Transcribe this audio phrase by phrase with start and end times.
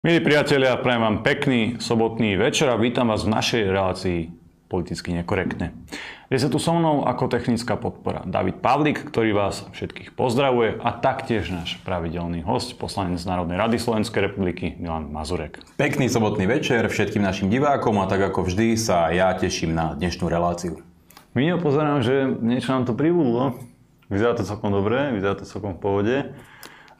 [0.00, 4.18] Milí priatelia, prajem vám pekný sobotný večer a vítam vás v našej relácii
[4.64, 5.76] politicky nekorektne.
[6.32, 10.96] Je sa tu so mnou ako technická podpora David Pavlik, ktorý vás všetkých pozdravuje a
[10.96, 15.60] taktiež náš pravidelný host, poslanec z Národnej rady Slovenskej republiky Milan Mazurek.
[15.76, 20.32] Pekný sobotný večer všetkým našim divákom a tak ako vždy sa ja teším na dnešnú
[20.32, 20.80] reláciu.
[21.36, 23.60] Minio, pozerám, že niečo nám to pribudlo.
[24.08, 26.16] Vyzerá to celkom dobre, vyzerá to celkom v pohode.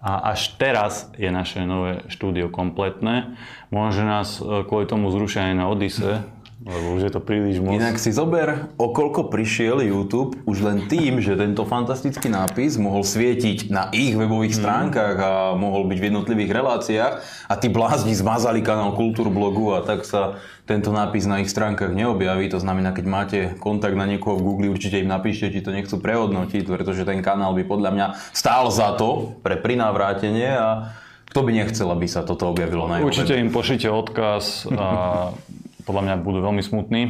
[0.01, 3.37] A až teraz je naše nové štúdio kompletné.
[3.69, 6.25] Môže nás e, kvôli tomu zrušia aj na Odise,
[6.61, 7.81] lebo už je to príliš moc.
[7.81, 13.01] Inak si zober, o koľko prišiel YouTube už len tým, že tento fantastický nápis mohol
[13.01, 14.61] svietiť na ich webových mhm.
[14.61, 17.15] stránkach a mohol byť v jednotlivých reláciách
[17.49, 20.37] a tí blázni zmazali kanál Kultúrblogu a tak sa
[20.68, 22.53] tento nápis na ich stránkach neobjaví.
[22.53, 25.96] To znamená, keď máte kontakt na niekoho v Google, určite im napíšte, či to nechcú
[25.96, 28.07] prehodnotiť, pretože ten kanál by podľa mňa
[28.37, 30.93] stál za to pre prinavrátenie a
[31.32, 34.87] kto by nechcel, aby sa toto objavilo na Určite im pošlite odkaz a
[35.91, 37.03] podľa mňa budú veľmi smutní.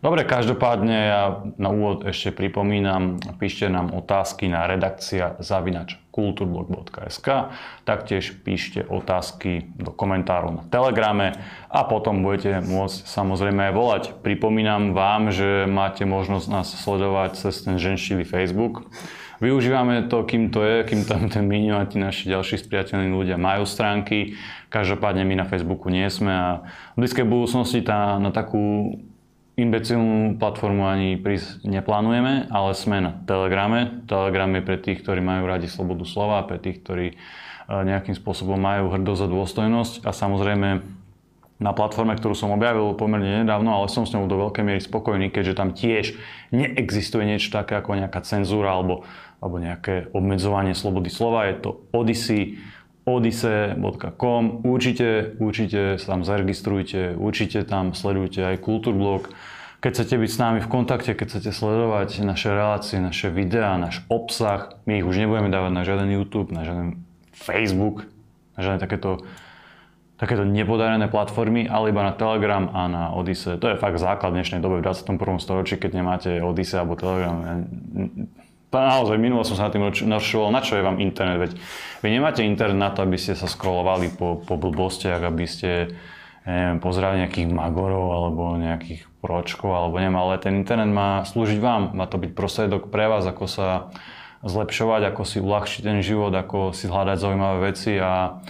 [0.00, 1.22] Dobre, každopádne ja
[1.60, 7.52] na úvod ešte pripomínam, píšte nám otázky na redakcia zavinač kulturblog.sk,
[7.84, 11.36] taktiež píšte otázky do komentárov na Telegrame
[11.68, 14.02] a potom budete môcť samozrejme aj volať.
[14.24, 18.88] Pripomínam vám, že máte možnosť nás sledovať cez ten ženštilý Facebook.
[19.40, 21.48] Využívame to, kým to je, kým tam ten
[21.88, 24.36] tí naši ďalší spriateľní ľudia majú stránky.
[24.70, 26.48] Každopádne my na Facebooku nie sme a
[26.94, 28.94] v blízkej budúcnosti tá, na takú
[29.58, 34.06] imbecilnú platformu ani prísť neplánujeme, ale sme na Telegrame.
[34.06, 37.14] Telegram je pre tých, ktorí majú radi slobodu slova, pre tých, ktorí e,
[37.68, 40.68] nejakým spôsobom majú hrdosť a dôstojnosť a samozrejme
[41.60, 45.28] na platforme, ktorú som objavil pomerne nedávno, ale som s ňou do veľkej miery spokojný,
[45.28, 46.16] keďže tam tiež
[46.56, 49.04] neexistuje niečo také ako nejaká cenzúra alebo,
[49.44, 51.52] alebo nejaké obmedzovanie slobody slova.
[51.52, 52.56] Je to Odyssey,
[53.10, 54.62] odise.com.
[54.62, 59.34] Určite, určite sa tam zaregistrujte, určite tam sledujte aj Kultúrblog.
[59.80, 64.04] Keď chcete byť s nami v kontakte, keď chcete sledovať naše relácie, naše videá, náš
[64.12, 67.00] obsah, my ich už nebudeme dávať na žiaden YouTube, na žiaden
[67.32, 68.04] Facebook,
[68.54, 69.24] na žiadne takéto,
[70.20, 73.56] takéto nepodarené platformy, ale iba na Telegram a na Odyssey.
[73.56, 75.16] To je fakt základ dnešnej doby v 21.
[75.40, 77.64] storočí, keď nemáte Odyssey alebo Telegram
[78.70, 81.52] naozaj minulo som sa na tým našoval, na čo je vám internet, veď
[82.00, 85.94] vy nemáte internet na to, aby ste sa scrollovali po, po blbostiach, aby ste
[86.46, 91.92] neviem, pozerali nejakých magorov alebo nejakých pročkov, alebo neviem, ale ten internet má slúžiť vám,
[91.92, 93.92] má to byť prostriedok pre vás, ako sa
[94.40, 98.40] zlepšovať, ako si uľahčiť ten život, ako si hľadať zaujímavé veci a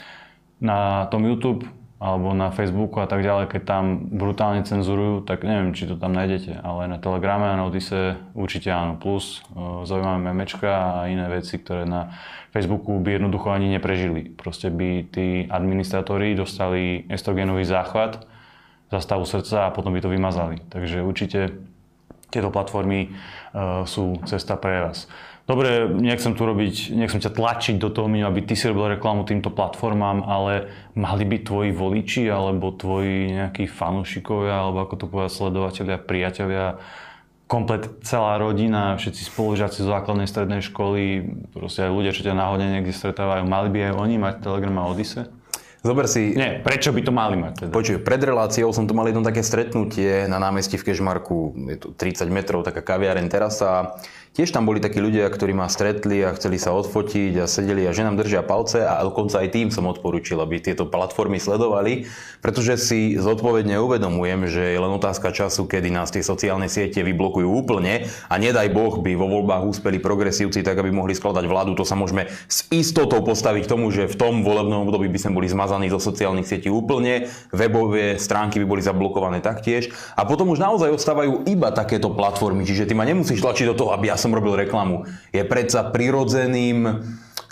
[0.62, 1.66] na tom YouTube
[2.00, 6.16] alebo na Facebooku a tak ďalej, keď tam brutálne cenzurujú, tak neviem, či to tam
[6.16, 8.96] nájdete, ale na Telegrame a na Odise určite áno.
[8.96, 12.16] Plus e, zaujímavé memečka a iné veci, ktoré na
[12.56, 14.32] Facebooku by jednoducho ani neprežili.
[14.32, 18.24] Proste by tí administratóri dostali estrogénový záchvat
[18.88, 20.56] za stavu srdca a potom by to vymazali.
[20.72, 21.52] Takže určite
[22.32, 25.10] tieto platformy uh, sú cesta pre vás
[25.50, 29.50] dobre, nechcem tu robiť, nechcem ťa tlačiť do toho, aby ty si robil reklamu týmto
[29.50, 35.96] platformám, ale mali by tvoji voliči alebo tvoji nejakí fanúšikovia, alebo ako to povedať, sledovateľia,
[35.98, 36.66] priateľia,
[37.50, 42.78] komplet celá rodina, všetci spolužiaci zo základnej strednej školy, proste aj ľudia, čo ťa náhodne
[42.78, 45.26] niekde stretávajú, mali by aj oni mať Telegram a Odyssey?
[45.80, 46.36] Zober si...
[46.36, 47.72] Nie, prečo by to mali mať teda?
[47.72, 51.88] Počuj, pred reláciou som tu mal jedno také stretnutie na námestí v Kešmarku, je to
[51.96, 53.96] 30 metrov, taká kaviareň terasa
[54.30, 57.90] Tiež tam boli takí ľudia, ktorí ma stretli a chceli sa odfotiť a sedeli a
[57.90, 62.06] že nám držia palce a dokonca aj tým som odporúčil, aby tieto platformy sledovali,
[62.38, 67.50] pretože si zodpovedne uvedomujem, že je len otázka času, kedy nás tie sociálne siete vyblokujú
[67.50, 71.74] úplne a nedaj Boh by vo voľbách úspeli progresívci tak, aby mohli skladať vládu.
[71.74, 75.50] To sa môžeme s istotou postaviť tomu, že v tom volebnom období by sme boli
[75.50, 80.94] zmazaní zo sociálnych sietí úplne, webové stránky by boli zablokované taktiež a potom už naozaj
[80.94, 84.60] ostávajú iba takéto platformy, čiže ty ma nemusíš tlačiť do toho, aby ja som robil
[84.60, 85.08] reklamu.
[85.32, 87.00] Je predsa prirodzeným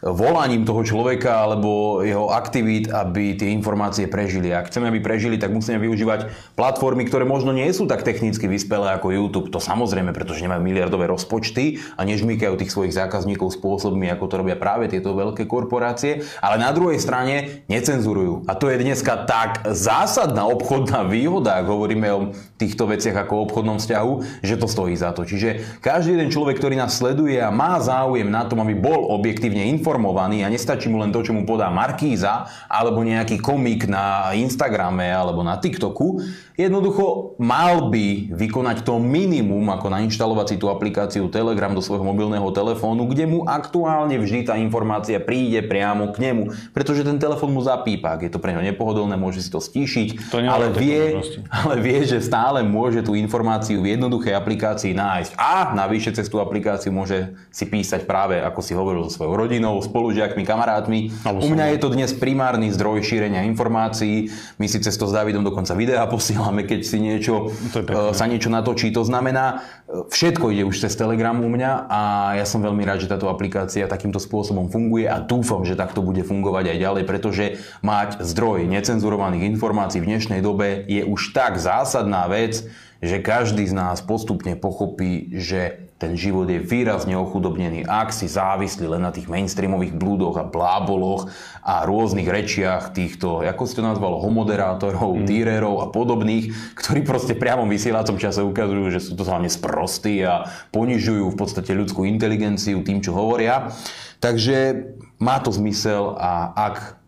[0.03, 4.54] volaním toho človeka alebo jeho aktivít, aby tie informácie prežili.
[4.54, 8.95] Ak chceme, aby prežili, tak musíme využívať platformy, ktoré možno nie sú tak technicky vyspelé
[8.95, 9.50] ako YouTube.
[9.50, 14.54] To samozrejme, pretože nemajú miliardové rozpočty a nežmýkajú tých svojich zákazníkov spôsobmi, ako to robia
[14.54, 18.47] práve tieto veľké korporácie, ale na druhej strane necenzurujú.
[18.47, 23.44] A to je dneska tak zásadná obchodná výhoda, ak hovoríme o týchto veciach ako o
[23.51, 24.12] obchodnom vzťahu,
[24.47, 25.27] že to stojí za to.
[25.27, 29.66] Čiže každý jeden človek, ktorý nás sleduje a má záujem na tom, aby bol objektívne
[29.74, 34.37] informovaný, informovaný a nestačí mu len to, čo mu podá Markíza alebo nejaký komik na
[34.37, 36.21] Instagrame alebo na TikToku,
[36.59, 42.51] Jednoducho mal by vykonať to minimum, ako nainštalovať si tú aplikáciu Telegram do svojho mobilného
[42.51, 47.63] telefónu, kde mu aktuálne vždy tá informácia príde priamo k nemu, pretože ten telefón mu
[47.63, 48.19] zapípa.
[48.19, 52.03] Ak je to pre neho nepohodlné, môže si to stíšiť, To ale, vie, ale vie,
[52.03, 55.39] že stále môže tú informáciu v jednoduchej aplikácii nájsť.
[55.39, 59.78] A navyše cez tú aplikáciu môže si písať práve, ako si hovoril, so svojou rodinou,
[59.80, 61.10] spolužiakmi, kamarátmi.
[61.22, 64.28] Alebo U mňa je to dnes primárny zdroj šírenia informácií.
[64.57, 68.10] My si cez to s Davidom dokonca videá posielame, keď si niečo, To je pekné.
[68.10, 68.91] e, sa niečo natočí.
[68.92, 72.01] To znamená, e, všetko ide už cez Telegram u mňa a
[72.36, 76.21] ja som veľmi rád, že táto aplikácia takýmto spôsobom funguje a dúfam, že takto bude
[76.22, 77.45] fungovať aj ďalej, pretože
[77.80, 82.66] mať zdroj necenzurovaných informácií v dnešnej dobe je už tak zásadná vec,
[82.98, 88.86] že každý z nás postupne pochopí, že ten život je výrazne ochudobnený, ak si závislí
[88.86, 91.27] len na tých mainstreamových blúdoch a bláboloch
[91.66, 95.27] a rôznych rečiach týchto, ako si to nazval, homoderátorov, mm.
[95.27, 100.22] týrerov a podobných, ktorí proste v priamom vysielacom čase ukazujú, že sú to hlavne sprostí
[100.22, 103.74] a ponižujú v podstate ľudskú inteligenciu tým, čo hovoria.
[104.22, 104.86] Takže
[105.18, 106.98] má to zmysel a ak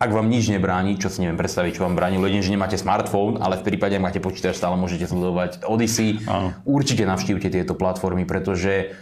[0.00, 3.36] ak vám nič nebráni, čo si neviem predstaviť, čo vám bráni, jedine, že nemáte smartfón,
[3.36, 6.24] ale v prípade, ak máte počítač, stále môžete sledovať Odyssey.
[6.24, 6.56] Áno.
[6.64, 8.96] Určite navštívte tieto platformy, pretože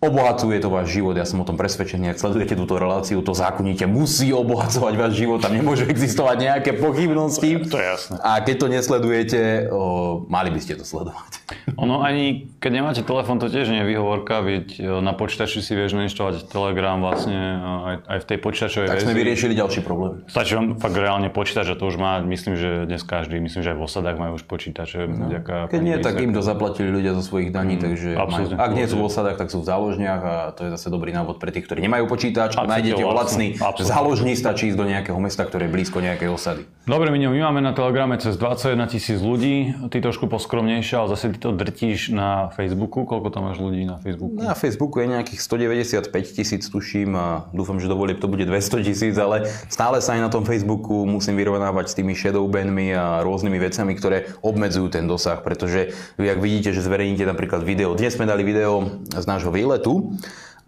[0.00, 1.12] obohacuje to váš život.
[1.12, 5.44] Ja som o tom presvedčený, ak sledujete túto reláciu, to zákonite musí obohacovať váš život.
[5.44, 7.68] Tam nemôžu existovať nejaké pochybnosti.
[7.68, 8.16] To je jasné.
[8.24, 11.44] A keď to nesledujete, o, mali by ste to sledovať.
[11.76, 15.76] Ono ani, keď nemáte telefón, to tiež nie je výhovorka, veď e, na počítači si
[15.76, 20.24] vieš nainštalovať Telegram vlastne e, aj, aj v tej počítačovej Tak sme vyriešili ďalší problém.
[20.32, 23.76] Stačí vám fakt reálne počítač a to už má, myslím, že dnes každý, myslím, že
[23.76, 25.04] aj v osadách majú už počítače.
[25.04, 25.28] No.
[25.68, 28.24] Keď nie, tak im to zaplatili ľudia zo svojich daní, takže majú.
[28.24, 28.56] absolútne.
[28.56, 31.42] ak nie sú v osadách, tak sú v záložniach a to je zase dobrý návod
[31.42, 32.54] pre tých, ktorí nemajú počítač.
[32.54, 33.90] Ak Nájdete ho lacný absolútne.
[33.90, 36.62] záložní, stačí ísť do nejakého mesta, ktoré je blízko nejakej osady.
[36.86, 41.34] Dobre, Miňo, my máme na Telegrame cez 21 tisíc ľudí, ty trošku poskromnejšie, ale zase
[41.34, 43.02] ty to drtíš na Facebooku.
[43.02, 44.38] Koľko tam máš ľudí na Facebooku?
[44.38, 48.86] Na Facebooku je nejakých 195 tisíc, tuším, a dúfam, že do volieb to bude 200
[48.86, 53.58] tisíc, ale stále sa aj na tom Facebooku musím vyrovnávať s tými shadowbanmi a rôznymi
[53.58, 58.26] vecami, ktoré obmedzujú ten dosah, pretože vy, ak vidíte, že zverejníte napríklad video, dnes sme
[58.28, 59.79] dali video z nášho výletu,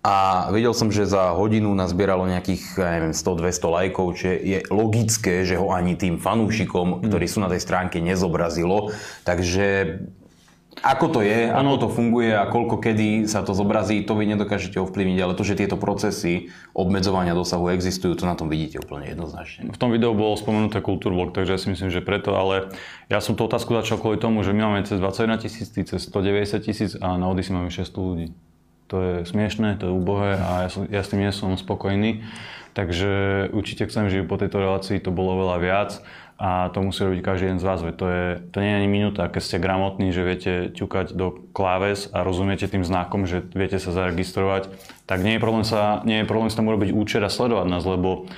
[0.02, 5.46] a videl som, že za hodinu nazbieralo nejakých, ja neviem, 100-200 lajkov, čo je logické,
[5.46, 8.90] že ho ani tým fanúšikom, ktorí sú na tej stránke, nezobrazilo.
[9.22, 10.02] Takže
[10.82, 14.82] ako to je, ako to funguje a koľko kedy sa to zobrazí, to vy nedokážete
[14.82, 19.70] ovplyvniť, ale to, že tieto procesy obmedzovania dosahu existujú, to na tom vidíte úplne jednoznačne.
[19.70, 22.74] V tom videu bol spomenuté kultúrblok, takže ja si myslím, že preto, ale
[23.06, 26.58] ja som tú otázku začal kvôli tomu, že my máme cez 21 tisíc, cez 190
[26.66, 28.34] tisíc a na Odyssey máme 600 ľudí.
[28.92, 32.20] To je smiešné, to je úbohé a ja, som, ja s tým nie som spokojný.
[32.76, 35.90] Takže určite chcem, že po tejto relácii to bolo veľa viac
[36.40, 37.80] a to musí robiť každý jeden z vás.
[37.80, 41.52] veď To, je, to nie je ani minúta, keď ste gramotní, že viete ťukať do
[41.56, 44.72] kláves a rozumiete tým znakom, že viete sa zaregistrovať,
[45.08, 47.84] tak nie je problém sa, nie je problém sa tam urobiť účet a sledovať nás,
[47.84, 48.28] lebo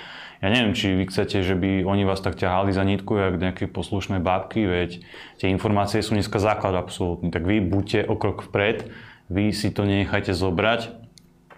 [0.44, 3.64] ja neviem, či vy chcete, že by oni vás tak ťahali za nitku, jak nejaké
[3.64, 5.00] poslušné bábky, veď
[5.40, 7.32] tie informácie sú dneska základ absolútny.
[7.32, 8.92] Tak vy buďte o krok vpred,
[9.30, 10.90] vy si to nenechajte zobrať,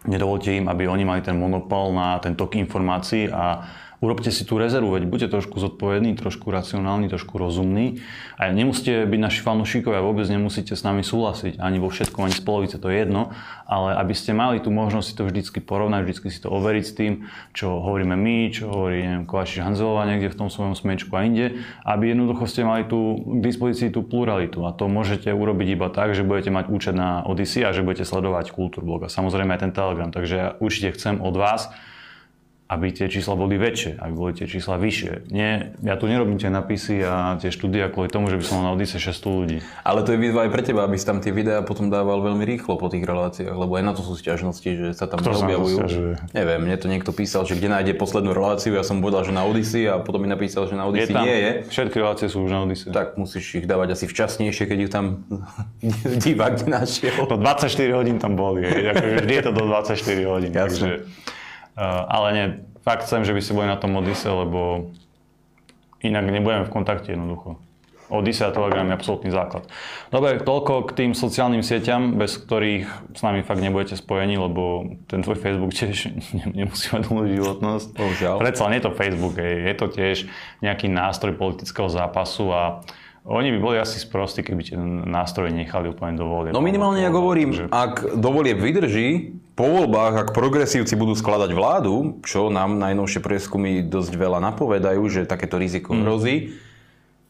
[0.06, 3.66] nedovolte im, aby oni mali ten monopol na ten tok informácií a
[4.00, 8.04] urobte si tú rezervu, veď buďte trošku zodpovední, trošku racionálni, trošku rozumní.
[8.36, 12.42] A nemusíte byť naši fanúšikovia, vôbec nemusíte s nami súhlasiť, ani vo všetkom, ani z
[12.44, 13.32] polovice, to je jedno,
[13.64, 16.92] ale aby ste mali tú možnosť si to vždycky porovnať, vždycky si to overiť s
[16.92, 17.12] tým,
[17.56, 21.60] čo hovoríme my, čo hovorí neviem, Kovačiš Hanzelová niekde v tom svojom smečku a inde,
[21.82, 24.62] aby jednoducho ste mali tú, k dispozícii tú pluralitu.
[24.68, 28.04] A to môžete urobiť iba tak, že budete mať účet na Odyssey a že budete
[28.04, 30.10] sledovať Kultúrblog a samozrejme aj ten Telegram.
[30.12, 31.72] Takže ja určite chcem od vás,
[32.66, 35.30] aby tie čísla boli väčšie, aby boli tie čísla vyššie.
[35.30, 38.64] Nie, ja tu nerobím tie napisy a tie štúdia kvôli tomu, že by som mal
[38.66, 39.58] na Odyssey 600 ľudí.
[39.86, 42.42] Ale to je výzva aj pre teba, aby si tam tie videá potom dával veľmi
[42.42, 45.30] rýchlo po tých reláciách, lebo aj na to sú sťažnosti, že sa tam Kto?
[46.34, 49.46] Neviem, mne to niekto písal, že kde nájde poslednú reláciu, ja som povedal, že na
[49.46, 51.50] Odyssey a potom mi napísal, že na tam, nie je.
[51.70, 52.90] všetky relácie sú už na Odyssey.
[52.90, 55.22] Tak musíš ich dávať asi včasnejšie, keď ich tam
[56.26, 57.14] divák našiel.
[57.30, 60.50] To 24 hodín tam boli, akože vždy je to do 24 hodín.
[60.50, 60.66] Jasné.
[60.66, 60.90] Takže,
[61.84, 62.46] ale nie,
[62.80, 64.90] fakt chcem, že by ste boli na tom Odyssey, lebo
[66.00, 67.60] inak nebudeme v kontakte jednoducho.
[68.06, 69.66] Odyssey a Telegram je absolútny základ.
[70.14, 72.86] Dobre, toľko k tým sociálnym sieťam, bez ktorých
[73.18, 77.88] s nami fakt nebudete spojení, lebo ten tvoj Facebook tiež ne- nemusí mať dlhú životnosť.
[77.98, 78.34] Bohužiaľ.
[78.38, 80.16] Predsa len je to Facebook, je to tiež
[80.62, 82.86] nejaký nástroj politického zápasu a
[83.26, 86.30] oni by boli asi sprostí, keby tie nástroje nechali úplne do.
[86.54, 91.56] No minimálne, ja hovorím, Takže- ak do volieb vydrží, po voľbách, ak progresívci budú skladať
[91.56, 96.00] vládu, čo nám najnovšie prieskumy dosť veľa napovedajú, že takéto riziko mm.
[96.04, 96.36] hrozí,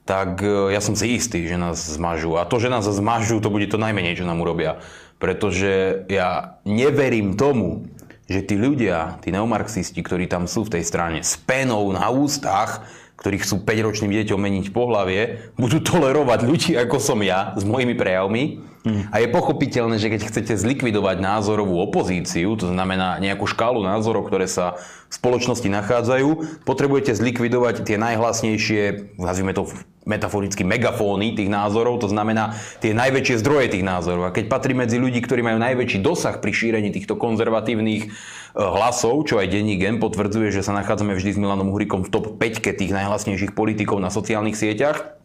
[0.02, 2.34] tak e, ja som si istý, že nás zmažú.
[2.34, 4.82] A to, že nás zmažú, to bude to najmenej, čo nám urobia.
[5.22, 7.86] Pretože ja neverím tomu,
[8.26, 12.82] že tí ľudia, tí neomarxisti, ktorí tam sú v tej strane, s penou na ústach,
[13.26, 18.62] ktorí chcú 5-ročným deťom meniť pohlavie, budú tolerovať ľudí ako som ja s mojimi prejavmi
[18.86, 19.10] Hmm.
[19.10, 24.46] A je pochopiteľné, že keď chcete zlikvidovať názorovú opozíciu, to znamená nejakú škálu názorov, ktoré
[24.46, 24.78] sa
[25.10, 29.66] v spoločnosti nachádzajú, potrebujete zlikvidovať tie najhlasnejšie, nazvime to
[30.06, 34.30] metaforicky megafóny tých názorov, to znamená tie najväčšie zdroje tých názorov.
[34.30, 38.14] A keď patrí medzi ľudí, ktorí majú najväčší dosah pri šírení týchto konzervatívnych
[38.56, 42.40] hlasov, čo aj denní gen potvrdzuje, že sa nachádzame vždy s Milanom Uhrikom v top
[42.40, 45.16] 5 tých najhlasnejších politikov na sociálnych sieťach,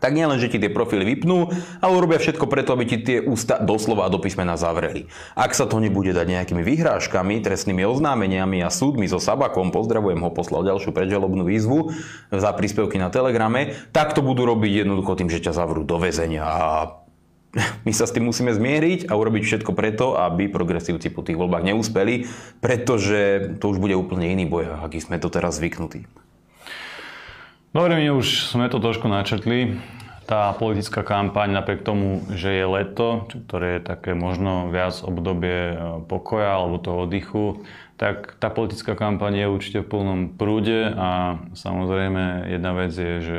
[0.00, 1.52] tak nielen, že ti tie profily vypnú,
[1.84, 5.12] ale urobia všetko preto, aby ti tie ústa doslova a do písmena zavreli.
[5.36, 10.32] Ak sa to nebude dať nejakými vyhrážkami, trestnými oznámeniami a súdmi so Sabakom, pozdravujem ho,
[10.32, 11.92] poslal ďalšiu predžalobnú výzvu
[12.32, 16.48] za príspevky na Telegrame, tak to budú robiť jednoducho tým, že ťa zavrú do väzenia
[16.48, 16.99] a
[17.86, 21.66] my sa s tým musíme zmieriť a urobiť všetko preto, aby progresívci po tých voľbách
[21.66, 22.30] neúspeli,
[22.62, 26.06] pretože to už bude úplne iný boj, aký sme to teraz zvyknutí.
[27.70, 29.78] Dobre, my už sme to trošku načrtli.
[30.26, 35.76] Tá politická kampaň, napriek tomu, že je leto, ktoré je také možno viac obdobie e,
[36.06, 37.66] pokoja alebo toho oddychu,
[37.98, 43.38] tak tá politická kampaň je určite v plnom prúde a samozrejme jedna vec je, že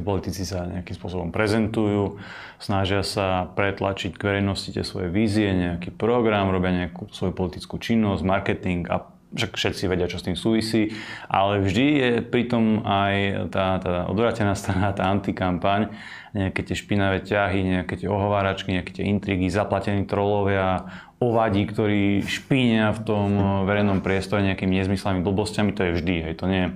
[0.00, 2.16] tí politici sa nejakým spôsobom prezentujú,
[2.56, 8.24] snažia sa pretlačiť k verejnosti tie svoje vízie, nejaký program, robia nejakú svoju politickú činnosť,
[8.24, 10.96] marketing a však všetci vedia, čo s tým súvisí,
[11.30, 13.14] ale vždy je pritom aj
[13.54, 15.92] tá, tá odvratená strana, tá antikampaň,
[16.32, 20.88] nejaké tie špinavé ťahy, nejaké tie ohováračky, nejaké tie intrigy, zaplatení trolovia,
[21.20, 23.28] ovadí, ktorí špínia v tom
[23.68, 26.68] verejnom priestore nejakými nezmyslami, blbosťami, to je vždy, hej, to nie je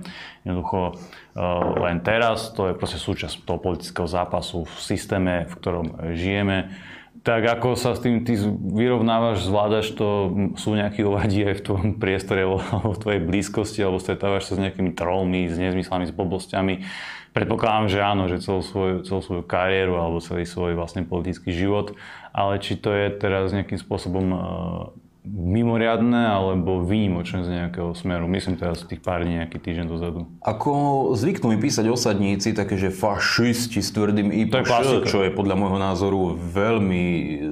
[0.45, 1.01] jednoducho
[1.83, 6.71] len teraz, to je proste súčasť toho politického zápasu v systéme, v ktorom žijeme
[7.25, 8.37] tak ako sa s tým ty
[8.77, 10.29] vyrovnávaš, zvládaš to,
[10.61, 12.61] sú nejakí ovadí aj v tvojom priestore alebo
[12.93, 16.85] v tvojej blízkosti, alebo stretávaš sa s nejakými trollmi, s nezmyslami, s blbostiami.
[17.33, 21.97] Predpokladám, že áno, že celú svoju, celú svoju kariéru alebo celý svoj vlastne politický život,
[22.29, 24.25] ale či to je teraz nejakým spôsobom
[25.25, 28.29] mimoriadne alebo výnimočné z nejakého smeru.
[28.29, 30.29] Myslím teraz tých pár dní, nejaký týždeň dozadu.
[30.45, 35.33] Ako zvyknú mi písať osadníci, také, že fašisti s tvrdým I, to je čo je
[35.33, 37.03] podľa môjho názoru veľmi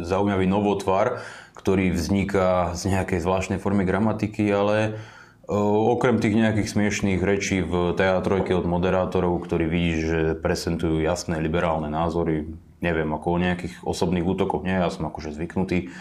[0.06, 1.26] zaujímavý novotvar,
[1.58, 5.02] ktorý vzniká z nejakej zvláštnej formy gramatiky, ale
[5.50, 11.92] okrem tých nejakých smiešných rečí v teatrojke od moderátorov, ktorí vidí, že prezentujú jasné liberálne
[11.92, 12.48] názory,
[12.80, 15.92] neviem, ako o nejakých osobných útokoch, nie, ja som akože zvyknutý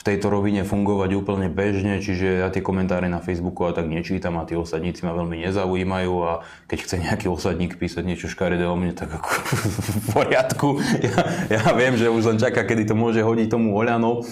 [0.00, 4.40] v tejto rovine fungovať úplne bežne, čiže ja tie komentáre na Facebooku a tak nečítam
[4.40, 6.40] a tí osadníci ma veľmi nezaujímajú a
[6.72, 9.28] keď chce nejaký osadník písať niečo škaredé o mne, tak ako
[9.92, 10.68] v poriadku.
[11.04, 11.20] Ja,
[11.52, 14.24] ja viem, že už len čaká, kedy to môže hodiť tomu Oľano.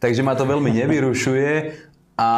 [0.00, 1.76] Takže ma to veľmi nevyrušuje
[2.16, 2.28] a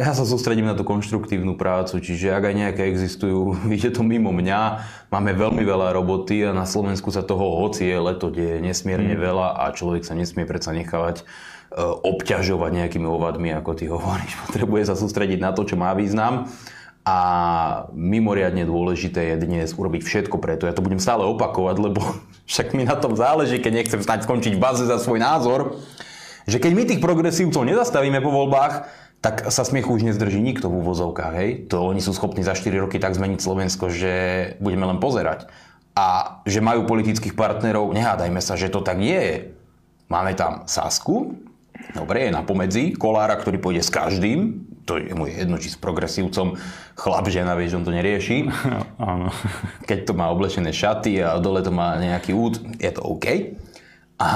[0.00, 4.32] ja sa sústredím na tú konštruktívnu prácu, čiže ak aj nejaké existujú, ide to mimo
[4.32, 9.16] mňa, máme veľmi veľa roboty a na Slovensku sa toho hoci je leto deje nesmierne
[9.16, 9.20] mm.
[9.20, 11.28] veľa a človek sa nesmie predsa nechávať
[11.74, 14.32] obťažovať nejakými ovadmi, ako ty hovoríš.
[14.46, 16.50] Potrebuje sa sústrediť na to, čo má význam.
[17.06, 17.18] A
[17.94, 20.66] mimoriadne dôležité je dnes urobiť všetko preto.
[20.66, 22.02] Ja to budem stále opakovať, lebo
[22.50, 25.78] však mi na tom záleží, keď nechcem stať skončiť v baze za svoj názor,
[26.46, 28.86] že keď my tých progresívcov nezastavíme po voľbách,
[29.18, 31.34] tak sa smiechu už nezdrží nikto v úvozovkách.
[31.34, 31.50] Hej?
[31.74, 34.14] To oni sú schopní za 4 roky tak zmeniť Slovensko, že
[34.62, 35.50] budeme len pozerať.
[35.96, 39.36] A že majú politických partnerov, nehádajme sa, že to tak nie je.
[40.06, 41.34] Máme tam Sasku,
[41.94, 44.66] Dobre, je na pomedzi kolára, ktorý pôjde s každým.
[44.86, 46.58] To je mu jedno, či s progresívcom
[46.94, 48.46] chlap, žena, vieš, on to nerieši.
[49.02, 49.34] Áno.
[49.84, 53.58] Keď to má oblečené šaty a dole to má nejaký út, je to OK
[54.16, 54.28] a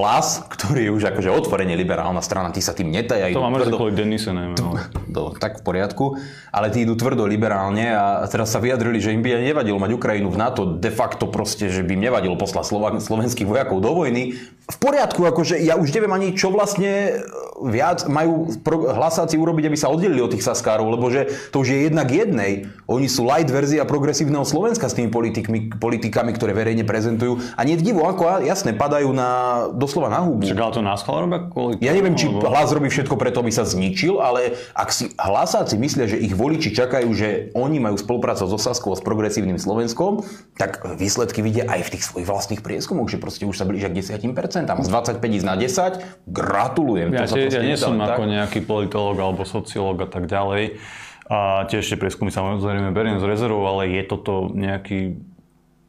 [0.00, 3.36] hlas, ktorý je už akože otvorene liberálna strana, tí sa tým netajajú.
[3.36, 3.92] To máme tvrdo...
[3.92, 4.56] Denise, najmä.
[4.56, 4.80] To,
[5.12, 6.16] to, tak v poriadku,
[6.48, 10.32] ale tí idú tvrdo liberálne a teraz sa vyjadrili, že im by nevadilo mať Ukrajinu
[10.32, 14.40] v NATO, de facto proste, že by im nevadilo poslať Slova, slovenských vojakov do vojny.
[14.66, 17.20] V poriadku, akože ja už neviem ani, čo vlastne
[17.60, 21.78] viac majú hlasáci urobiť, aby sa oddelili od tých saskárov, lebo že to už je
[21.92, 22.72] jednak jednej.
[22.88, 27.38] Oni sú light verzia progresívneho Slovenska s tými politikmi, politikami, ktoré verejne prezentujú.
[27.54, 29.34] A nie divu, ako jasne, padajú na na,
[29.74, 30.46] doslova na hubu.
[30.46, 33.50] Čak ale to nás robia kvôli Ja neviem, či alebo- hlas robí všetko preto, aby
[33.50, 38.48] sa zničil, ale ak si hlasáci myslia, že ich voliči čakajú, že oni majú spolupracovať
[38.48, 40.22] so Saskou a s progresívnym Slovenskom,
[40.54, 43.98] tak výsledky vidia aj v tých svojich vlastných prieskumoch, že proste už sa blížia k
[43.98, 44.70] 10%.
[44.86, 47.10] Z 25 ísť na 10, gratulujem.
[47.10, 48.16] Ja, to sa ja nie som tak.
[48.16, 50.78] ako nejaký politológ alebo sociológ a tak ďalej.
[51.26, 55.18] A tie prieskumy samozrejme beriem z rezervou, ale je toto nejaký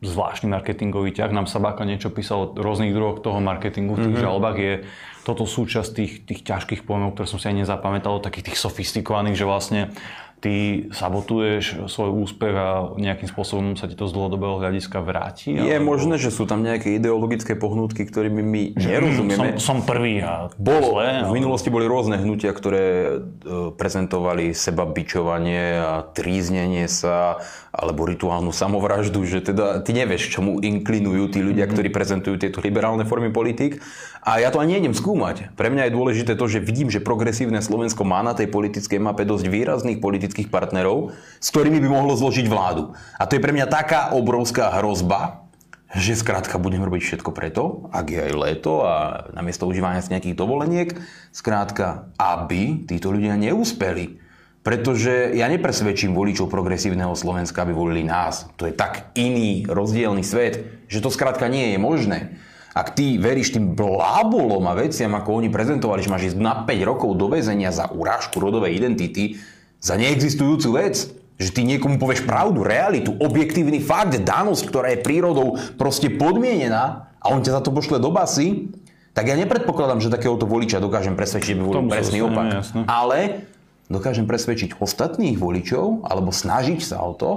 [0.01, 1.33] zvláštny marketingový ťah.
[1.33, 4.25] Nám Sabáka niečo písal o rôznych druhoch toho marketingu v tých mm-hmm.
[4.29, 4.57] žalbách.
[4.57, 4.73] Je
[5.25, 9.45] toto súčasť tých, tých ťažkých pojmov, ktoré som si aj nezapamätal, takých tých sofistikovaných, že
[9.49, 9.81] vlastne
[10.37, 15.57] ty sabotuješ svoj úspech a nejakým spôsobom sa ti to z dlhodobého hľadiska vráti.
[15.57, 19.57] Je alebo- možné, že sú tam nejaké ideologické pohnutky, ktorými my nerozumieme.
[19.57, 24.85] Som, som prvý a Bolo, zlé, v minulosti boli rôzne hnutia, ktoré e, prezentovali seba
[24.85, 27.41] bičovanie a tríznenie sa
[27.77, 33.05] alebo rituálnu samovraždu, že teda ty nevieš, čomu inklinujú tí ľudia, ktorí prezentujú tieto liberálne
[33.05, 33.77] formy politik.
[34.25, 35.53] A ja to ani nejdem skúmať.
[35.53, 39.29] Pre mňa je dôležité to, že vidím, že progresívne Slovensko má na tej politickej mape
[39.29, 42.97] dosť výrazných politických partnerov, s ktorými by mohlo zložiť vládu.
[43.21, 45.47] A to je pre mňa taká obrovská hrozba,
[45.95, 50.35] že skrátka budem robiť všetko preto, ak je aj leto a namiesto užívania si nejakých
[50.35, 50.89] dovoleniek,
[51.31, 54.26] skrátka, aby títo ľudia neúspeli.
[54.67, 58.51] Pretože ja nepresvedčím voličov progresívneho Slovenska, aby volili nás.
[58.59, 62.35] To je tak iný, rozdielný svet, že to skrátka nie je možné.
[62.75, 66.83] Ak ty veríš tým blábolom a veciam, ako oni prezentovali, že máš ísť na 5
[66.83, 69.39] rokov do väzenia za urážku rodovej identity,
[69.79, 75.55] za neexistujúcu vec, že ty niekomu povieš pravdu, realitu, objektívny fakt, danosť, ktorá je prírodou
[75.79, 78.67] proste podmienená a on ťa za to pošle do basy,
[79.15, 82.45] tak ja nepredpokladám, že takéhoto voliča dokážem presvedčiť, že by volil presný opak.
[82.51, 82.83] jasné.
[82.85, 83.47] Ale
[83.87, 87.31] dokážem presvedčiť ostatných voličov, alebo snažiť sa o to,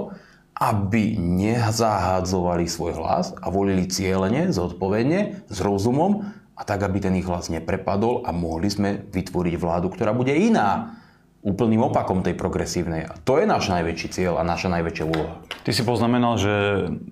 [0.61, 7.25] aby nezahádzovali svoj hlas a volili cieľene, zodpovedne, s rozumom a tak, aby ten ich
[7.25, 11.00] hlas neprepadol a mohli sme vytvoriť vládu, ktorá bude iná.
[11.41, 13.09] Úplným opakom tej progresívnej.
[13.09, 15.41] A to je náš najväčší cieľ a naša najväčšia úloha.
[15.65, 16.53] Ty si poznamenal, že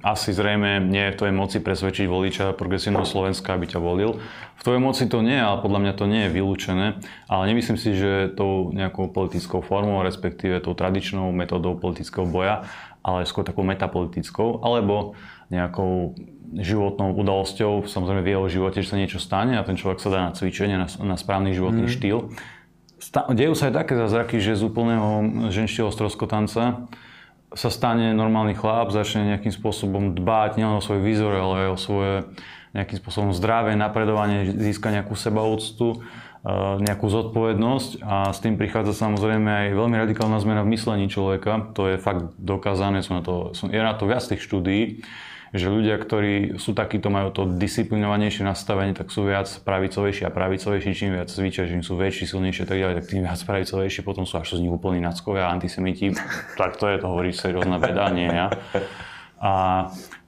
[0.06, 4.22] asi zrejme nie je v tvojej moci presvedčiť voliča progresívneho Slovenska, aby ťa volil.
[4.58, 7.02] V tvojej moci to nie, ale podľa mňa to nie je vylúčené.
[7.26, 12.70] Ale nemyslím si, že tou nejakou politickou formou, respektíve tou tradičnou metodou politického boja,
[13.02, 15.18] ale skôr takou metapolitickou, alebo
[15.50, 16.14] nejakou
[16.54, 20.20] životnou udalosťou, samozrejme v jeho živote, že sa niečo stane a ten človek sa dá
[20.30, 21.94] na cvičenie, na, na správny životný mm.
[21.94, 22.30] štýl.
[23.32, 26.86] Dejú sa aj také zázraky, že z úplného ženštieho stroskotanca
[27.50, 31.77] sa stane normálny chlap, začne nejakým spôsobom dbať nielen o svoj výzor, ale aj o
[31.79, 32.13] svoje
[32.77, 39.50] nejakým spôsobom zdravie, napredovanie, získa nejakú sebaúctu, eh, nejakú zodpovednosť a s tým prichádza samozrejme
[39.50, 41.74] aj veľmi radikálna zmena v myslení človeka.
[41.74, 45.02] To je fakt dokázané, sú na to, sú, je na to viac tých štúdií,
[45.50, 50.90] že ľudia, ktorí sú takíto, majú to disciplinovanejšie nastavenie, tak sú viac pravicovejší a pravicovejší,
[50.94, 54.30] čím viac cvičia, čím sú väčší, silnejšie a tak ďalej, tak tým viac pravicovejší, potom
[54.30, 56.14] sú až z nich úplní nackovia a antisemiti.
[56.54, 58.54] Tak to je, to hovorí seriózna veda, nie ja.
[59.42, 59.54] A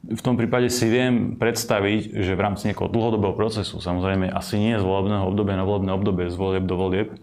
[0.02, 4.74] v tom prípade si viem predstaviť, že v rámci nejakého dlhodobého procesu, samozrejme asi nie
[4.74, 7.14] z volebného obdobia na volebné obdobie, z volieb do volieb,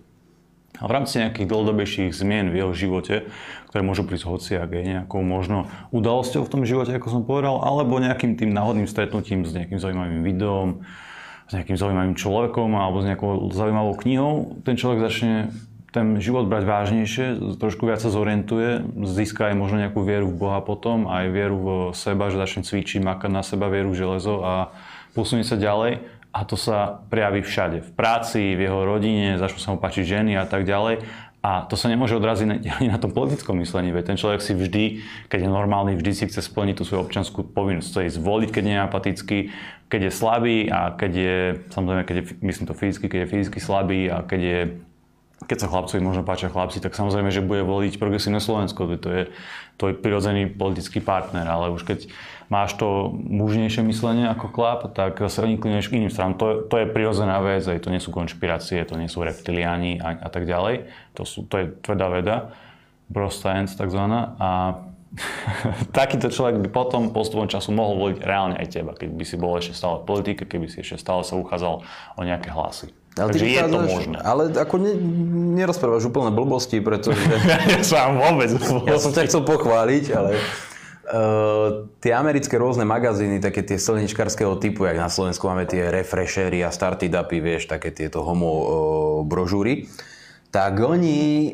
[0.79, 3.27] a v rámci nejakých dlhodobejších zmien v jeho živote,
[3.69, 8.01] ktoré môžu prísť hociak, je nejakou možno udalosťou v tom živote, ako som povedal, alebo
[8.01, 10.83] nejakým tým náhodným stretnutím s nejakým zaujímavým videom,
[11.49, 15.53] s nejakým zaujímavým človekom alebo s nejakou zaujímavou knihou, ten človek začne
[15.89, 20.61] ten život brať vážnejšie, trošku viac sa zorientuje, získa aj možno nejakú vieru v Boha
[20.61, 24.53] potom, aj vieru v seba, že začne cvičiť, makať na seba vieru v železo a
[25.17, 26.05] posunie sa ďalej.
[26.29, 27.81] A to sa prejaví všade.
[27.81, 31.01] V práci, v jeho rodine, začnú sa mu páčiť ženy a tak ďalej.
[31.39, 34.85] A to sa nemôže odraziť ani na tom politickom myslení, veď ten človek si vždy,
[35.31, 38.63] keď je normálny, vždy si chce splniť tú svoju občanskú povinnosť, chce ísť voliť, keď
[38.67, 39.39] nie je apatický,
[39.89, 41.37] keď je slabý a keď je,
[41.73, 44.61] samozrejme, keď je, myslím to fyzicky, keď je fyzicky slabý a keď je
[45.39, 48.91] keď sa chlapcovi možno páčia chlapci, tak samozrejme, že bude voliť progresívne Slovensko.
[48.99, 49.23] To je
[49.79, 52.11] tvoj prirodzený politický partner, ale už keď
[52.49, 56.41] máš to mužnejšie myslenie ako chlap, tak zase inklinuješ k iným stranám.
[56.41, 60.17] To, to je prirodzená vec, aj to nie sú konšpirácie, to nie sú reptiliáni a,
[60.17, 60.89] a tak ďalej.
[61.17, 62.37] To, sú, to je tvrdá veda,
[63.13, 64.37] bro science takzvaná.
[64.41, 64.49] A
[65.99, 69.57] takýto človek by potom postupom času mohol voliť reálne aj teba, keď by si bol
[69.57, 71.85] ešte stále v politike, keby si ešte stále sa uchádzal
[72.17, 72.93] o nejaké hlasy.
[73.19, 74.19] Ale Takže je to možné.
[74.23, 74.95] Ale ako ne,
[75.59, 77.19] nerozprávaš úplne blbosti, pretože
[77.73, 78.53] ja sám vôbec.
[78.87, 80.39] ja som ťa chcel pochváliť, ale
[81.11, 86.63] uh, tie americké rôzne magazíny, také tie slnečkarského typu, jak na Slovensku máme tie refreshery
[86.63, 88.67] a started upy, vieš, také tieto homo uh,
[89.25, 89.89] brožúry,
[90.49, 91.51] tak oni e,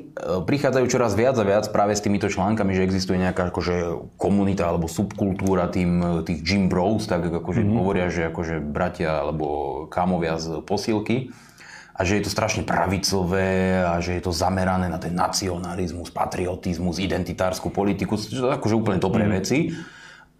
[0.46, 4.86] prichádzajú čoraz viac a viac práve s týmito článkami, že existuje nejaká akože komunita alebo
[4.86, 7.74] subkultúra tým, tých gym bros, tak akože mm-hmm.
[7.74, 9.46] hovoria, že akože bratia alebo
[9.90, 11.34] kámovia z posilky
[11.94, 16.98] a že je to strašne pravicové a že je to zamerané na ten nacionalizmus, patriotizmus,
[16.98, 19.32] identitárskú politiku, čo akože úplne dobré mm.
[19.32, 19.58] veci.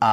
[0.04, 0.12] A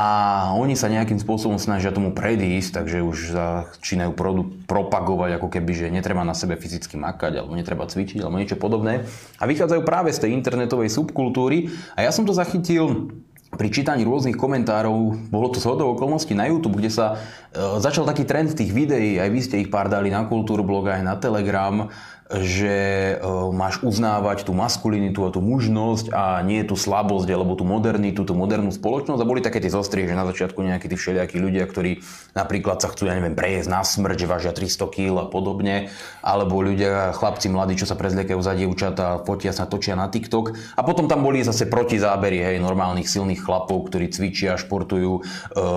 [0.56, 5.92] oni sa nejakým spôsobom snažia tomu predísť, takže už začínajú produ- propagovať ako keby, že
[5.92, 9.04] netreba na sebe fyzicky makať, alebo netreba cvičiť, alebo niečo podobné.
[9.42, 11.74] A vychádzajú práve z tej internetovej subkultúry.
[11.98, 13.12] A ja som to zachytil
[13.52, 17.20] pri čítaní rôznych komentárov, bolo to zhodou okolností na YouTube, kde sa
[17.52, 21.04] e, začal taký trend tých videí, aj vy ste ich pár dali na Kultúrblog, aj
[21.04, 21.92] na Telegram,
[22.40, 22.76] že
[23.20, 28.24] e, máš uznávať tú maskulinitu a tú mužnosť a nie tú slabosť alebo tú modernitu,
[28.24, 29.20] tú modernú spoločnosť.
[29.20, 32.00] A boli také tie zostrie, že na začiatku nejakí tí všelijakí ľudia, ktorí
[32.32, 35.92] napríklad sa chcú, ja neviem, prejsť na smrť, že vážia 300 kg a podobne,
[36.24, 40.56] alebo ľudia, chlapci mladí, čo sa prezliekajú za dievčatá, fotia sa, točia na TikTok.
[40.80, 45.22] A potom tam boli zase protizábery, hej, normálnych silných chlapov, ktorí cvičia, športujú, e,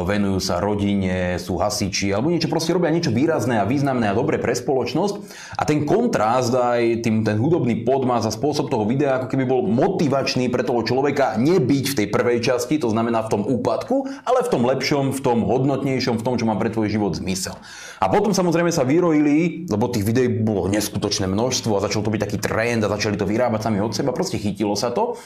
[0.06, 4.38] venujú sa rodine, sú hasiči, alebo niečo proste robia niečo výrazné a významné a dobre
[4.38, 5.14] pre spoločnosť.
[5.58, 9.44] A ten kontrast zdá aj tým, ten hudobný podmaz a spôsob toho videa ako keby
[9.48, 14.04] bol motivačný pre toho človeka nebyť v tej prvej časti, to znamená v tom úpadku,
[14.28, 17.56] ale v tom lepšom, v tom hodnotnejšom, v tom, čo má pre tvoj život zmysel.
[18.04, 22.20] A potom samozrejme sa vyrojili, lebo tých videí bolo neskutočné množstvo a začal to byť
[22.20, 25.16] taký trend a začali to vyrábať sami od seba, proste chytilo sa to.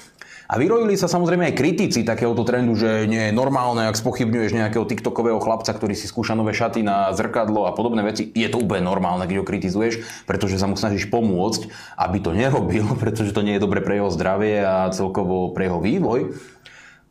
[0.49, 4.89] A vyrojili sa samozrejme aj kritici takéhoto trendu, že nie je normálne, ak spochybňuješ nejakého
[4.89, 8.33] TikTokového chlapca, ktorý si skúša nové šaty na zrkadlo a podobné veci.
[8.33, 11.69] Je to úplne normálne, keď ho kritizuješ, pretože sa mu snažíš pomôcť,
[12.01, 15.85] aby to nerobil, pretože to nie je dobre pre jeho zdravie a celkovo pre jeho
[15.85, 16.33] vývoj.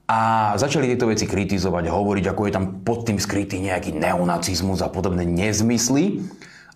[0.09, 4.89] A začali tieto veci kritizovať, hovoriť, ako je tam pod tým skrytý nejaký neonacizmus a
[4.89, 6.25] podobné nezmysly.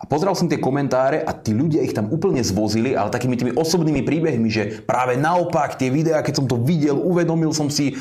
[0.01, 3.53] A pozeral som tie komentáre a tí ľudia ich tam úplne zvozili, ale takými tými
[3.53, 7.93] osobnými príbehmi, že práve naopak tie videá, keď som to videl, uvedomil som si,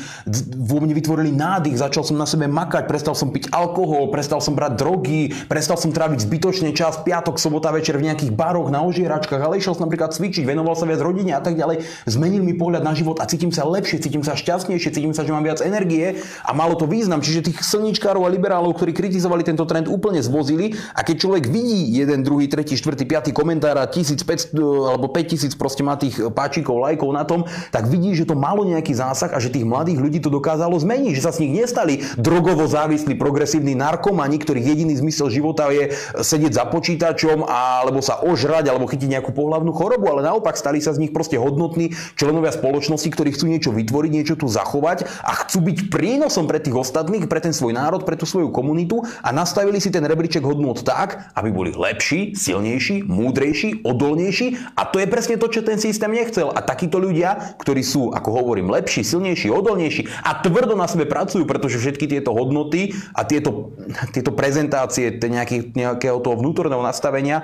[0.57, 4.57] vo mne vytvorili nádych, začal som na sebe makať, prestal som piť alkohol, prestal som
[4.57, 9.37] brať drogy, prestal som tráviť zbytočne čas, piatok, sobota večer v nejakých baroch, na ožieračkách,
[9.37, 11.85] ale išiel som napríklad cvičiť, venoval sa viac rodine a tak ďalej.
[12.09, 15.37] Zmenil mi pohľad na život a cítim sa lepšie, cítim sa šťastnejšie, cítim sa, že
[15.37, 17.21] mám viac energie a malo to význam.
[17.21, 21.90] Čiže tých slničkárov a liberálov, ktorí kritizovali tento trend, úplne zvozili a keď človek vidí
[21.91, 24.55] jeden, druhý, tretí, štvrtý, piatý komentár a 1500
[24.95, 27.43] alebo 5000 proste má tých páčikov, lajkov na tom,
[27.75, 31.11] tak vidí, že to malo nejaký zásah a že tých mladých ľudí to dokázalo zmeniť,
[31.19, 35.91] že sa z nich nestali drogovo závislí progresívni narkomani, ktorých jediný zmysel života je
[36.23, 40.95] sedieť za počítačom alebo sa ožrať alebo chytiť nejakú pohľavnú chorobu, ale naopak stali sa
[40.95, 45.67] z nich proste hodnotní členovia spoločnosti, ktorí chcú niečo vytvoriť, niečo tu zachovať a chcú
[45.67, 49.81] byť prínosom pre tých ostatných, pre ten svoj národ, pre tú svoju komunitu a nastavili
[49.81, 55.35] si ten rebríček hodnot tak, aby boli lepší silnejší, múdrejší, odolnejší a to je presne
[55.41, 56.53] to, čo ten systém nechcel.
[56.53, 61.49] A takíto ľudia, ktorí sú, ako hovorím, lepší, silnejší, odolnejší a tvrdo na sebe pracujú,
[61.49, 63.73] pretože všetky tieto hodnoty a tieto,
[64.13, 67.41] tieto prezentácie nejaký, nejakého toho vnútorného nastavenia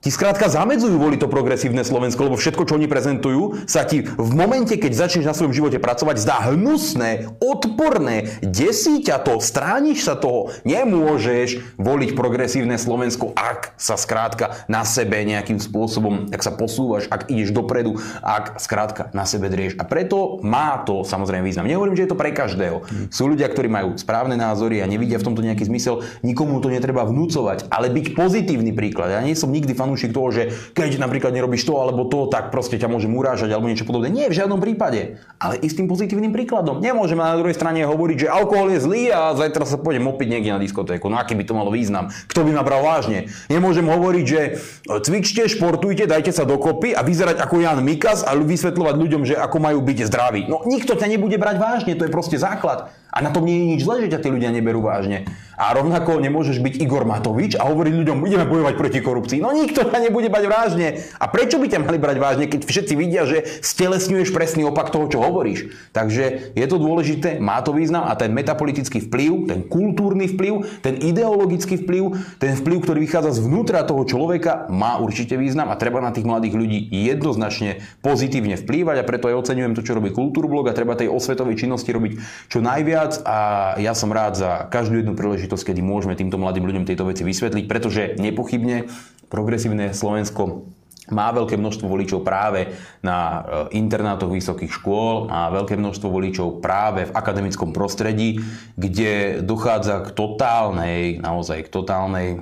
[0.00, 4.30] ti skrátka zamedzujú voliť to progresívne Slovensko, lebo všetko, čo oni prezentujú, sa ti v
[4.32, 10.16] momente, keď začneš na svojom živote pracovať, zdá hnusné, odporné, desí ťa to, strániš sa
[10.16, 10.56] toho.
[10.64, 17.28] Nemôžeš voliť progresívne Slovensko, ak sa skrátka na sebe nejakým spôsobom, ak sa posúvaš, ak
[17.28, 19.76] ideš dopredu, ak skrátka na sebe drieš.
[19.76, 21.68] A preto má to samozrejme význam.
[21.68, 22.88] Nehovorím, že je to pre každého.
[23.12, 27.04] Sú ľudia, ktorí majú správne názory a nevidia v tomto nejaký zmysel, nikomu to netreba
[27.04, 29.12] vnúcovať, ale byť pozitívny príklad.
[29.12, 30.42] Ja nie som nikdy fan fanúšik toho, že
[30.78, 34.06] keď napríklad nerobíš to alebo to, tak proste ťa môžem urážať alebo niečo podobné.
[34.06, 35.18] Nie, v žiadnom prípade.
[35.42, 36.78] Ale istým pozitívnym príkladom.
[36.78, 40.54] Nemôžeme na druhej strane hovoriť, že alkohol je zlý a zajtra sa pôjdem opiť niekde
[40.54, 41.10] na diskotéku.
[41.10, 42.14] No aký by to malo význam?
[42.30, 43.26] Kto by ma bral vážne?
[43.50, 44.40] Nemôžem hovoriť, že
[44.86, 49.58] cvičte, športujte, dajte sa dokopy a vyzerať ako Jan Mikas a vysvetľovať ľuďom, že ako
[49.58, 50.46] majú byť zdraví.
[50.46, 52.94] No nikto ťa nebude brať vážne, to je proste základ.
[53.10, 55.26] A na tom nie je nič zlé, že ťa tí ľudia neberú vážne.
[55.60, 59.44] A rovnako nemôžeš byť Igor Matovič a hovoriť ľuďom, ideme bojovať proti korupcii.
[59.44, 61.04] No nikto ťa nebude brať vážne.
[61.20, 65.04] A prečo by ťa mali brať vážne, keď všetci vidia, že stelesňuješ presný opak toho,
[65.12, 65.68] čo hovoríš.
[65.92, 70.96] Takže je to dôležité, má to význam a ten metapolitický vplyv, ten kultúrny vplyv, ten
[70.96, 76.14] ideologický vplyv, ten vplyv, ktorý vychádza zvnútra toho človeka, má určite význam a treba na
[76.14, 80.76] tých mladých ľudí jednoznačne pozitívne vplývať a preto aj oceňujem to, čo robí Kultúrblog a
[80.76, 82.12] treba tej osvetovej činnosti robiť
[82.48, 83.38] čo najviac viac a
[83.80, 87.64] ja som rád za každú jednu príležitosť, kedy môžeme týmto mladým ľuďom tieto veci vysvetliť,
[87.64, 88.92] pretože nepochybne
[89.32, 90.68] progresívne Slovensko
[91.08, 93.40] má veľké množstvo voličov práve na e,
[93.80, 98.38] internátoch vysokých škôl, má veľké množstvo voličov práve v akademickom prostredí,
[98.76, 102.38] kde dochádza k totálnej, naozaj k totálnej e,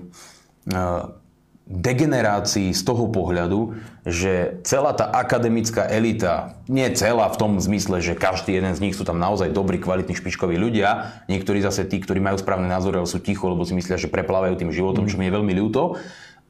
[1.68, 3.76] degenerácii z toho pohľadu,
[4.09, 8.96] že celá tá akademická elita, nie celá v tom zmysle, že každý jeden z nich
[8.96, 13.04] sú tam naozaj dobrí, kvalitní, špičkoví ľudia, niektorí zase tí, ktorí majú správne názory, ale
[13.04, 16.00] sú ticho, lebo si myslia, že preplávajú tým životom, čo mi je veľmi ľúto,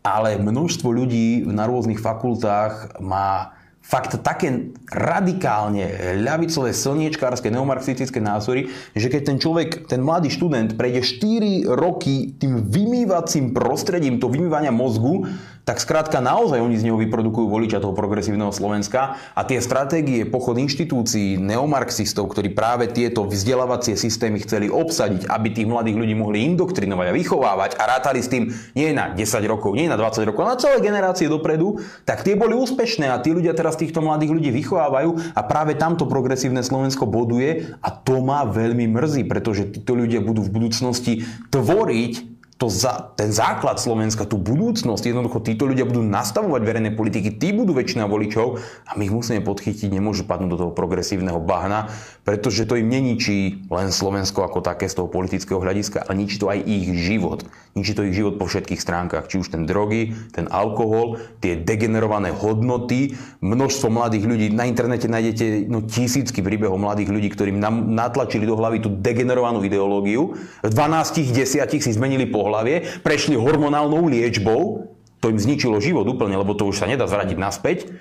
[0.07, 3.58] ale množstvo ľudí na rôznych fakultách má
[3.89, 5.89] fakt také radikálne
[6.21, 12.69] ľavicové, slniečkárske, neomarxistické názory, že keď ten človek, ten mladý študent prejde 4 roky tým
[12.69, 15.25] vymývacím prostredím, to vymývania mozgu,
[15.69, 20.57] tak skrátka naozaj oni z neho vyprodukujú voliča toho progresívneho Slovenska a tie stratégie, pochod
[20.57, 27.13] inštitúcií, neomarxistov, ktorí práve tieto vzdelávacie systémy chceli obsadiť, aby tých mladých ľudí mohli indoktrinovať
[27.13, 30.57] a vychovávať a rátali s tým nie na 10 rokov, nie na 20 rokov, na
[30.57, 31.77] celé generácie dopredu,
[32.09, 36.09] tak tie boli úspešné a tí ľudia teraz týchto mladých ľudí vychovávajú a práve tamto
[36.09, 42.38] progresívne Slovensko boduje a to ma veľmi mrzí, pretože títo ľudia budú v budúcnosti tvoriť
[42.59, 47.55] to za, ten základ Slovenska, tú budúcnosť, jednoducho títo ľudia budú nastavovať verejné politiky, tí
[47.55, 51.87] budú väčšina voličov a my ich musíme podchytiť, nemôžu padnúť do toho progresívneho bahna,
[52.27, 56.51] pretože to im neničí len Slovensko ako také z toho politického hľadiska, ale ničí to
[56.51, 57.47] aj ich život.
[57.79, 62.35] Ničí to ich život po všetkých stránkach, či už ten drogy, ten alkohol, tie degenerované
[62.35, 67.63] hodnoty, množstvo mladých ľudí, na internete nájdete no, tisícky príbehov mladých ľudí, ktorým
[67.95, 70.35] natlačili do hlavy tú degenerovanú ideológiu.
[70.67, 74.89] V 12, 10 si zmenili pohľad pohlavie, prešli hormonálnou liečbou,
[75.21, 77.93] to im zničilo život úplne, lebo to už sa nedá zvrátiť naspäť.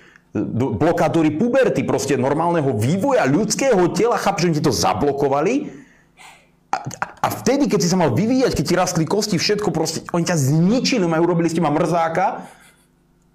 [0.55, 5.75] Blokátory puberty, proste normálneho vývoja ľudského tela, chápu, že ti to zablokovali.
[6.71, 6.77] A,
[7.25, 10.37] a vtedy, keď si sa mal vyvíjať, keď ti rastli kosti, všetko proste, oni ťa
[10.37, 12.47] zničili, majú robili s teba mrzáka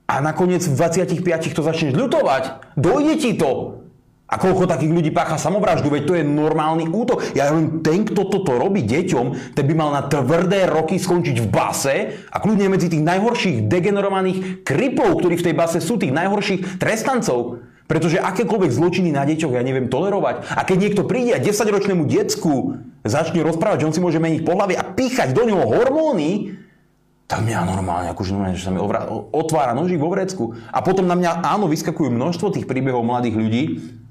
[0.07, 2.77] a nakoniec v 25 to začneš ľutovať.
[2.79, 3.82] Dojde ti to.
[4.33, 7.21] A koľko takých ľudí pácha samovraždu, veď to je normálny útok.
[7.37, 11.49] Ja len ten, kto toto robí deťom, ten by mal na tvrdé roky skončiť v
[11.53, 11.95] base
[12.33, 17.61] a kľudne medzi tých najhorších degenerovaných kripov, ktorí v tej base sú, tých najhorších trestancov.
[17.85, 20.49] Pretože akékoľvek zločiny na deťoch ja neviem tolerovať.
[20.57, 24.81] A keď niekto príde a 10-ročnému decku začne rozprávať, že on si môže meniť pohľavy
[24.81, 26.62] a píchať do neho hormóny,
[27.33, 28.77] tak mňa normálne, akože normálne, že sa mi
[29.33, 30.53] otvára nožík vo vrecku.
[30.69, 33.63] A potom na mňa, áno, vyskakujú množstvo tých príbehov mladých ľudí,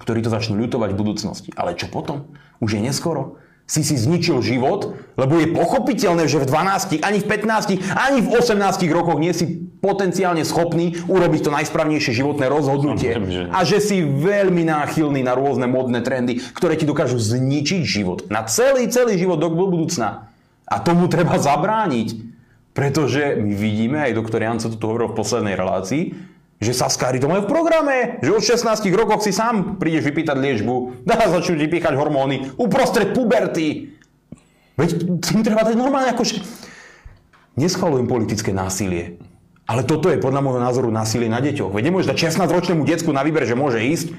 [0.02, 1.50] ktorí to začnú ľutovať v budúcnosti.
[1.54, 2.34] Ale čo potom?
[2.58, 3.38] Už je neskoro.
[3.70, 8.30] Si si zničil život, lebo je pochopiteľné, že v 12, ani v 15, ani v
[8.34, 8.58] 18
[8.90, 13.22] rokoch nie si potenciálne schopný urobiť to najsprávnejšie životné rozhodnutie.
[13.54, 18.26] A že si veľmi náchylný na rôzne modné trendy, ktoré ti dokážu zničiť život.
[18.34, 20.26] Na celý, celý život do budúcna.
[20.66, 22.31] A tomu treba zabrániť.
[22.72, 26.16] Pretože my vidíme, aj doktor Janco to tu hovoril v poslednej relácii,
[26.62, 30.76] že Saskári to majú v programe, že od 16 rokov si sám prídeš vypýtať liečbu,
[31.10, 33.98] dá začnú ti píchať hormóny uprostred puberty.
[34.80, 36.70] Veď tým treba dať normálne akože...
[37.52, 39.20] Neschvalujem politické násilie,
[39.68, 41.76] ale toto je podľa môjho názoru násilie na deťoch.
[41.76, 44.16] Veď nemôžeš dať 16-ročnému decku na výber, že môže ísť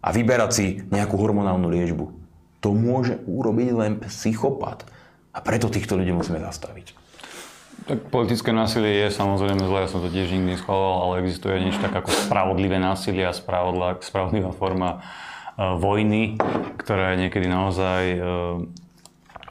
[0.00, 2.04] a vyberať si nejakú hormonálnu liečbu.
[2.64, 4.88] To môže urobiť len psychopat.
[5.36, 7.03] A preto týchto ľudí musíme zastaviť.
[7.84, 11.84] Tak politické násilie je samozrejme zlé, ja som to tiež nikdy neschvaloval, ale existuje niečo
[11.84, 16.40] tak ako spravodlivé násilie a spravodlivá forma uh, vojny,
[16.80, 18.64] ktorá je niekedy naozaj, uh,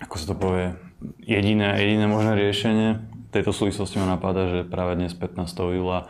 [0.01, 0.73] ako sa to povie,
[1.21, 2.89] jediné, jediné možné riešenie.
[3.29, 5.53] V tejto súvislosti ma napadá, že práve dnes 15.
[5.77, 6.09] júla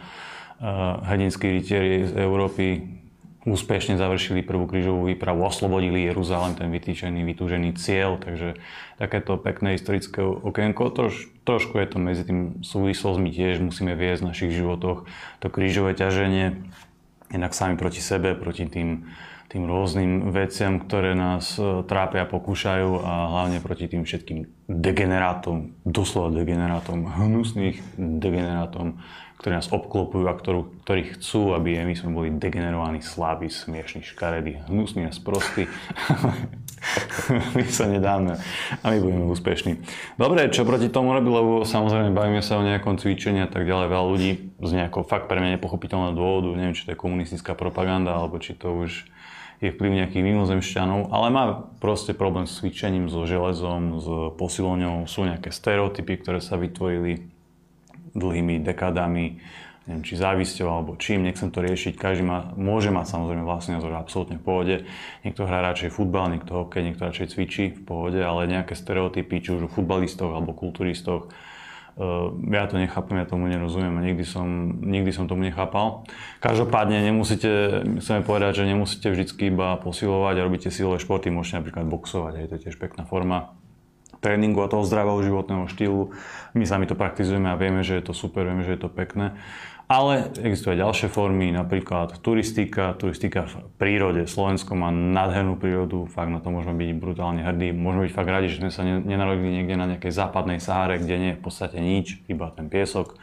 [0.63, 3.02] uh, rytieri z Európy
[3.43, 8.55] úspešne završili prvú krížovú výpravu, oslobodili Jeruzalém, ten vytýčený, vytúžený cieľ, takže
[8.95, 10.87] takéto pekné historické okienko.
[10.95, 15.05] Troš, trošku je to medzi tým súvislosť, tiež musíme viesť v našich životoch
[15.43, 16.63] to krížové ťaženie,
[17.35, 19.11] inak sami proti sebe, proti tým,
[19.51, 26.31] tým rôznym veciam, ktoré nás e, trápia, pokúšajú a hlavne proti tým všetkým degenerátom, doslova
[26.31, 29.03] degenerátom, hnusných degenerátom,
[29.43, 34.63] ktorí nás obklopujú a ktorú, ktorí chcú, aby my sme boli degenerovaní, slabí, smiešní, škaredí,
[34.71, 35.67] hnusní a sprostí.
[37.59, 38.39] my sa nedáme
[38.79, 39.83] a my budeme úspešní.
[40.15, 43.91] Dobre, čo proti tomu robí, lebo samozrejme bavíme sa o nejakom cvičení a tak ďalej.
[43.91, 44.31] Veľa ľudí
[44.63, 48.55] z nejakého fakt pre mňa nepochopiteľného dôvodu, neviem, či to je komunistická propaganda, alebo či
[48.55, 49.11] to už
[49.59, 51.43] je vplyv nejakých mimozemšťanov, ale má
[51.83, 54.07] proste problém s cvičením, so železom, s
[54.39, 57.32] posilovňou, sú nejaké stereotypy, ktoré sa vytvorili
[58.13, 59.41] dlhými dekádami,
[59.83, 61.99] neviem, či závisťou alebo čím, nechcem to riešiť.
[61.99, 64.75] Každý má, môže mať samozrejme vlastný názor absolútne v pohode.
[65.27, 69.49] Niekto hrá radšej futbal, niekto hokej, niekto radšej cvičí v pohode, ale nejaké stereotypy, či
[69.59, 74.47] už o futbalistoch alebo kulturistoch, uh, ja to nechápem, ja tomu nerozumiem a nikdy som,
[74.79, 76.07] nikdy som tomu nechápal.
[76.39, 81.91] Každopádne nemusíte, chceme povedať, že nemusíte vždy iba posilovať a robíte silové športy, môžete napríklad
[81.91, 83.59] boxovať, aj to je tiež pekná forma
[84.23, 86.15] tréningu a toho zdravého životného štýlu.
[86.55, 89.35] My sami to praktizujeme a vieme, že je to super, vieme, že je to pekné.
[89.91, 94.23] Ale existujú aj ďalšie formy, napríklad turistika, turistika v prírode.
[94.25, 97.75] Slovensko má nádhernú prírodu, fakt na to môžeme byť brutálne hrdí.
[97.75, 101.29] Môžeme byť fakt radi, že sme sa nenarodili niekde na nejakej západnej Sahare, kde nie
[101.35, 103.19] je v podstate nič, iba ten piesok.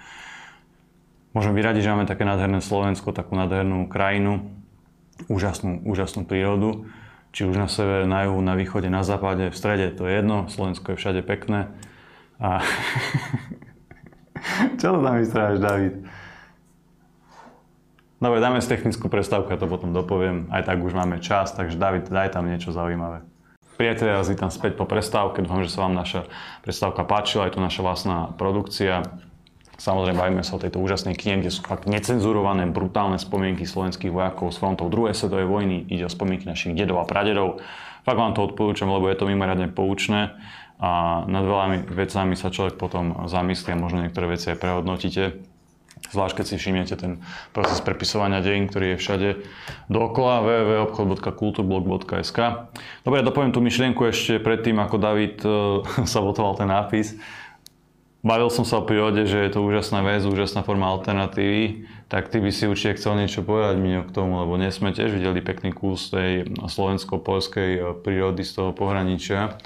[1.32, 4.52] Môžeme byť radi, že máme také nádherné Slovensko, takú nádhernú krajinu,
[5.32, 6.86] úžasnú, úžasnú prírodu.
[7.30, 10.50] Či už na severe, na juhu, na východe, na západe, v strede, to je jedno.
[10.50, 11.70] Slovensko je všade pekné.
[12.42, 12.58] A...
[14.80, 15.94] Čo to tam vystrávaš, David?
[18.20, 20.44] Dobre, dáme si technickú prestávku, ja to potom dopoviem.
[20.52, 23.24] Aj tak už máme čas, takže David, daj tam niečo zaujímavé.
[23.80, 25.40] Priatelia, vás vítam späť po prestávke.
[25.40, 26.28] Dúfam, že sa vám naša
[26.60, 27.48] prestávka páčila.
[27.48, 29.08] Je to naša vlastná produkcia.
[29.80, 34.52] Samozrejme, bavíme sa o tejto úžasnej knihe, kde sú fakt necenzurované, brutálne spomienky slovenských vojakov
[34.52, 35.88] s frontov druhej svetovej vojny.
[35.88, 37.64] Ide o spomienky našich dedov a pradedov.
[38.04, 40.36] Fakt vám to odporúčam, lebo je to mimoriadne poučné
[40.80, 45.44] a nad veľami vecami sa človek potom zamyslí a možno niektoré veci aj prehodnotíte.
[46.08, 47.20] Zvlášť keď si všimnete ten
[47.52, 49.44] proces prepisovania dejín, ktorý je všade
[49.92, 52.38] dookola www.obchod.kulturblog.sk
[53.04, 55.84] Dobre, dopoviem tú myšlienku ešte predtým, ako David uh,
[56.16, 57.20] sabotoval ten nápis.
[58.20, 62.37] Bavil som sa o prírode, že je to úžasná vec, úžasná forma alternatívy, tak ty
[62.37, 65.72] by si určite chcel niečo povedať mi k tomu, lebo dnes sme tiež videli pekný
[65.72, 69.56] kus tej slovensko-polskej eh, prírody z toho pohraničia.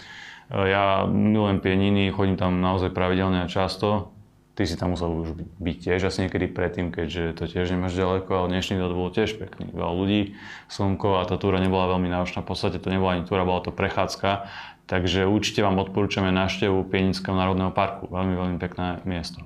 [0.54, 4.14] Eh, ja milujem pieniny, chodím tam naozaj pravidelne a často,
[4.54, 8.30] Ty si tam musel už byť tiež asi niekedy predtým, keďže to tiež nemáš ďaleko,
[8.38, 9.74] ale dnešný deň bol tiež pekný.
[9.74, 10.38] Veľa ľudí,
[10.70, 12.46] slnko a tá túra nebola veľmi náročná.
[12.46, 14.46] V podstate to nebola ani túra, bola to prechádzka.
[14.84, 18.04] Takže určite vám odporúčame návštevu Pienického národného parku.
[18.12, 19.40] Veľmi, veľmi pekné miesto.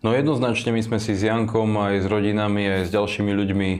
[0.00, 3.70] No jednoznačne my sme si s Jankom aj s rodinami, aj s ďalšími ľuďmi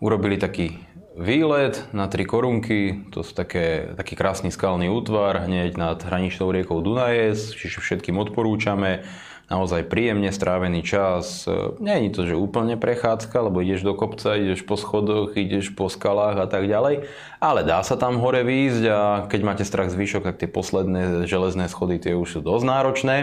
[0.00, 0.80] urobili taký
[1.20, 6.80] výlet na tri korunky, to sú také, taký krásny skalný útvar hneď nad hraničnou riekou
[6.80, 9.04] Dunajes, čiže všetkým odporúčame
[9.50, 11.44] naozaj príjemne strávený čas.
[11.82, 16.38] Je to, že úplne prechádzka, lebo ideš do kopca, ideš po schodoch, ideš po skalách
[16.38, 17.10] a tak ďalej,
[17.42, 21.26] ale dá sa tam hore výjsť a keď máte strach z výšok, tak tie posledné
[21.26, 23.16] železné schody tie už sú dosť náročné.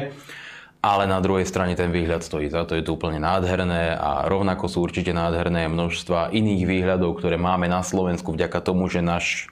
[0.78, 4.70] Ale na druhej strane ten výhľad stojí za to, je to úplne nádherné a rovnako
[4.70, 9.50] sú určite nádherné množstva iných výhľadov, ktoré máme na Slovensku vďaka tomu, že naš,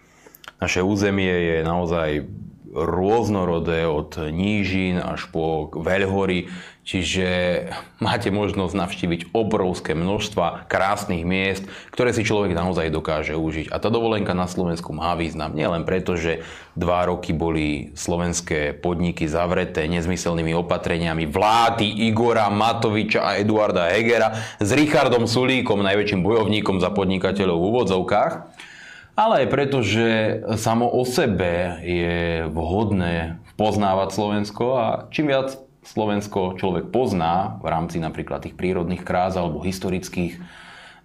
[0.61, 2.29] naše územie je naozaj
[2.75, 6.51] rôznorodé od nížin až po veľhory,
[6.83, 7.27] čiže
[8.03, 11.63] máte možnosť navštíviť obrovské množstva krásnych miest,
[11.95, 13.71] ktoré si človek naozaj dokáže užiť.
[13.71, 15.55] A tá dovolenka na Slovensku má význam.
[15.55, 16.43] Nielen preto, že
[16.75, 24.69] dva roky boli slovenské podniky zavreté nezmyselnými opatreniami vlády Igora Matoviča a Eduarda Hegera s
[24.75, 28.33] Richardom Sulíkom, najväčším bojovníkom za podnikateľov v úvodzovkách
[29.15, 35.55] ale aj preto, že samo o sebe je vhodné poznávať Slovensko a čím viac
[35.87, 40.37] Slovensko človek pozná v rámci napríklad tých prírodných krás alebo historických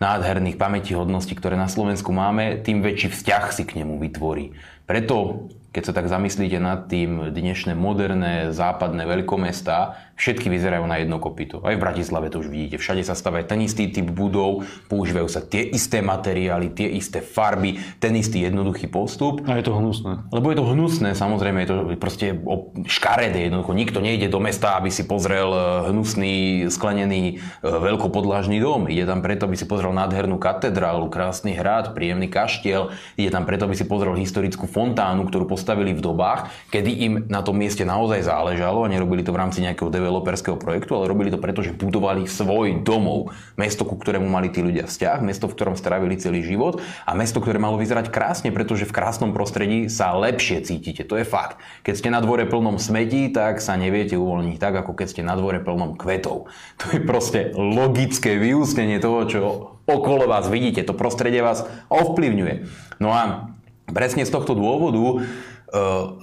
[0.01, 4.57] nádherných pamätihodností, ktoré na Slovensku máme, tým väčší vzťah si k nemu vytvorí.
[4.89, 11.17] Preto keď sa tak zamyslíte nad tým, dnešné moderné západné veľkomestá, všetky vyzerajú na jedno
[11.17, 11.65] kopito.
[11.65, 12.77] Aj v Bratislave to už vidíte.
[12.77, 17.81] Všade sa stavia ten istý typ budov, používajú sa tie isté materiály, tie isté farby,
[17.97, 19.41] ten istý jednoduchý postup.
[19.49, 20.29] A je to hnusné.
[20.29, 22.37] Lebo je to hnusné, samozrejme, je to proste
[22.85, 23.49] škaredé.
[23.49, 26.35] Jednoducho nikto nejde do mesta, aby si pozrel e, hnusný,
[26.69, 28.93] sklenený, e, veľkopodlážny dom.
[28.93, 32.93] Ide tam preto, aby si pozrel nádhernú katedrálu, krásny hrad, príjemný kaštiel.
[33.17, 37.41] Ide tam preto, aby si pozrel historickú fontánu, ktorú postavili v dobách, kedy im na
[37.41, 41.39] tom mieste naozaj záležalo a nerobili to v rámci nejakého developerského projektu, ale robili to
[41.39, 43.31] preto, že budovali svoj domov.
[43.55, 47.39] Mesto, ku ktorému mali tí ľudia vzťah, mesto, v ktorom strávili celý život a mesto,
[47.39, 51.07] ktoré malo vyzerať krásne, pretože v krásnom prostredí sa lepšie cítite.
[51.07, 51.63] To je fakt.
[51.87, 55.39] Keď ste na dvore plnom smetí, tak sa neviete uvoľniť tak, ako keď ste na
[55.39, 56.51] dvore plnom kvetov.
[56.83, 59.41] To je proste logické vyústenie toho, čo
[59.87, 60.83] okolo vás vidíte.
[60.83, 62.67] To prostredie vás ovplyvňuje.
[62.99, 63.55] No a
[63.95, 65.23] presne z tohto dôvodu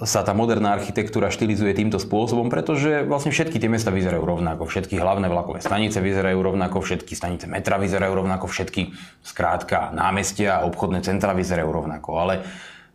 [0.04, 5.00] sa tá moderná architektúra štilizuje týmto spôsobom, pretože vlastne všetky tie mesta vyzerajú rovnako, všetky
[5.00, 8.92] hlavné vlakové stanice vyzerajú rovnako, všetky stanice metra vyzerajú rovnako, všetky
[9.24, 12.10] skrátka námestia a obchodné centra vyzerajú rovnako.
[12.20, 12.34] Ale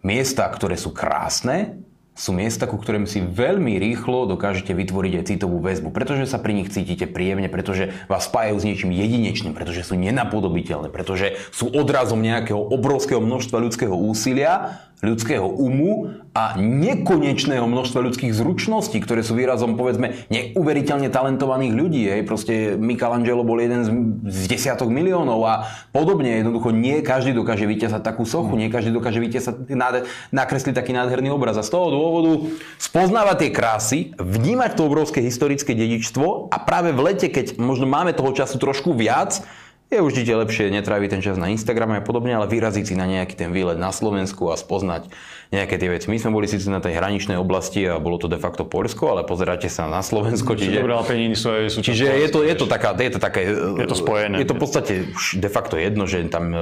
[0.06, 1.82] miesta, ktoré sú krásne,
[2.14, 6.54] sú miesta, ku ktorým si veľmi rýchlo dokážete vytvoriť aj citovú väzbu, pretože sa pri
[6.54, 12.22] nich cítite príjemne, pretože vás spájajú s niečím jedinečným, pretože sú nenapodobiteľné, pretože sú odrazom
[12.22, 19.78] nejakého obrovského množstva ľudského úsilia ľudského umu a nekonečného množstva ľudských zručností, ktoré sú výrazom,
[19.78, 22.10] povedzme, neuveriteľne talentovaných ľudí.
[22.10, 22.22] Hej.
[22.26, 23.90] Proste Michelangelo bol jeden z,
[24.26, 26.42] z desiatok miliónov a podobne.
[26.42, 29.70] Jednoducho nie každý dokáže vytiesať takú sochu, nie každý dokáže vytiesať,
[30.34, 31.60] nakresliť taký nádherný obraz.
[31.60, 32.50] A z toho dôvodu
[32.82, 38.16] spoznávať tie krásy, vnímať to obrovské historické dedičstvo a práve v lete, keď možno máme
[38.16, 39.46] toho času trošku viac,
[39.94, 43.38] je určite lepšie netráviť ten čas na Instagrame a podobne, ale vyraziť si na nejaký
[43.38, 45.14] ten výlet na Slovensku a spoznať
[45.54, 46.10] nejaké tie veci.
[46.10, 49.22] My sme boli síce na tej hraničnej oblasti a bolo to de facto Polsko, ale
[49.22, 50.58] pozeráte sa na Slovensko.
[50.58, 50.98] Čiže, Dobré,
[51.38, 54.42] sú aj sú čiže je to, je to taká, je to také, je to spojené.
[54.42, 56.62] Je to v podstate de facto jedno, že tam e,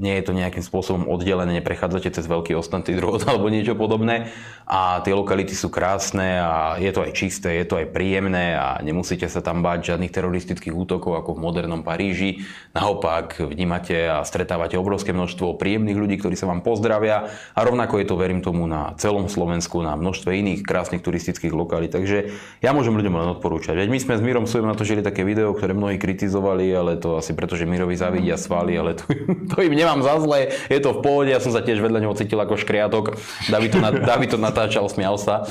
[0.00, 4.32] nie je to nejakým spôsobom oddelené, neprechádzate cez veľký ostnatý drôt alebo niečo podobné
[4.70, 8.78] a tie lokality sú krásne a je to aj čisté, je to aj príjemné a
[8.80, 12.46] nemusíte sa tam báť žiadnych teroristických útokov ako v modernom Paríži.
[12.70, 18.06] Naopak vnímate a stretávate obrovské množstvo príjemných ľudí, ktorí sa vám pozdravia a rovnako je
[18.06, 21.90] to, verím tomu, na celom Slovensku, na množstve iných krásnych turistických lokalít.
[21.90, 22.30] Takže
[22.62, 23.74] ja môžem ľuďom len odporúčať.
[23.74, 27.34] Veď my sme s Mirom Sujom natočili také video, ktoré mnohí kritizovali, ale to asi
[27.34, 29.10] preto, že Mirovi zavidia svaly, ale to,
[29.50, 32.06] to im nemá nemám za zle, je to v pohode, ja som sa tiež vedľa
[32.06, 33.18] neho cítil ako škriatok,
[33.50, 35.50] David to, na, David to natáčal, smial sa.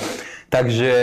[0.50, 0.94] Takže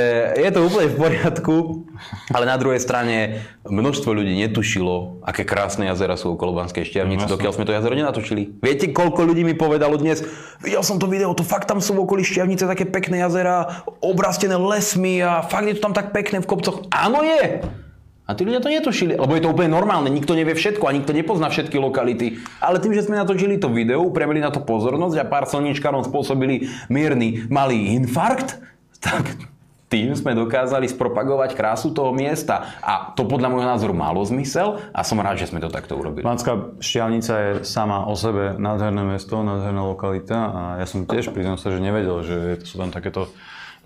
[0.43, 1.87] je to úplne v poriadku,
[2.35, 7.55] ale na druhej strane množstvo ľudí netušilo, aké krásne jazera sú okolo Banskej šťavnice, dokiaľ
[7.55, 8.59] sme to jazero nenatočili.
[8.59, 10.27] Viete, koľko ľudí mi povedalo dnes,
[10.67, 14.59] videl som to video, to fakt tam sú v okolí šťavnice také pekné jazera, obrastené
[14.59, 16.83] lesmi a fakt je to tam tak pekné v kopcoch.
[16.91, 17.63] Áno je!
[18.27, 21.15] A tí ľudia to netušili, lebo je to úplne normálne, nikto nevie všetko a nikto
[21.15, 22.43] nepozná všetky lokality.
[22.59, 26.67] Ale tým, že sme natočili to video, upriamili na to pozornosť a pár slničkárom spôsobili
[26.91, 28.59] mierny malý infarkt,
[28.99, 29.47] tak
[29.87, 32.83] tým sme dokázali spropagovať krásu toho miesta.
[32.83, 36.27] A to podľa môjho názoru malo zmysel a som rád, že sme to takto urobili.
[36.27, 41.63] Banská Štiavnica je sama o sebe nádherné mesto, nádherná lokalita a ja som tiež priznal
[41.63, 43.31] sa, že nevedel, že sú tam takéto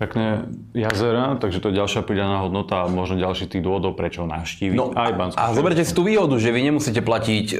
[0.01, 4.73] pekné jazera, takže to je ďalšia pridaná hodnota a možno ďalší tých dôvodov, prečo navštíviť
[4.73, 7.55] no, aj Banskú A zoberte si tú výhodu, že vy nemusíte platiť, e,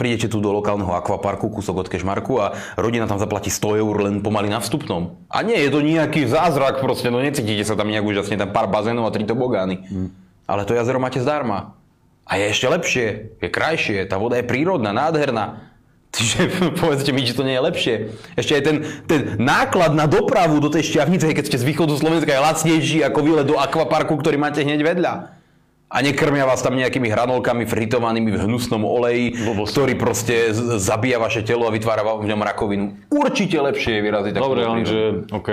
[0.00, 4.24] prídete tu do lokálneho akvaparku, kúsok od Kešmarku a rodina tam zaplatí 100 eur len
[4.24, 5.20] pomaly na vstupnom.
[5.28, 8.72] A nie je to nejaký zázrak proste, no necítite sa tam nejak úžasne, tam pár
[8.72, 9.84] bazénov a tri tobogány.
[9.84, 10.08] Hmm.
[10.48, 11.76] Ale to jazero máte zdarma.
[12.24, 13.06] A je ešte lepšie,
[13.44, 15.71] je krajšie, tá voda je prírodná, nádherná.
[16.12, 16.40] Čiže
[16.80, 17.94] povedzte mi, či to nie je lepšie.
[18.36, 18.76] Ešte aj ten,
[19.08, 23.18] ten náklad na dopravu do tej šťavnice, keď ste z východu Slovenska, je lacnejší ako
[23.24, 25.40] výlet do akvaparku, ktorý máte hneď vedľa.
[25.92, 29.72] A nekrmia vás tam nejakými hranolkami fritovanými v hnusnom oleji, Blbosť.
[29.76, 30.48] ktorý proste
[30.80, 32.96] zabíja vaše telo a vytvára v ňom rakovinu.
[33.12, 35.48] Určite lepšie je vyraziť Dobre, že OK,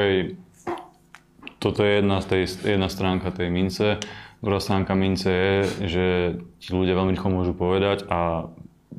[1.59, 2.43] toto je jedna, z tej,
[2.79, 3.99] jedna stránka tej mince.
[4.39, 5.55] Druhá stránka mince je,
[5.91, 6.05] že
[6.63, 8.47] ti ľudia veľmi rýchlo môžu povedať a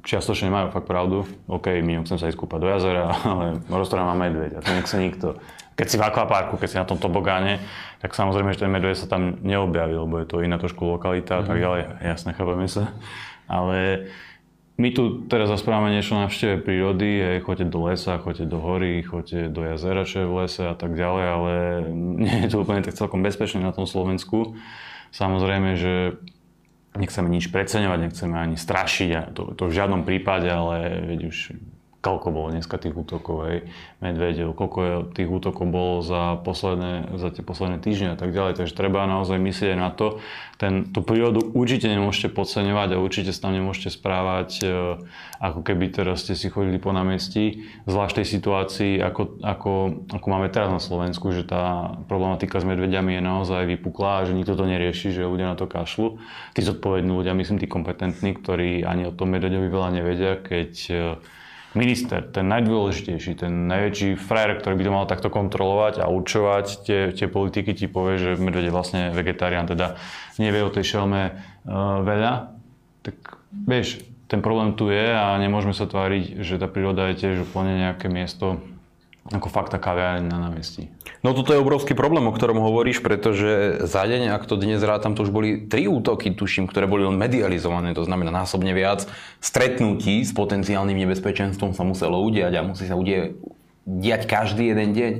[0.06, 1.26] čiastočne majú fakt pravdu.
[1.50, 4.96] OK, my chcem sa ísť kúpať do jazera, ale rozpráva má medveď a to nechce
[4.96, 5.36] nikto.
[5.74, 7.62] Keď si v akvaparku, keď si na tom tobogáne,
[8.04, 11.46] tak samozrejme, že ten medveď sa tam neobjaví, lebo je to iná trošku lokalita a
[11.46, 11.64] tak mhm.
[11.64, 11.80] ďalej.
[12.04, 12.92] Jasne, chápeme sa.
[13.50, 14.08] Ale
[14.80, 19.04] my tu teraz rozprávame niečo na návšteve prírody, hej, choďte do lesa, choďte do hory,
[19.04, 21.52] choďte do jazera, čo je v lese a tak ďalej, ale
[22.24, 24.56] nie je to úplne tak celkom bezpečné na tom Slovensku.
[25.12, 26.16] Samozrejme, že
[27.00, 31.36] nechceme nič preceňovať, nechceme ani strašiť, to, to v žiadnom prípade, ale veď už
[32.00, 33.58] koľko bolo dneska tých útokov, hej,
[34.00, 38.56] medvedov, koľko tých útokov bolo za, posledné, za tie posledné týždne a tak ďalej.
[38.56, 40.16] Takže treba naozaj myslieť na to.
[40.56, 44.66] Ten, tú prírodu určite nemôžete podceňovať a určite sa tam nemôžete správať, e,
[45.40, 49.72] ako keby teraz ste si chodili po námestí, zvlášť tej situácii, ako, ako,
[50.08, 54.32] ako máme teraz na Slovensku, že tá problematika s medvediami je naozaj vypuklá a že
[54.32, 56.16] nikto to nerieši, že ľudia na to kašľú.
[56.56, 60.96] Tí zodpovední ľudia, myslím tí kompetentní, ktorí ani o tom medveďovi veľa nevedia, keď e,
[61.74, 67.00] minister, ten najdôležitejší, ten najväčší frajer, ktorý by to mal takto kontrolovať a určovať tie,
[67.14, 69.94] tie politiky, ti povie, že medveď je vlastne vegetarián, teda
[70.42, 72.50] nevie o tej šelme uh, veľa,
[73.06, 73.16] tak
[73.54, 77.82] vieš, ten problém tu je a nemôžeme sa tváriť, že tá príroda je tiež úplne
[77.86, 78.62] nejaké miesto,
[79.28, 80.88] ako fakt taká na námestí.
[81.20, 85.12] No toto je obrovský problém, o ktorom hovoríš, pretože za deň, ak to dnes rátam,
[85.12, 89.04] to už boli tri útoky, tuším, ktoré boli len medializované, to znamená násobne viac
[89.44, 93.36] stretnutí s potenciálnym nebezpečenstvom sa muselo udiať a musí sa udie,
[93.84, 95.12] diať každý jeden deň.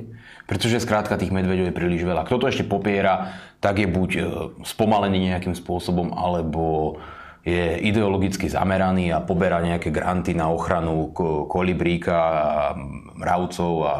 [0.49, 2.27] Pretože skrátka tých medveďov je príliš veľa.
[2.27, 4.21] Kto to ešte popiera, tak je buď e,
[4.67, 6.97] spomalený nejakým spôsobom, alebo
[7.41, 11.09] je ideologicky zameraný a poberá nejaké granty na ochranu
[11.49, 12.13] kolibríka,
[13.17, 13.95] mravcov a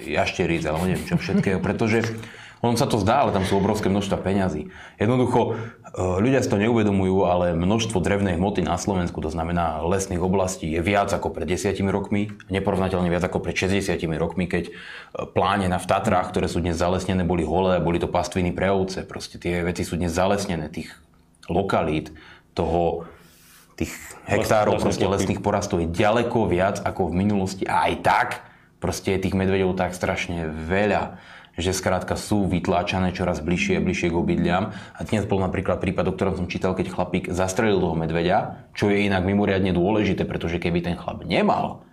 [0.00, 2.04] jašteric, ale neviem čo všetkého, pretože
[2.64, 4.72] On sa to zdá, ale tam sú obrovské množstva peňazí.
[4.96, 5.82] Jednoducho, e,
[6.18, 10.80] ľudia si to neuvedomujú, ale množstvo drevnej hmoty na Slovensku, to znamená lesných oblastí, je
[10.80, 14.72] viac ako pred desiatimi rokmi, neporovnateľne viac ako pred 60 rokmi, keď e,
[15.30, 19.04] pláne na v Tatrách, ktoré sú dnes zalesnené, boli holé, boli to pastviny pre ovce.
[19.04, 20.96] Proste tie veci sú dnes zalesnené, tých
[21.48, 22.12] lokalít,
[22.56, 23.04] toho
[23.76, 23.92] tých
[24.24, 28.28] hektárov proste lesných porastov je ďaleko viac ako v minulosti a aj tak
[28.80, 31.20] proste je tých medvedov tak strašne veľa
[31.56, 34.76] že skrátka sú vytláčané čoraz bližšie a bližšie k obydliam.
[34.92, 38.92] A dnes bol napríklad prípad, o ktorom som čítal, keď chlapík zastrelil toho medveďa, čo
[38.92, 41.85] je inak mimoriadne dôležité, pretože keby ten chlap nemal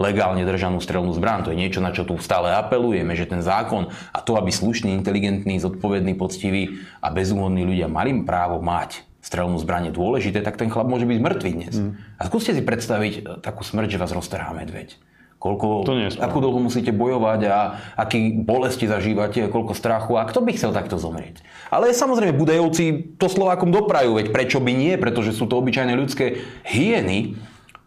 [0.00, 1.46] legálne držanú strelnú zbraň.
[1.46, 4.96] To je niečo, na čo tu stále apelujeme, že ten zákon a to, aby slušný,
[4.96, 10.72] inteligentný, zodpovedný, poctivý a bezúhodní ľudia mali právo mať strelnú zbraň je dôležité, tak ten
[10.72, 11.76] chlap môže byť mŕtvý dnes.
[11.76, 11.92] Mm.
[12.16, 14.96] A skúste si predstaviť e, takú smrť, že vás roztrhá medveď.
[15.40, 20.44] Koľko, to nie akú dlho musíte bojovať a aký bolesti zažívate, koľko strachu a kto
[20.44, 21.40] by chcel takto zomrieť.
[21.72, 26.44] Ale samozrejme Budajovci to Slovákom doprajú, veď prečo by nie, pretože sú to obyčajné ľudské
[26.68, 27.40] hyeny,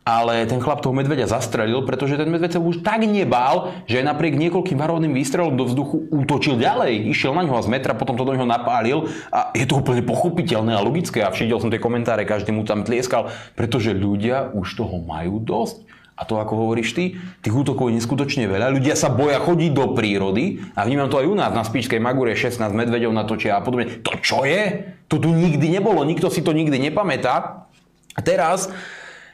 [0.04, 4.12] ale ten chlap toho medveďa zastrelil, pretože ten medveď sa už tak nebál, že aj
[4.12, 7.08] napriek niekoľkým varovným výstrelom do vzduchu útočil ďalej.
[7.08, 10.76] Išiel na ňo z metra, potom to do neho napálil a je to úplne pochopiteľné
[10.76, 15.00] a logické a všidel som tie komentáre, každý mu tam tlieskal, pretože ľudia už toho
[15.00, 15.88] majú dosť.
[16.14, 18.70] A to, ako hovoríš ty, tých útokov je neskutočne veľa.
[18.70, 22.38] Ľudia sa boja chodiť do prírody a vnímam to aj u nás na Spíčskej Magure
[22.38, 23.98] 16 medveďov natočia a podobne.
[24.06, 24.94] To čo je?
[25.10, 27.66] To tu nikdy nebolo, nikto si to nikdy nepamätá.
[28.14, 28.70] A teraz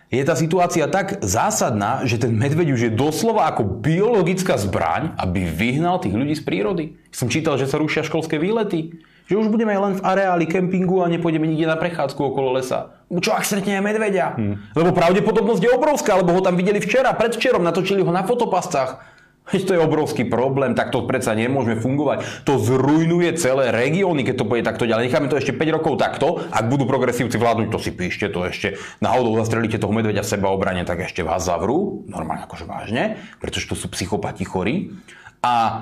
[0.10, 5.46] je tá situácia tak zásadná, že ten medveď už je doslova ako biologická zbraň, aby
[5.46, 6.98] vyhnal tých ľudí z prírody.
[7.14, 9.06] Som čítal, že sa rušia školské výlety.
[9.30, 12.98] Že už budeme len v areáli kempingu a nepôjdeme nikde na prechádzku okolo lesa.
[13.14, 14.34] Čo ak stretneme medveďa?
[14.34, 14.58] Hmm.
[14.74, 19.19] Lebo pravdepodobnosť je obrovská, lebo ho tam videli včera, predvčerom, natočili ho na fotopascách.
[19.50, 22.46] Veď to je obrovský problém, tak to predsa nemôžeme fungovať.
[22.46, 25.10] To zrujnuje celé regióny, keď to bude takto ďalej.
[25.10, 28.78] Necháme to ešte 5 rokov takto, ak budú progresívci vládnuť, to si píšte, to ešte
[29.02, 33.76] náhodou zastrelíte toho medveďa seba obrane, tak ešte vás zavrú, normálne akože vážne, pretože to
[33.78, 34.94] sú psychopati chorí.
[35.40, 35.82] A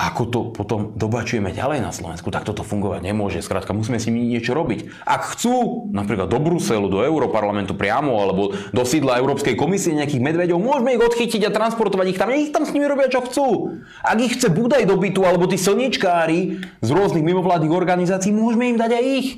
[0.00, 3.44] ako to potom dobačujeme ďalej na Slovensku, tak toto fungovať nemôže.
[3.44, 5.04] Skrátka, musíme s nimi niečo robiť.
[5.04, 10.56] Ak chcú, napríklad do Bruselu, do Európarlamentu priamo, alebo do sídla Európskej komisie nejakých medveďov,
[10.56, 12.32] môžeme ich odchytiť a transportovať ich tam.
[12.32, 13.76] Nech tam s nimi robia, čo chcú.
[14.00, 18.80] Ak ich chce Budaj do bytu, alebo tí slniečkári z rôznych mimovládnych organizácií, môžeme im
[18.80, 19.28] dať aj ich.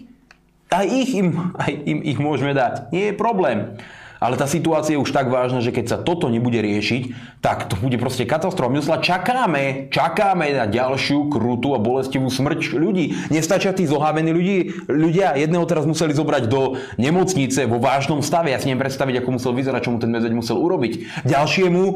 [0.73, 2.95] Aj ich im, aj im ich môžeme dať.
[2.95, 3.83] Nie je problém.
[4.23, 7.11] Ale tá situácia je už tak vážna, že keď sa toto nebude riešiť,
[7.43, 8.71] tak to bude proste katastrofa.
[8.71, 13.19] My sa čakáme, čakáme na ďalšiu krutú a bolestivú smrť ľudí.
[13.35, 14.87] Nestačia tí zohávení ľudí.
[14.87, 18.55] Ľudia jedného teraz museli zobrať do nemocnice vo vážnom stave.
[18.55, 21.27] Ja si neviem predstaviť, ako musel vyzerať, čo mu ten medveď musel urobiť.
[21.27, 21.95] Ďalšiemu, e,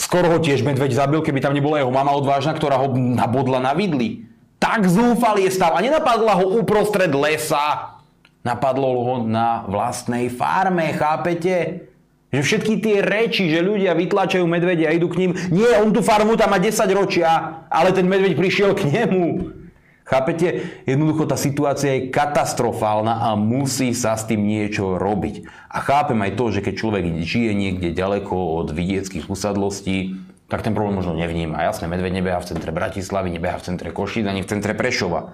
[0.00, 3.76] skoro ho tiež medveď zabil, keby tam nebola jeho mama odvážna, ktorá ho nabodla na
[3.76, 4.24] vidli.
[4.56, 7.91] Tak zúfalý je stav a nenapadla ho uprostred lesa
[8.42, 11.86] Napadlo ho na vlastnej farme, chápete?
[12.34, 16.02] Že všetky tie reči, že ľudia vytlačajú medvedia a idú k ním, nie, on tú
[16.02, 19.52] farmu tam má 10 ročia, ale ten medveď prišiel k nemu.
[20.02, 20.66] Chápete?
[20.82, 25.46] Jednoducho tá situácia je katastrofálna a musí sa s tým niečo robiť.
[25.70, 30.18] A chápem aj to, že keď človek žije niekde ďaleko od vidieckých usadlostí,
[30.50, 31.64] tak ten problém možno nevníma.
[31.64, 35.32] Jasné, medveď nebeha v centre Bratislavy, nebeha v centre Košic ani v centre Prešova.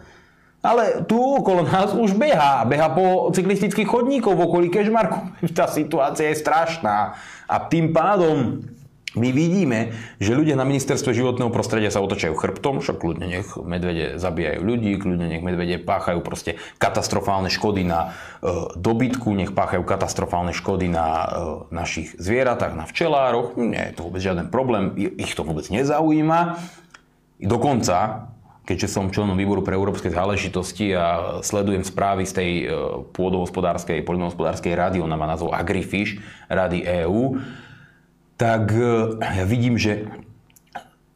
[0.69, 2.69] Ale tu okolo nás už beha.
[2.69, 5.33] Beha po cyklistických chodníkoch v okolí Kežmarku.
[5.57, 7.17] Tá situácia je strašná.
[7.49, 8.61] A tým pádom
[9.17, 14.21] my vidíme, že ľudia na ministerstve životného prostredia sa otočajú chrbtom, však kľudne nech medvede
[14.21, 18.13] zabíjajú ľudí, kľudne nech medvede páchajú proste katastrofálne škody na
[18.45, 21.27] e, dobytku, nech páchajú katastrofálne škody na e,
[21.73, 23.57] našich zvieratách, na včelároch.
[23.57, 26.61] Nie je to vôbec žiaden problém, ich to vôbec nezaujíma.
[27.41, 28.29] Dokonca
[28.69, 32.65] keďže som členom výboru pre európske záležitosti a sledujem správy z tej e,
[33.17, 36.21] pôdohospodárskej, poľnohospodárskej rady, ona má názov Agrifish,
[36.53, 37.41] rady EÚ,
[38.37, 40.13] tak e, ja vidím, že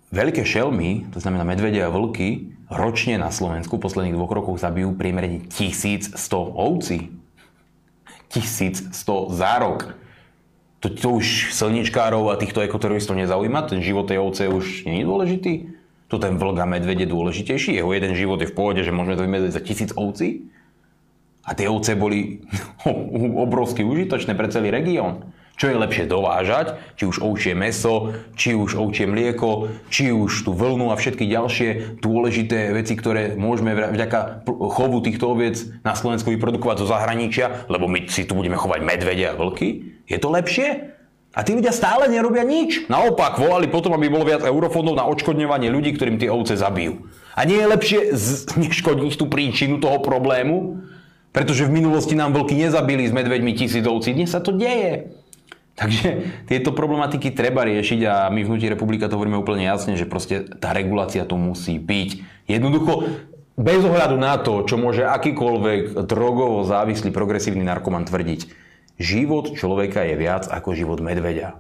[0.09, 4.97] veľké šelmy, to znamená medvede a vlky, ročne na Slovensku v posledných dvoch rokoch zabijú
[4.97, 6.17] priemerne 1100
[6.57, 7.13] ovcí.
[8.33, 8.97] 1100
[9.29, 9.93] za rok.
[10.81, 13.69] To, to už slničkárov a týchto ekoteroristov nezaujíma?
[13.69, 15.53] Ten život tej ovce už nie je dôležitý?
[16.13, 19.17] Tu ten vlk a medved je dôležitejší, jeho jeden život je v pôde, že môžeme
[19.17, 20.45] to vymedzať za tisíc ovcí.
[21.49, 22.45] A tie ovce boli
[23.49, 25.33] obrovsky užitočné pre celý región.
[25.57, 30.53] Čo je lepšie dovážať, či už ovčie meso, či už ovčie mlieko, či už tú
[30.53, 36.77] vlnu a všetky ďalšie dôležité veci, ktoré môžeme vďaka chovu týchto oviec na Slovensku vyprodukovať
[36.85, 39.97] zo zahraničia, lebo my si tu budeme chovať medvede a vlky.
[40.09, 40.92] Je to lepšie?
[41.33, 42.85] A tí ľudia stále nerobia nič.
[42.93, 47.09] Naopak volali potom, aby bolo viac eurofondov na odškodňovanie ľudí, ktorým tie ovce zabijú.
[47.33, 48.01] A nie je lepšie
[48.69, 50.85] neškodiť tú príčinu toho problému?
[51.33, 54.13] Pretože v minulosti nám vlky nezabili s medveďmi tisícovci.
[54.13, 55.17] Dnes sa to deje.
[55.73, 60.05] Takže tieto problematiky treba riešiť a my v Hnutí republika to hovoríme úplne jasne, že
[60.05, 62.11] proste tá regulácia to musí byť.
[62.45, 63.09] Jednoducho,
[63.57, 68.62] bez ohľadu na to, čo môže akýkoľvek drogovo závislý progresívny narkoman tvrdiť,
[69.03, 71.59] život človeka je viac ako život medveďa.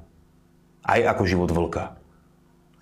[0.86, 1.99] Aj ako život vlka.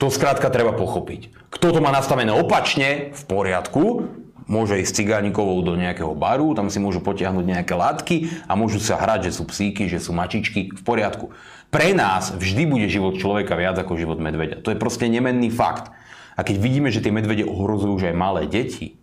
[0.01, 1.53] To skrátka treba pochopiť.
[1.53, 4.09] Kto to má nastavené opačne, v poriadku,
[4.51, 8.17] môže ísť cigánikovou do nejakého baru, tam si môžu potiahnuť nejaké látky
[8.51, 11.31] a môžu sa hrať, že sú psíky, že sú mačičky, v poriadku.
[11.71, 14.67] Pre nás vždy bude život človeka viac ako život medveďa.
[14.67, 15.95] To je proste nemenný fakt.
[16.35, 18.99] A keď vidíme, že tie medvede ohrozujú už aj malé deti,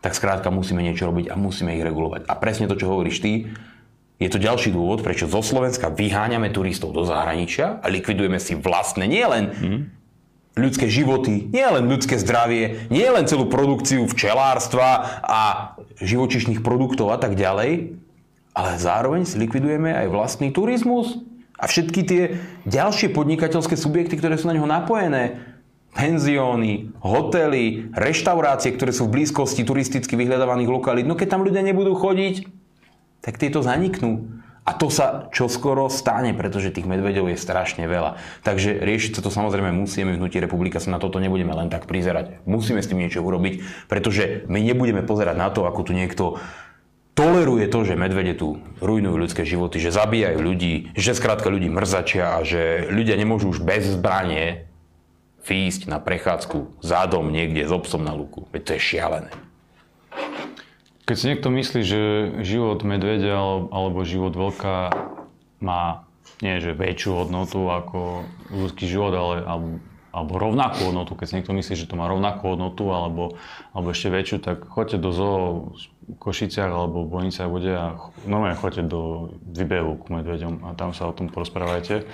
[0.00, 2.26] tak skrátka musíme niečo robiť a musíme ich regulovať.
[2.26, 3.52] A presne to, čo hovoríš ty,
[4.20, 9.08] je to ďalší dôvod, prečo zo Slovenska vyháňame turistov do zahraničia a likvidujeme si vlastné
[9.08, 9.80] nielen mm
[10.58, 15.40] ľudské životy, nie len ľudské zdravie, nie len celú produkciu včelárstva a
[16.02, 17.96] živočišných produktov a tak ďalej,
[18.52, 21.22] ale zároveň si likvidujeme aj vlastný turizmus
[21.54, 22.22] a všetky tie
[22.66, 25.38] ďalšie podnikateľské subjekty, ktoré sú na neho napojené.
[25.90, 31.06] Penzióny, hotely, reštaurácie, ktoré sú v blízkosti turisticky vyhľadávaných lokalít.
[31.06, 32.46] No keď tam ľudia nebudú chodiť,
[33.20, 34.40] tak tieto zaniknú.
[34.68, 38.20] A to sa čoskoro stane, pretože tých medveďov je strašne veľa.
[38.44, 41.88] Takže riešiť sa to samozrejme musíme, v Hnutí republika sa na toto nebudeme len tak
[41.88, 42.44] prizerať.
[42.44, 46.38] Musíme s tým niečo urobiť, pretože my nebudeme pozerať na to, ako tu niekto
[47.18, 52.38] toleruje to, že medvede tu rujnujú ľudské životy, že zabíjajú ľudí, že skrátka ľudí mrzačia
[52.38, 54.70] a že ľudia nemôžu už bez zbranie
[55.44, 58.46] výjsť na prechádzku zádom niekde s obsom na luku.
[58.54, 59.30] Veď to je šialené.
[61.10, 62.00] Keď si niekto myslí, že
[62.46, 63.34] život medvedia
[63.74, 64.94] alebo život vlka
[65.58, 66.06] má
[66.38, 68.22] nie že väčšiu hodnotu ako
[68.54, 69.82] ľudský život, ale alebo,
[70.14, 73.34] alebo rovnakú hodnotu, keď si niekto myslí, že to má rovnakú hodnotu alebo,
[73.74, 75.74] alebo ešte väčšiu, tak choďte do zoo
[76.06, 80.94] v Košiciach alebo v Bojniciach bude a normálne choďte do Vybehu k medveďom a tam
[80.94, 82.06] sa o tom porozprávajte.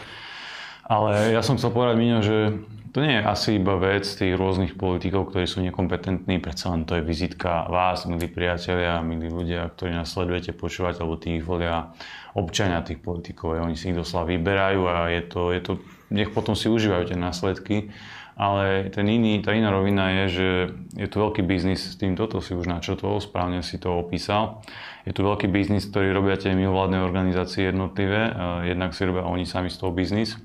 [0.89, 2.65] Ale ja som chcel povedať, Miňo, že
[2.97, 6.97] to nie je asi iba vec tých rôznych politikov, ktorí sú nekompetentní, predsa len to
[6.97, 11.93] je vizitka vás, milí priatelia, milí ľudia, ktorí nás sledujete, počúvate, alebo tých volia
[12.33, 13.61] občania tých politikov.
[13.61, 15.73] Oni si ich doslova vyberajú a je to, je to,
[16.09, 17.93] nech potom si užívajú tie následky.
[18.33, 20.49] Ale ten iný, tá iná rovina je, že
[20.97, 24.65] je tu veľký biznis s tým, toto si už načrtol, správne si to opísal.
[25.05, 28.33] Je tu veľký biznis, ktorý robia tie mimovládne organizácie jednotlivé,
[28.65, 30.41] jednak si robia oni sami z toho biznis,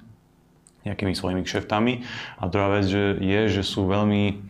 [0.83, 1.93] nejakými svojimi kšeftami.
[2.41, 4.41] A druhá vec že je, že sú veľmi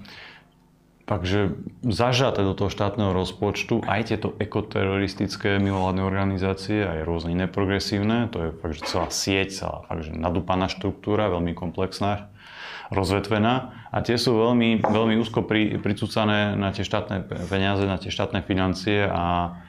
[1.12, 8.32] takže zažaté do toho štátneho rozpočtu aj tieto ekoteroristické mimovládne organizácie, aj rôzne iné progresívne,
[8.32, 12.32] to je fakt, celá sieť, celá fakt, nadúpaná štruktúra, veľmi komplexná,
[12.96, 18.08] rozvetvená a tie sú veľmi, veľmi úzko pri, pricúcané na tie štátne peniaze, na tie
[18.08, 19.60] štátne financie a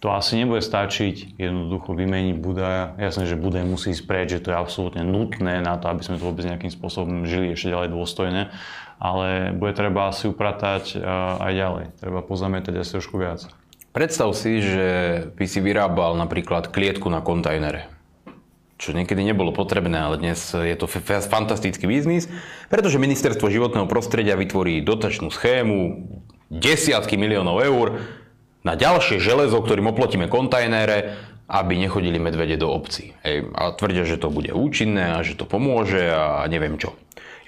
[0.00, 2.96] to asi nebude stačiť jednoducho vymeniť Budaja.
[2.96, 6.16] Jasné, že Budaj musí ísť preč, že to je absolútne nutné na to, aby sme
[6.16, 8.48] to vôbec nejakým spôsobom žili ešte ďalej dôstojne,
[8.96, 11.04] ale bude treba asi upratať eh,
[11.44, 11.84] aj ďalej.
[12.00, 13.44] Treba pozametať asi trošku viac.
[13.92, 14.88] Predstav si, že
[15.36, 18.00] by si vyrábal napríklad klietku na kontajnere
[18.80, 22.32] čo niekedy nebolo potrebné, ale dnes je to fantastický biznis,
[22.72, 26.08] pretože ministerstvo životného prostredia vytvorí dotačnú schému,
[26.48, 27.86] desiatky miliónov eur,
[28.64, 31.16] na ďalšie železo, ktorým oplotíme kontajnere,
[31.50, 33.16] aby nechodili medvede do obcí.
[33.26, 33.50] Hej.
[33.58, 36.94] A tvrdia, že to bude účinné a že to pomôže a neviem čo.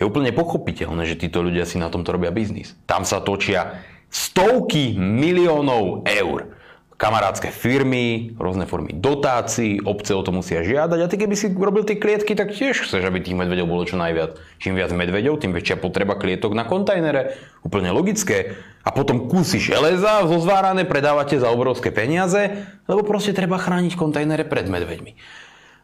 [0.00, 2.74] Je úplne pochopiteľné, že títo ľudia si na tomto robia biznis.
[2.90, 3.78] Tam sa točia
[4.10, 6.58] stovky miliónov eur
[7.02, 11.82] kamarádske firmy, rôzne formy dotácií, obce o to musia žiadať a ty keby si robil
[11.82, 14.38] tie klietky, tak tiež chceš, aby tých medvedov bolo čo najviac.
[14.62, 17.34] Čím viac medvedov, tým väčšia potreba klietok na kontajnere.
[17.66, 18.54] Úplne logické.
[18.86, 24.70] A potom kusy železa zozvárané predávate za obrovské peniaze, lebo proste treba chrániť kontajnere pred
[24.70, 25.18] medveďmi.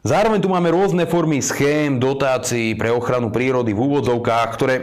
[0.07, 4.75] Zároveň tu máme rôzne formy schém, dotácií pre ochranu prírody v úvodzovkách, ktoré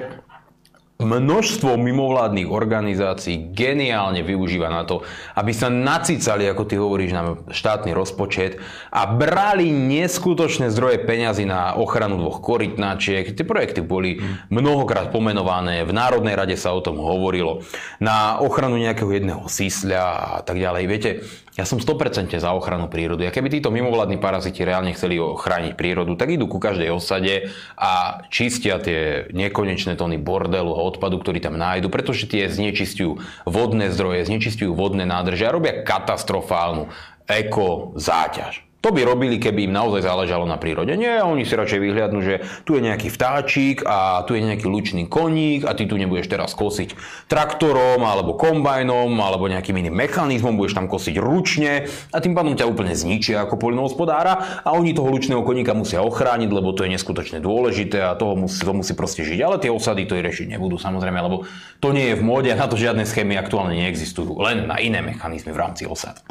[0.96, 5.04] množstvo mimovládnych organizácií geniálne využíva na to,
[5.36, 8.64] aby sa nacicali, ako ty hovoríš, na štátny rozpočet
[8.96, 13.28] a brali neskutočné zdroje peňazí na ochranu dvoch korytnačiek.
[13.36, 17.60] Tie projekty boli mnohokrát pomenované, v Národnej rade sa o tom hovorilo,
[18.00, 20.84] na ochranu nejakého jedného sísľa a tak ďalej.
[20.88, 21.10] Viete,
[21.56, 23.24] ja som 100% za ochranu prírody.
[23.24, 28.24] A keby títo mimovládni paraziti reálne chceli ochrániť prírodu, tak idú ku každej osade a
[28.28, 34.28] čistia tie nekonečné tóny bordelu a odpadu, ktorý tam nájdu, pretože tie znečistujú vodné zdroje,
[34.28, 36.92] znečistujú vodné nádrže a robia katastrofálnu
[37.24, 38.65] eko záťaž.
[38.86, 40.94] To by robili, keby im naozaj záležalo na prírode.
[40.94, 45.10] Nie, oni si radšej vyhliadnú, že tu je nejaký vtáčik a tu je nejaký lučný
[45.10, 46.94] koník a ty tu nebudeš teraz kosiť
[47.26, 52.70] traktorom alebo kombajnom alebo nejakým iným mechanizmom, budeš tam kosiť ručne a tým pádom ťa
[52.70, 57.42] úplne zničia ako poľnohospodára a oni toho lučného koníka musia ochrániť, lebo to je neskutočne
[57.42, 59.42] dôležité a toho musí, to musí proste žiť.
[59.42, 61.50] Ale tie osady to i riešiť nebudú samozrejme, lebo
[61.82, 65.02] to nie je v móde a na to žiadne schémy aktuálne neexistujú, len na iné
[65.02, 66.22] mechanizmy v rámci osad.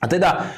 [0.00, 0.48] A teda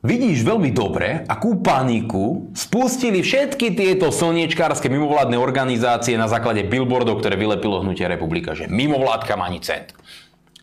[0.00, 7.36] Vidíš veľmi dobre, akú paniku spustili všetky tieto slniečkárske mimovládne organizácie na základe billboardov, ktoré
[7.36, 9.92] vylepilo Hnutia republika, že mimovládka má ani cent.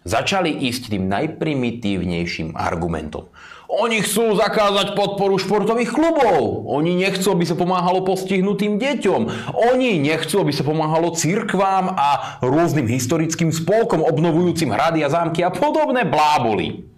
[0.09, 3.29] Začali ísť tým najprimitívnejším argumentom.
[3.69, 6.65] Oni chcú zakázať podporu športových klubov.
[6.65, 9.53] Oni nechcú, aby sa pomáhalo postihnutým deťom.
[9.53, 15.53] Oni nechcú, aby sa pomáhalo cirkvám a rôznym historickým spolkom obnovujúcim hrady a zámky a
[15.53, 16.96] podobné bláboli.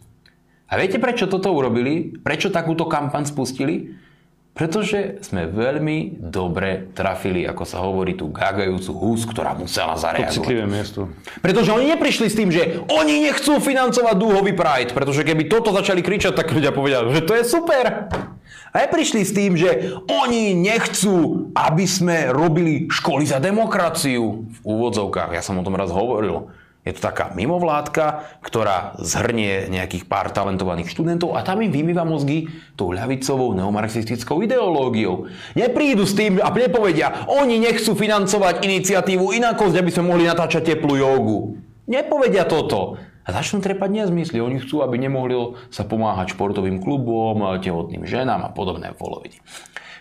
[0.70, 2.14] A viete, prečo toto urobili?
[2.22, 3.98] Prečo takúto kampaň spustili?
[4.54, 10.36] Pretože sme veľmi dobre trafili, ako sa hovorí, tú gágajúcu hús, ktorá musela zareagovať.
[10.36, 11.08] To citlivé miesto.
[11.40, 16.04] Pretože oni neprišli s tým, že oni nechcú financovať dúhový Pride, pretože keby toto začali
[16.04, 18.12] kričať, tak ľudia povedali, že to je super.
[18.76, 25.34] A prišli s tým, že oni nechcú, aby sme robili školy za demokraciu v úvodzovkách.
[25.34, 26.52] Ja som o tom raz hovoril.
[26.88, 32.48] Je to taká mimovládka, ktorá zhrnie nejakých pár talentovaných študentov a tam im vymýva mozgy
[32.80, 35.28] tou ľavicovou neomarxistickou ideológiou.
[35.60, 40.96] Neprídu s tým a nepovedia, oni nechcú financovať iniciatívu inakosť, aby sme mohli natáčať teplú
[40.96, 41.60] jogu.
[41.84, 42.96] Nepovedia toto.
[43.28, 44.42] A začnú trepať nezmysly.
[44.42, 45.38] Oni chcú, aby nemohli
[45.70, 49.38] sa pomáhať športovým klubom, tehotným ženám a podobné voloviny.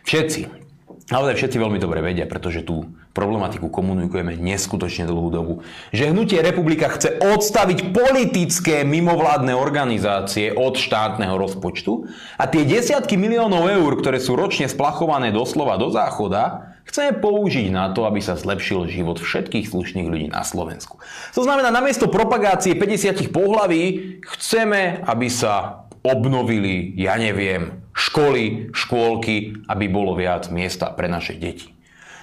[0.08, 0.67] Všetci
[1.08, 5.52] Naozaj všetci veľmi dobre vedia, pretože tú problematiku komunikujeme neskutočne dlhú dobu.
[5.88, 12.04] Že hnutie republika chce odstaviť politické mimovládne organizácie od štátneho rozpočtu
[12.36, 17.88] a tie desiatky miliónov eur, ktoré sú ročne splachované doslova do záchoda, chceme použiť na
[17.96, 21.00] to, aby sa zlepšil život všetkých slušných ľudí na Slovensku.
[21.32, 29.84] To znamená, namiesto propagácie 50 pohlaví chceme, aby sa obnovili, ja neviem, školy, škôlky, aby
[29.90, 31.74] bolo viac miesta pre naše deti.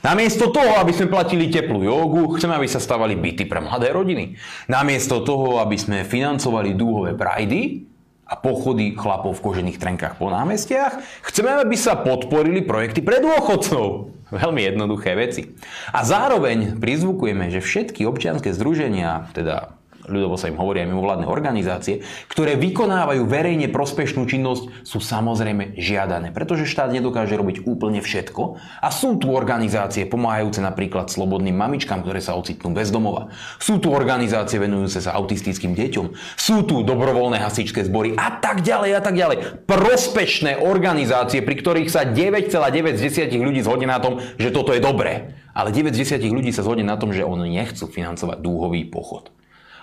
[0.06, 4.38] Namiesto toho, aby sme platili teplú jogu, chceme, aby sa stavali byty pre mladé rodiny.
[4.70, 7.90] Namiesto toho, aby sme financovali dúhové brajdy
[8.26, 14.14] a pochody chlapov v kožených trenkách po námestiach, chceme, aby sa podporili projekty pre dôchodcov.
[14.46, 15.54] Veľmi jednoduché veci.
[15.90, 19.75] A zároveň prizvukujeme, že všetky občianske združenia, teda
[20.08, 26.32] ľudovo sa im hovorí aj mimovládne organizácie, ktoré vykonávajú verejne prospešnú činnosť, sú samozrejme žiadané,
[26.32, 32.22] pretože štát nedokáže robiť úplne všetko a sú tu organizácie pomáhajúce napríklad slobodným mamičkám, ktoré
[32.22, 33.34] sa ocitnú bez domova.
[33.58, 36.06] Sú tu organizácie venujúce sa autistickým deťom,
[36.38, 39.38] sú tu dobrovoľné hasičské zbory a tak ďalej a tak ďalej.
[39.66, 44.82] Prospešné organizácie, pri ktorých sa 9,9 z 10 ľudí zhodne na tom, že toto je
[44.82, 45.36] dobré.
[45.56, 49.32] Ale 9 z 10 ľudí sa zhodne na tom, že oni nechcú financovať dúhový pochod.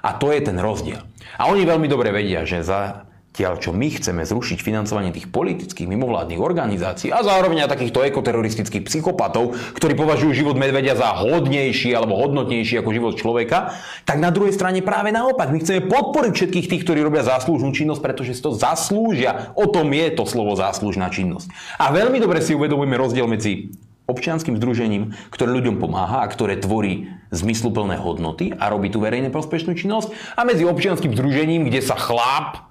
[0.02, 1.00] A to je ten rozdiel.
[1.38, 5.88] A oni veľmi dobre vedia, že za Tiaľ, čo my chceme zrušiť financovanie tých politických
[5.88, 12.20] mimovládnych organizácií a zároveň aj takýchto ekoteroristických psychopatov, ktorí považujú život medvedia za hodnejší alebo
[12.20, 13.72] hodnotnejší ako život človeka,
[14.04, 15.48] tak na druhej strane práve naopak.
[15.48, 19.56] My chceme podporiť všetkých tých, ktorí robia záslužnú činnosť, pretože si to zaslúžia.
[19.56, 21.48] O tom je to slovo záslužná činnosť.
[21.80, 23.72] A veľmi dobre si uvedomujeme rozdiel medzi
[24.12, 29.72] občianským združením, ktoré ľuďom pomáha a ktoré tvorí zmysluplné hodnoty a robí tu verejne prospešnú
[29.72, 32.68] činnosť a medzi občianským združením, kde sa chlap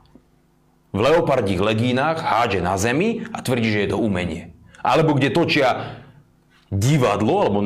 [0.93, 4.53] v leopardích legínach hádže na zemi a tvrdí, že je to umenie.
[4.85, 5.97] Alebo kde točia
[6.69, 7.59] divadlo, alebo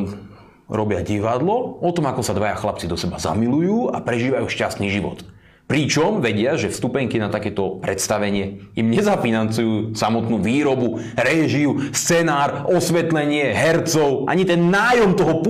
[0.72, 5.22] robia divadlo o tom, ako sa dvaja chlapci do seba zamilujú a prežívajú šťastný život.
[5.66, 14.30] Pričom vedia, že vstupenky na takéto predstavenie im nezafinancujú samotnú výrobu, réžiu, scenár, osvetlenie, hercov,
[14.30, 15.42] ani ten nájom toho,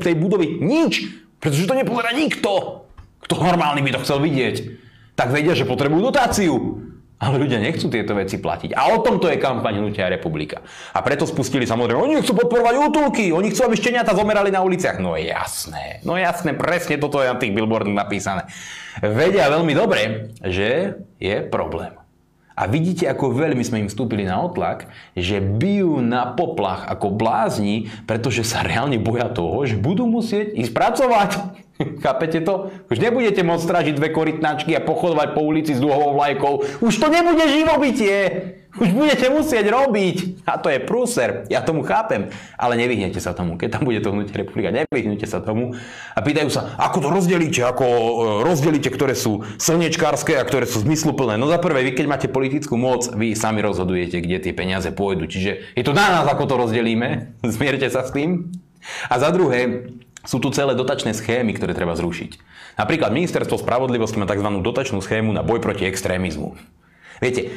[0.00, 0.56] tej budovy.
[0.64, 1.12] Nič!
[1.36, 2.80] Pretože to nepozerá nikto,
[3.28, 4.56] kto normálny by to chcel vidieť.
[5.12, 6.85] Tak vedia, že potrebujú dotáciu.
[7.16, 8.76] Ale ľudia nechcú tieto veci platiť.
[8.76, 10.60] A o tomto je kampaň Hnutia republika.
[10.92, 15.00] A preto spustili samozrejme, oni chcú podporovať útulky, oni chcú, aby šteniata zomerali na uliciach.
[15.00, 18.44] No jasné, no jasné, presne toto je na tých billboardoch napísané.
[19.00, 21.96] Vedia veľmi dobre, že je problém.
[22.56, 27.92] A vidíte, ako veľmi sme im vstúpili na otlak, že bijú na poplach ako blázni,
[28.08, 31.30] pretože sa reálne boja toho, že budú musieť ísť pracovať.
[32.04, 32.72] Chápete to?
[32.88, 36.80] Už nebudete môcť stražiť dve korytnačky a pochodovať po ulici s dúhovou vlajkou.
[36.80, 38.18] Už to nebude živobytie.
[38.76, 40.44] Už budete musieť robiť.
[40.44, 41.48] A to je prúser.
[41.48, 42.28] Ja tomu chápem.
[42.60, 43.56] Ale nevyhnete sa tomu.
[43.56, 45.72] Keď tam bude to hnutie republika, nevyhnete sa tomu.
[46.12, 48.12] A pýtajú sa, ako to rozdelíte, ako e,
[48.44, 51.40] rozdelíte, ktoré sú slnečkárske a ktoré sú zmysluplné.
[51.40, 55.24] No za prvé, vy keď máte politickú moc, vy sami rozhodujete, kde tie peniaze pôjdu.
[55.24, 57.32] Čiže je to na nás, ako to rozdelíme.
[57.56, 58.52] Zmierte sa s tým.
[59.08, 59.88] A za druhé,
[60.26, 62.42] sú tu celé dotačné schémy, ktoré treba zrušiť.
[62.76, 64.50] Napríklad Ministerstvo spravodlivosti má tzv.
[64.60, 66.58] dotačnú schému na boj proti extrémizmu.
[67.22, 67.48] Viete,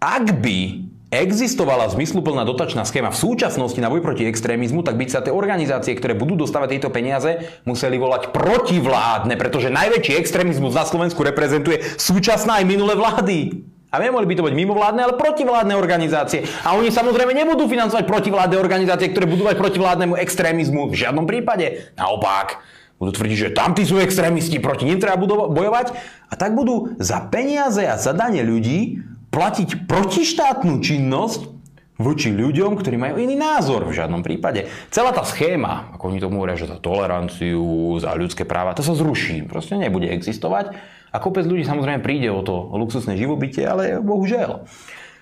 [0.00, 5.22] ak by existovala zmysluplná dotačná schéma v súčasnosti na boj proti extrémizmu, tak by sa
[5.22, 11.22] tie organizácie, ktoré budú dostávať tieto peniaze, museli volať protivládne, pretože najväčší extrémizmus na Slovensku
[11.22, 13.64] reprezentuje súčasná aj minulé vlády.
[13.94, 16.44] A nemohli by to byť mimovládne, ale protivládne organizácie.
[16.66, 20.90] A oni samozrejme nebudú financovať protivládne organizácie, ktoré budú mať protivládnemu extrémizmu.
[20.90, 21.94] V žiadnom prípade.
[21.96, 22.60] Naopak.
[22.98, 25.16] Budú tvrdiť, že tamtí sú extrémisti, proti nim treba
[25.48, 25.96] bojovať.
[26.28, 29.00] A tak budú za peniaze a zadanie ľudí
[29.36, 31.52] platiť protištátnu činnosť
[32.00, 34.64] voči ľuďom, ktorí majú iný názor v žiadnom prípade.
[34.88, 38.96] Celá tá schéma, ako oni tomu hovoria, že za toleranciu, za ľudské práva, to sa
[38.96, 39.44] zruší.
[39.44, 40.72] Proste nebude existovať.
[41.12, 44.64] A kopec ľudí samozrejme príde o to luxusné živobytie, ale bohužiaľ.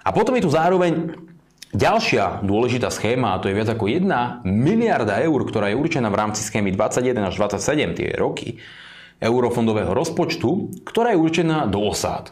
[0.06, 1.18] A potom je tu zároveň
[1.74, 6.18] ďalšia dôležitá schéma, a to je viac ako 1 miliarda eur, ktorá je určená v
[6.22, 8.62] rámci schémy 21 až 27, tie roky,
[9.18, 12.30] eurofondového rozpočtu, ktorá je určená do osád.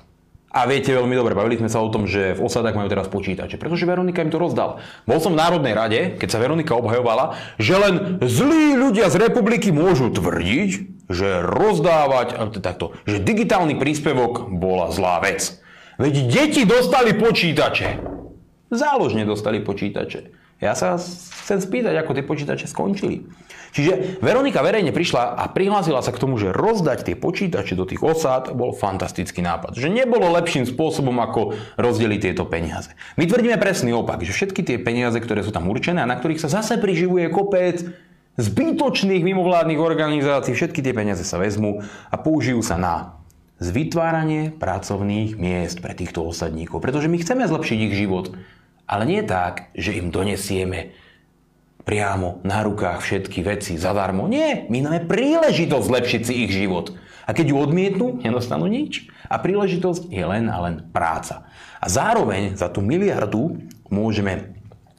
[0.52, 3.56] A viete veľmi dobre, bavili sme sa o tom, že v osadách majú teraz počítače,
[3.56, 4.84] pretože Veronika im to rozdal.
[5.08, 9.72] Bol som v Národnej rade, keď sa Veronika obhajovala, že len zlí ľudia z republiky
[9.72, 10.70] môžu tvrdiť,
[11.08, 15.56] že rozdávať, takto, že digitálny príspevok bola zlá vec.
[15.96, 18.00] Veď deti dostali počítače.
[18.68, 20.41] Záložne dostali počítače.
[20.62, 20.94] Ja sa
[21.42, 23.26] chcem spýtať, ako tie počítače skončili.
[23.72, 28.04] Čiže Veronika verejne prišla a prihlásila sa k tomu, že rozdať tie počítače do tých
[28.04, 29.74] osád bol fantastický nápad.
[29.74, 32.94] Že nebolo lepším spôsobom, ako rozdeliť tieto peniaze.
[33.16, 36.44] My tvrdíme presný opak, že všetky tie peniaze, ktoré sú tam určené a na ktorých
[36.44, 37.80] sa zase priživuje kopec
[38.36, 41.80] zbytočných mimovládnych organizácií, všetky tie peniaze sa vezmú
[42.12, 42.94] a použijú sa na
[43.70, 46.82] vytváranie pracovných miest pre týchto osadníkov.
[46.82, 48.34] Pretože my chceme zlepšiť ich život.
[48.92, 50.92] Ale nie tak, že im donesieme
[51.88, 54.28] priamo na rukách všetky veci zadarmo.
[54.28, 56.92] Nie, my máme príležitosť zlepšiť si ich život.
[57.24, 59.08] A keď ju odmietnú, nedostanú nič.
[59.32, 61.48] A príležitosť je len a len práca.
[61.80, 64.52] A zároveň za tú miliardu môžeme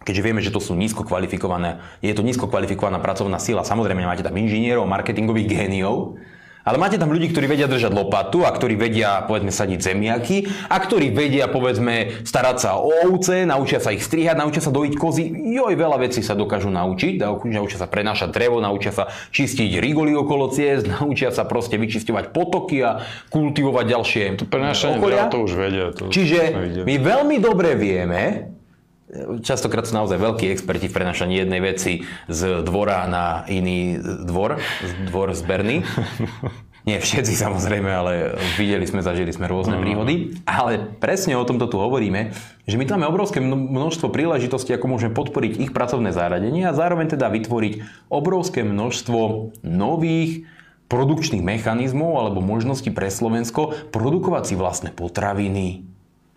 [0.03, 4.19] keďže vieme, že to sú nízko kvalifikované, je to nízko kvalifikovaná pracovná sila, samozrejme máte
[4.19, 6.19] tam inžinierov, marketingových géniov,
[6.63, 10.79] ale máte tam ľudí, ktorí vedia držať lopatu a ktorí vedia, povedzme, sadiť zemiaky a
[10.79, 15.27] ktorí vedia, povedzme, starať sa o ovce, naučia sa ich strihať, naučia sa dojiť kozy.
[15.59, 17.19] Joj, veľa vecí sa dokážu naučiť.
[17.43, 22.79] Naučia sa prenášať drevo, naučia sa čistiť rigoly okolo ciest, naučia sa proste vyčisťovať potoky
[22.79, 25.91] a kultivovať ďalšie To prenášanie dreva to už vedia.
[25.99, 26.39] To Čiže
[26.87, 28.53] my veľmi dobre vieme,
[29.45, 34.57] Častokrát sú naozaj veľkí experti v prenašaní jednej veci z dvora na iný dvor,
[35.05, 35.85] dvor zberný.
[36.83, 40.35] Nie všetci samozrejme, ale videli sme, zažili sme rôzne príhody.
[40.43, 42.35] Ale presne o tomto tu hovoríme,
[42.67, 47.15] že my tu máme obrovské množstvo príležitostí, ako môžeme podporiť ich pracovné záradenie a zároveň
[47.15, 47.73] teda vytvoriť
[48.11, 49.19] obrovské množstvo
[49.63, 50.43] nových
[50.91, 55.87] produkčných mechanizmov alebo možností pre Slovensko produkovať si vlastné potraviny,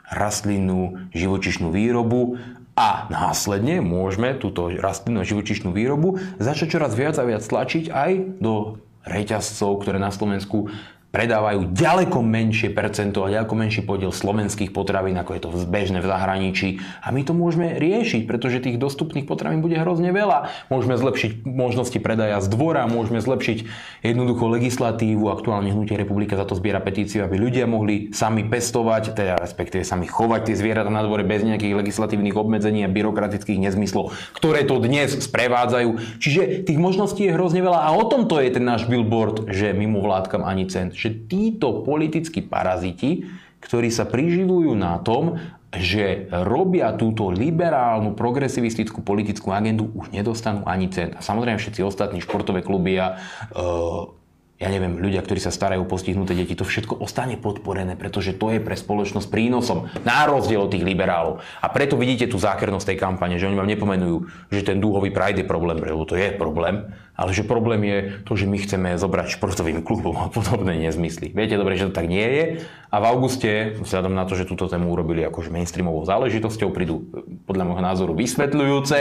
[0.07, 2.39] rastlinnú živočišnú výrobu
[2.77, 8.77] a následne môžeme túto rastlinnú živočišnú výrobu začať čoraz viac a viac tlačiť aj do
[9.09, 10.69] reťazcov, ktoré na Slovensku
[11.17, 16.13] predávajú ďaleko menšie percento a ďaleko menší podiel slovenských potravín, ako je to bežné v
[16.13, 16.69] zahraničí.
[17.01, 20.69] A my to môžeme riešiť, pretože tých dostupných potravín bude hrozne veľa.
[20.69, 23.65] Môžeme zlepšiť možnosti predaja z dvora, môžeme zlepšiť
[24.05, 25.25] jednoducho legislatívu.
[25.33, 30.05] Aktuálne Hnutie republika za to zbiera petíciu, aby ľudia mohli sami pestovať, teda respektíve sami
[30.05, 35.17] chovať tie zvieratá na dvore bez nejakých legislatívnych obmedzení a byrokratických nezmyslov, ktoré to dnes
[35.17, 36.21] sprevádzajú.
[36.21, 40.05] Čiže tých možností je hrozne veľa a o tomto je ten náš billboard, že mimo
[40.05, 43.31] vládkam ani cent že títo politickí paraziti,
[43.63, 45.39] ktorí sa priživujú na tom,
[45.71, 51.15] že robia túto liberálnu, progresivistickú politickú agendu, už nedostanú ani cent.
[51.15, 53.19] A samozrejme všetci ostatní športové kluby a
[53.55, 54.09] uh,
[54.57, 58.57] ja neviem, ľudia, ktorí sa starajú o postihnuté deti, to všetko ostane podporené, pretože to
[58.57, 61.45] je pre spoločnosť prínosom, na rozdiel od tých liberálov.
[61.61, 65.45] A preto vidíte tú zákernosť tej kampane, že oni vám nepomenujú, že ten dúhový Pride
[65.45, 69.37] je problém, lebo to je problém, ale že problém je to, že my chceme zobrať
[69.37, 71.37] športovým klubom a podobné nezmysly.
[71.37, 72.45] Viete dobre, že to tak nie je
[72.89, 77.05] a v auguste, vzhľadom na to, že túto tému urobili akože mainstreamovou záležitosťou, prídu
[77.45, 78.99] podľa môjho názoru vysvetľujúce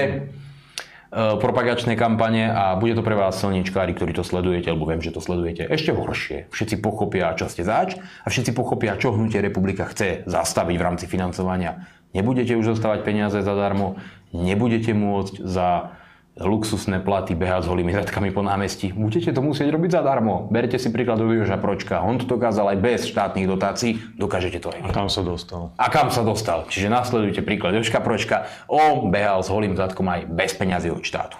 [1.14, 5.22] propagačné kampane a bude to pre vás silničkári, ktorí to sledujete, alebo viem, že to
[5.22, 6.52] sledujete ešte horšie.
[6.52, 11.06] Všetci pochopia, čo ste zač a všetci pochopia, čo hnutie republika chce zastaviť v rámci
[11.06, 11.88] financovania.
[12.16, 14.00] Nebudete už dostávať peniaze zadarmo,
[14.32, 16.00] nebudete môcť za
[16.36, 18.92] luxusné platy behať s holými zadkami po námestí.
[18.92, 20.52] Budete to musieť robiť zadarmo.
[20.52, 22.04] Berte si príklad do Joža Pročka.
[22.04, 23.96] On to dokázal aj bez štátnych dotácií.
[24.20, 24.84] Dokážete to aj.
[24.84, 25.72] A kam sa dostal?
[25.80, 26.68] A kam sa dostal.
[26.68, 28.52] Čiže nasledujte príklad Jožka Pročka.
[28.68, 31.40] On behal s holým zadkom aj bez peňazí od štátu.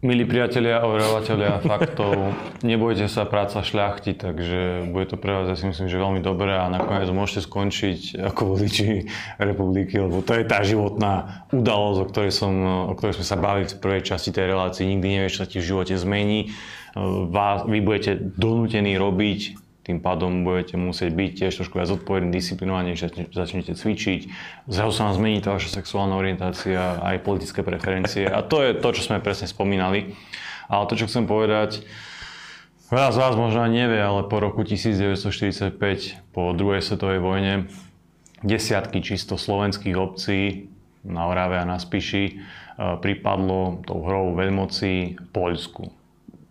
[0.00, 2.32] Milí priatelia a oveľovateľia faktov,
[2.64, 6.56] nebojte sa, práca šľachti, takže bude to pre vás, ja si myslím, že veľmi dobré
[6.56, 9.04] a nakoniec môžete skončiť ako voliči
[9.36, 12.52] republiky, lebo to je tá životná udalosť, o ktorej, som,
[12.88, 14.88] o ktorej sme sa bavili v prvej časti tej relácii.
[14.88, 16.48] Nikdy nevieš, čo sa ti v živote zmení.
[17.28, 19.60] Vás, vy budete donútení robiť
[19.90, 21.90] tým pádom budete musieť byť tiež trošku viac
[22.30, 24.30] disciplinovaní, že začnete cvičiť.
[24.70, 28.30] Zrazu sa vám zmení tá vaša sexuálna orientácia, aj politické preferencie.
[28.30, 30.14] A to je to, čo sme presne spomínali.
[30.70, 31.82] Ale to, čo chcem povedať,
[32.94, 35.74] veľa z vás možno nevie, ale po roku 1945,
[36.30, 37.66] po druhej svetovej vojne,
[38.46, 40.70] desiatky čisto slovenských obcí
[41.02, 42.38] na Orave a na Spiši eh,
[43.02, 45.99] pripadlo tou hrou veľmocí Poľsku.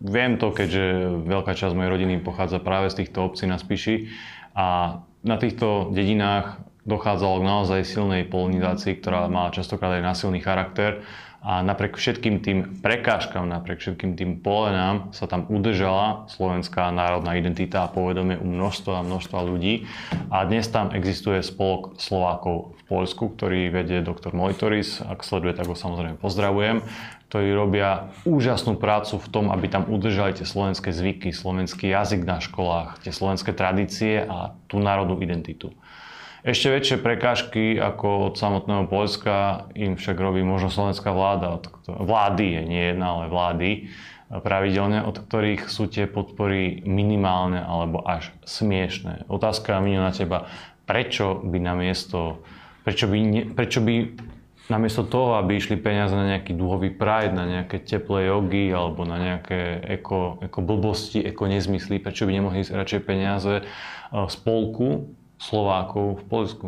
[0.00, 0.84] Viem to, keďže
[1.28, 4.08] veľká časť mojej rodiny pochádza práve z týchto obcí na Spiši
[4.56, 11.04] a na týchto dedinách dochádzalo k naozaj silnej polonizácii, ktorá má častokrát aj násilný charakter
[11.40, 17.84] a napriek všetkým tým prekážkam, napriek všetkým tým polenám sa tam udržala slovenská národná identita
[17.84, 19.88] a povedomie u množstva a množstva ľudí.
[20.28, 25.00] A dnes tam existuje spolok Slovákov v Poľsku, ktorý vedie doktor Mojtoris.
[25.00, 26.84] Ak sleduje, tak ho samozrejme pozdravujem
[27.30, 32.42] ktorí robia úžasnú prácu v tom, aby tam udržali tie slovenské zvyky, slovenský jazyk na
[32.42, 35.70] školách, tie slovenské tradície a tú národnú identitu.
[36.42, 42.58] Ešte väčšie prekážky ako od samotného Polska im však robí možno slovenská vláda, od vlády
[42.58, 43.70] je nie jedna, ale vlády
[44.30, 49.30] pravidelne, od ktorých sú tie podpory minimálne alebo až smiešné.
[49.30, 50.50] Otázka Miňo na teba,
[50.82, 52.42] prečo by namiesto,
[52.82, 53.94] prečo by, ne, prečo by
[54.70, 59.18] namiesto toho, aby išli peniaze na nejaký dúhový pride, na nejaké teplé jogy alebo na
[59.18, 63.54] nejaké eko, eko blbosti, eko nezmysly, prečo by nemohli ísť radšej peniaze
[64.10, 65.10] spolku
[65.42, 66.66] Slovákov v Polsku?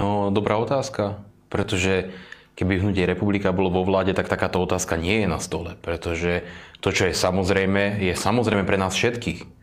[0.00, 1.20] No, dobrá otázka,
[1.52, 2.10] pretože
[2.56, 6.44] keby hnutie republika bolo vo vláde, tak takáto otázka nie je na stole, pretože
[6.80, 9.61] to, čo je samozrejme, je samozrejme pre nás všetkých.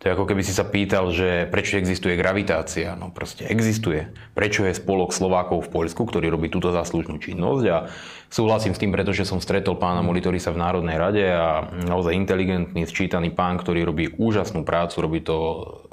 [0.00, 2.96] To je ako keby si sa pýtal, že prečo existuje gravitácia.
[2.96, 4.08] No proste existuje.
[4.32, 7.84] Prečo je spolok Slovákov v Poľsku, ktorý robí túto záslužnú činnosť a
[8.32, 13.36] súhlasím s tým, pretože som stretol pána Molitorisa v Národnej rade a naozaj inteligentný, sčítaný
[13.36, 15.36] pán, ktorý robí úžasnú prácu, robí to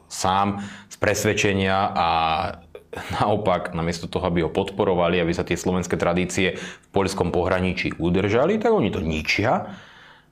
[0.08, 2.10] sám z presvedčenia a
[3.20, 8.56] naopak, namiesto toho, aby ho podporovali, aby sa tie slovenské tradície v poľskom pohraničí udržali,
[8.56, 9.68] tak oni to ničia.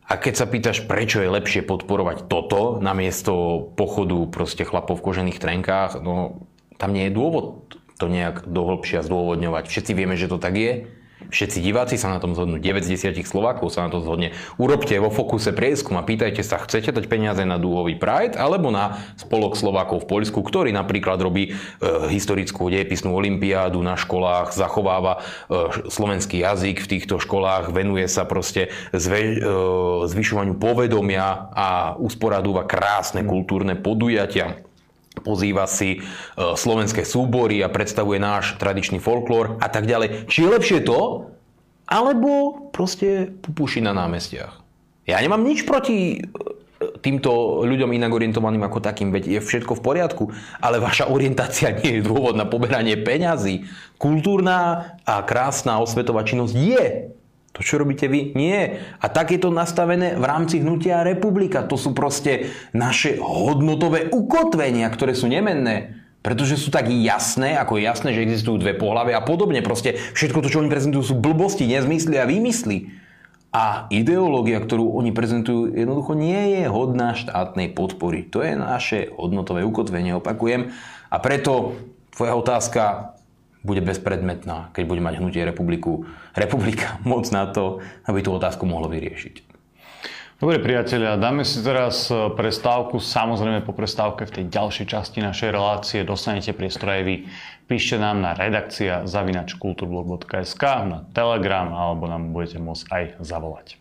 [0.05, 5.41] A keď sa pýtaš, prečo je lepšie podporovať toto namiesto pochodu proste chlapov v kožených
[5.41, 6.45] trenkách, no
[6.77, 9.71] tam nie je dôvod to nejak dohlbšia zdôvodňovať.
[9.71, 10.91] Všetci vieme, že to tak je.
[11.15, 14.35] Všetci diváci sa na tom zhodnú, 9 z 10 Slovákov sa na to zhodne.
[14.59, 18.99] Urobte vo fokuse prieskum a pýtajte sa, chcete dať peniaze na dúhový Pride alebo na
[19.15, 21.51] spolok Slovákov v Poľsku, ktorý napríklad robí e,
[22.11, 28.69] historickú dejepisnú olimpiádu na školách, zachováva e, slovenský jazyk v týchto školách, venuje sa proste
[28.91, 29.47] zve, e,
[30.11, 34.61] zvyšovaniu povedomia a usporadúva krásne kultúrne podujatia
[35.23, 35.99] pozýva si e,
[36.35, 40.27] slovenské súbory a predstavuje náš tradičný folklór a tak ďalej.
[40.27, 41.31] Či je lepšie to,
[41.85, 44.65] alebo proste pupuši na námestiach.
[45.05, 46.19] Ja nemám nič proti e,
[46.99, 50.23] týmto ľuďom inak orientovaným ako takým, veď je všetko v poriadku,
[50.59, 53.69] ale vaša orientácia nie je dôvod na poberanie peňazí.
[54.01, 56.85] Kultúrna a krásna osvetová činnosť je
[57.55, 58.83] to, čo robíte vy, nie.
[58.99, 61.63] A tak je to nastavené v rámci hnutia republika.
[61.63, 66.03] To sú proste naše hodnotové ukotvenia, ktoré sú nemenné.
[66.19, 69.63] Pretože sú tak jasné, ako je jasné, že existujú dve pohľavy a podobne.
[69.63, 72.91] Proste všetko to, čo oni prezentujú, sú blbosti, nezmysly a výmysly.
[73.55, 78.27] A ideológia, ktorú oni prezentujú, jednoducho nie je hodná štátnej podpory.
[78.35, 80.75] To je naše hodnotové ukotvenie, opakujem.
[81.07, 81.79] A preto
[82.11, 83.14] tvoja otázka
[83.65, 86.05] bude bezpredmetná, keď bude mať hnutie republiku,
[86.37, 89.57] republika moc na to, aby tú otázku mohlo vyriešiť.
[90.35, 92.99] Dobre priatelia, dáme si teraz e, prestávku.
[92.99, 97.15] Samozrejme po prestávke v tej ďalšej časti našej relácie dostanete priestor aj vy.
[97.71, 103.79] Píšte nám na redakcia zavinačkulturblog.sk, na Telegram alebo nám budete môcť aj zavolať.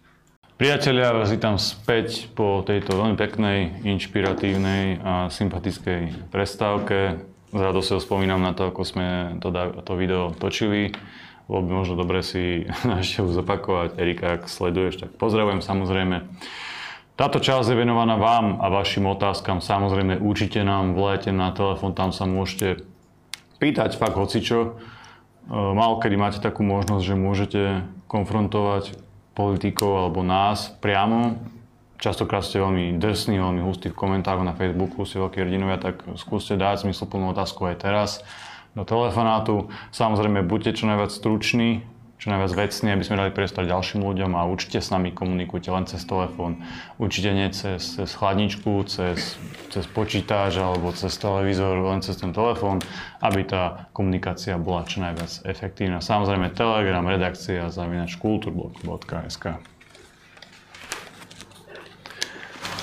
[0.55, 7.19] Priatelia, vás vítam späť po tejto veľmi peknej, inšpiratívnej a sympatickej prestávke.
[7.55, 9.55] S radosťou spomínam na to, ako sme to,
[9.87, 10.91] to video točili
[11.45, 14.01] bolo by možno dobre si návštevu zopakovať.
[14.01, 16.25] Erika, ak sleduješ, tak pozdravujem samozrejme.
[17.15, 19.63] Táto časť je venovaná vám a vašim otázkam.
[19.63, 22.83] Samozrejme, určite nám volajte na telefón, tam sa môžete
[23.63, 24.59] pýtať fakt hocičo.
[24.67, 24.71] E,
[25.55, 27.63] Málo kedy máte takú možnosť, že môžete
[28.11, 28.99] konfrontovať
[29.39, 31.39] politikov alebo nás priamo.
[31.99, 36.59] Častokrát ste veľmi drsní, veľmi hustí v komentároch na Facebooku, si veľkí hrdinovia, tak skúste
[36.59, 38.11] dať zmysluplnú otázku aj teraz
[38.75, 39.71] do telefonátu.
[39.95, 41.87] Samozrejme, buďte čo najviac struční,
[42.19, 45.85] čo najviac vecný, aby sme dali priestor ďalším ľuďom a určite s nami komunikujte len
[45.85, 46.63] cez telefón.
[46.97, 49.37] Určite nie cez, cez chladničku, cez,
[49.69, 52.81] cez počítač alebo cez televízor, len cez ten telefón,
[53.21, 56.01] aby tá komunikácia bola čo najviac efektívna.
[56.01, 59.74] Samozrejme Telegram, redakcia zavinač kulturblog.sk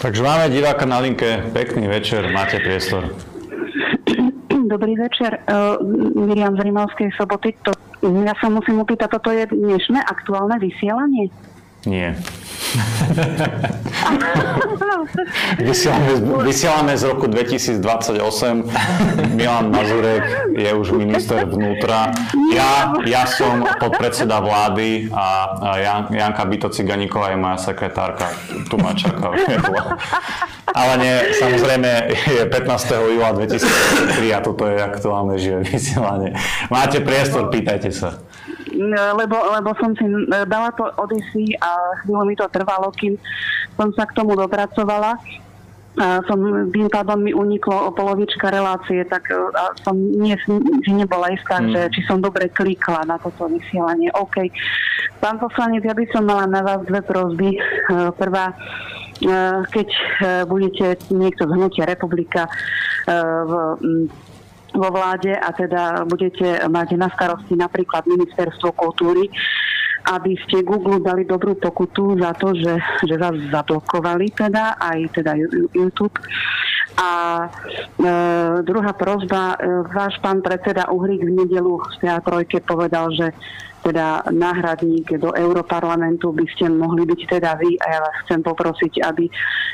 [0.01, 3.13] Takže máme diváka na linke, pekný večer, máte priestor.
[4.49, 5.45] Dobrý večer.
[5.45, 5.77] Uh,
[6.25, 7.53] Miriam z Rimavskej soboty.
[7.61, 7.71] To
[8.01, 11.29] ja sa musím opýtať, toto je dnešné aktuálne vysielanie?
[11.85, 12.13] Nie.
[15.57, 16.13] vysielame,
[16.45, 18.69] vysielame z roku 2028.
[19.33, 20.23] Milan Mazurek
[20.53, 22.13] je už minister vnútra.
[22.53, 25.25] Ja, ja som podpredseda vlády a
[25.81, 28.29] Jan, Janka Byto Ciganíková je moja sekretárka.
[28.69, 29.33] Tu ma čaká.
[30.71, 33.17] Ale nie, samozrejme je 15.
[33.17, 36.37] júla 2023 a toto je aktuálne živé vysielanie.
[36.71, 38.21] Máte priestor, pýtajte sa
[39.17, 40.05] lebo, lebo som si
[40.47, 43.19] dala to Odyssey a chvíľu mi to trvalo, kým
[43.75, 45.19] som sa k tomu dopracovala.
[45.99, 46.39] A som,
[46.71, 50.39] tým pádom mi uniklo o polovička relácie, tak e, a som nie,
[50.87, 51.67] si nebola istá, hmm.
[51.67, 54.07] že či som dobre klikla na toto vysielanie.
[54.15, 54.39] OK.
[55.19, 57.59] Pán poslanec, ja by som mala na vás dve prozby.
[57.59, 59.89] E, prvá, e, keď
[60.47, 62.47] budete niekto z Hnutia Republika
[63.11, 64.07] v
[64.73, 69.27] vo vláde a teda budete mať na starosti napríklad ministerstvo kultúry,
[70.01, 72.73] aby ste Google dali dobrú pokutu za to, že,
[73.05, 75.37] že vás zablokovali teda, aj teda
[75.71, 76.17] YouTube.
[76.99, 77.09] A
[77.45, 78.07] e,
[78.67, 83.31] druhá prozba, e, váš pán predseda Uhrík v nedelu v teatrojke povedal, že
[83.81, 88.93] teda náhradník do Europarlamentu by ste mohli byť teda vy a ja vás chcem poprosiť,
[89.09, 89.25] aby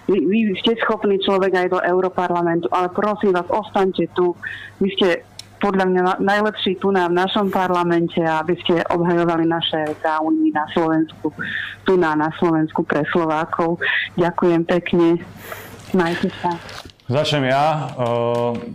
[0.08, 4.32] vy, vy ste schopný človek aj do Europarlamentu, ale prosím vás, ostaňte tu.
[4.80, 5.08] Vy ste
[5.58, 11.34] podľa mňa najlepší tu na v našom parlamente, aby ste obhajovali naše záujmy na Slovensku,
[11.86, 13.82] tu na, na Slovensku pre Slovákov.
[14.18, 15.22] Ďakujem pekne.
[15.96, 16.56] Majte sa.
[17.08, 17.96] Začnem ja.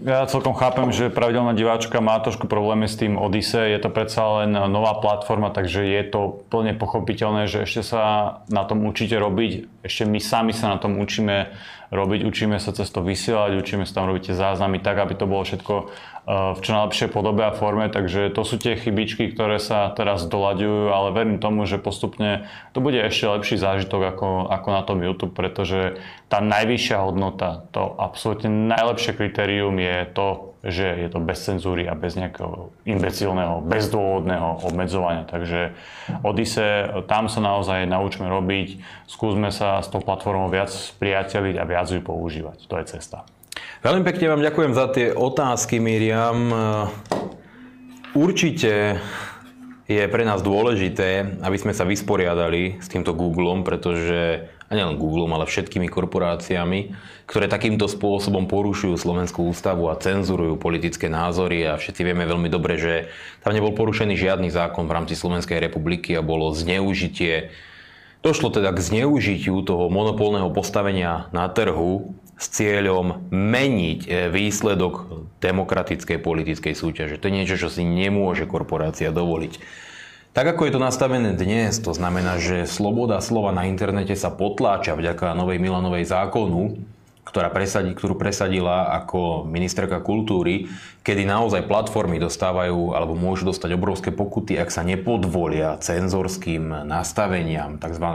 [0.09, 3.77] Ja celkom chápem, že pravidelná diváčka má trošku problémy s tým Odyssey.
[3.77, 8.01] Je to predsa len nová platforma, takže je to plne pochopiteľné, že ešte sa
[8.49, 9.85] na tom učíte robiť.
[9.85, 11.53] Ešte my sami sa na tom učíme
[11.93, 15.29] robiť, učíme sa cez to vysielať, učíme sa tam robiť tie záznamy tak, aby to
[15.29, 19.91] bolo všetko v čo najlepšej podobe a forme, takže to sú tie chybičky, ktoré sa
[19.91, 24.83] teraz doľaďujú, ale verím tomu, že postupne to bude ešte lepší zážitok ako, ako na
[24.87, 25.99] tom YouTube, pretože
[26.31, 31.99] tá najvyššia hodnota, to absolútne najlepšie kritérium je to, že je to bez cenzúry a
[31.99, 35.27] bez nejakého imbecilného, bezdôvodného obmedzovania.
[35.27, 35.75] Takže
[36.23, 38.79] Odise, tam sa naozaj naučíme robiť,
[39.11, 42.71] skúsme sa s tou platformou viac spriateliť a viac ju používať.
[42.71, 43.27] To je cesta.
[43.83, 46.55] Veľmi pekne vám ďakujem za tie otázky, Miriam.
[48.15, 49.03] Určite
[49.91, 55.37] je pre nás dôležité, aby sme sa vysporiadali s týmto Googlom, pretože, a nielen Googlom,
[55.37, 56.97] ale všetkými korporáciami,
[57.29, 62.81] ktoré takýmto spôsobom porušujú Slovenskú ústavu a cenzurujú politické názory a všetci vieme veľmi dobre,
[62.81, 63.13] že
[63.45, 67.53] tam nebol porušený žiadny zákon v rámci Slovenskej republiky a bolo zneužitie
[68.23, 76.23] Došlo teda k zneužitiu toho monopolného postavenia na trhu s cieľom meniť e, výsledok demokratickej
[76.23, 77.19] politickej súťaže.
[77.19, 79.59] To je niečo, čo si nemôže korporácia dovoliť.
[80.33, 84.97] Tak ako je to nastavené dnes, to znamená, že sloboda slova na internete sa potláča
[84.97, 86.81] vďaka novej Milanovej zákonu,
[87.29, 90.73] ktorá presadí, ktorú presadila ako ministerka kultúry,
[91.03, 98.07] kedy naozaj platformy dostávajú alebo môžu dostať obrovské pokuty, ak sa nepodvolia cenzorským nastaveniam tzv.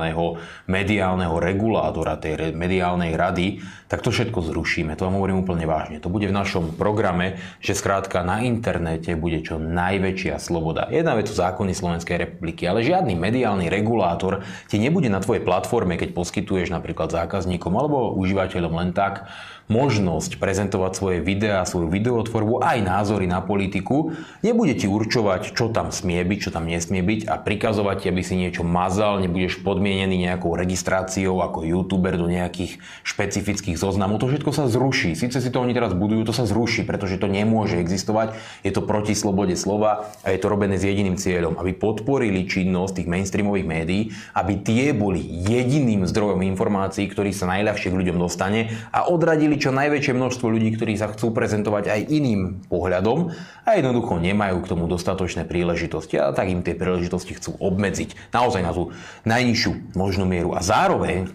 [0.72, 4.96] mediálneho regulátora, tej mediálnej rady, tak to všetko zrušíme.
[5.00, 6.00] To vám hovorím úplne vážne.
[6.04, 10.88] To bude v našom programe, že skrátka na internete bude čo najväčšia sloboda.
[10.92, 16.00] Jedna vec sú zákony Slovenskej republiky, ale žiadny mediálny regulátor ti nebude na tvojej platforme,
[16.00, 19.28] keď poskytuješ napríklad zákazníkom alebo užívateľom len tak
[19.68, 25.92] možnosť prezentovať svoje videá, svoju videotvorbu, aj názory na politiku, nebude ti určovať, čo tam
[25.92, 30.24] smie byť, čo tam nesmie byť a prikazovať ti, aby si niečo mazal, nebudeš podmienený
[30.32, 34.24] nejakou registráciou ako youtuber do nejakých špecifických zoznamov.
[34.24, 35.20] To všetko sa zruší.
[35.20, 38.40] Sice si to oni teraz budujú, to sa zruší, pretože to nemôže existovať.
[38.64, 43.04] Je to proti slobode slova a je to robené s jediným cieľom, aby podporili činnosť
[43.04, 44.02] tých mainstreamových médií,
[44.32, 49.76] aby tie boli jediným zdrojom informácií, ktorý sa najľahšie k ľuďom dostane a odradili čo
[49.76, 53.34] najväčšie množstvo ľudí, ktorí sa chcú prezentovať aj iným pohľadom
[53.66, 58.62] a jednoducho nemajú k tomu dostatočné príležitosti a tak im tie príležitosti chcú obmedziť naozaj
[58.62, 58.96] na tú
[59.26, 60.54] najnižšiu možnú mieru.
[60.54, 61.30] A zároveň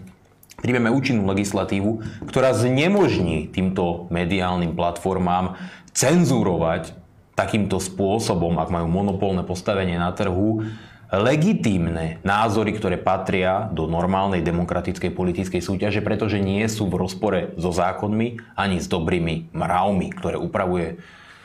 [0.63, 5.59] príjmeme účinnú legislatívu, ktorá znemožní týmto mediálnym platformám
[5.91, 6.95] cenzúrovať
[7.33, 10.63] takýmto spôsobom, ak majú monopolné postavenie na trhu,
[11.13, 17.69] legitímne názory, ktoré patria do normálnej demokratickej politickej súťaže, pretože nie sú v rozpore so
[17.69, 20.97] zákonmi ani s dobrými mravmi, ktoré upravuje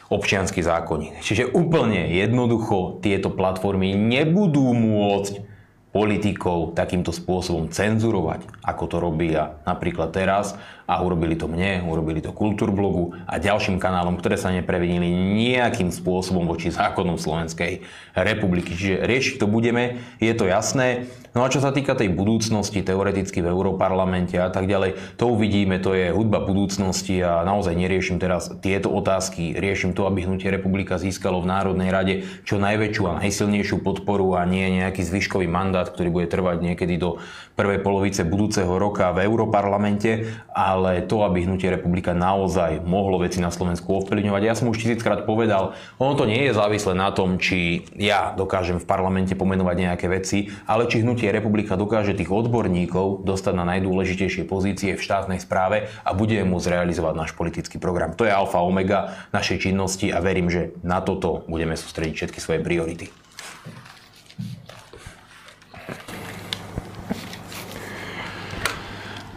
[0.08, 1.20] občianský zákonník.
[1.20, 5.44] Čiže úplne jednoducho tieto platformy nebudú môcť
[5.92, 10.56] politikov takýmto spôsobom cenzurovať, ako to robia napríklad teraz
[10.88, 16.48] a urobili to mne, urobili to Kultúrblogu a ďalším kanálom, ktoré sa neprevinili nejakým spôsobom
[16.48, 17.84] voči zákonom Slovenskej
[18.16, 18.72] republiky.
[18.72, 21.04] Čiže riešiť to budeme, je to jasné.
[21.36, 25.76] No a čo sa týka tej budúcnosti, teoreticky v Európarlamente a tak ďalej, to uvidíme,
[25.76, 29.52] to je hudba budúcnosti a naozaj neriešim teraz tieto otázky.
[29.54, 32.14] Riešim to, aby Hnutie republika získalo v Národnej rade
[32.48, 37.20] čo najväčšiu a najsilnejšiu podporu a nie nejaký zvyškový mandát, ktorý bude trvať niekedy do
[37.58, 43.52] prvej polovice budúceho roka v Európarlamente, ale to, aby Hnutie republika naozaj mohlo veci na
[43.52, 44.42] Slovensku ovplyvňovať.
[44.44, 48.80] Ja som už tisíckrát povedal, ono to nie je závislé na tom, či ja dokážem
[48.80, 54.48] v parlamente pomenovať nejaké veci, ale či Hnutie republika dokáže tých odborníkov dostať na najdôležitejšie
[54.48, 58.16] pozície v štátnej správe a bude môcť realizovať náš politický program.
[58.16, 62.60] To je alfa omega našej činnosti a verím, že na toto budeme sústrediť všetky svoje
[62.64, 63.27] priority.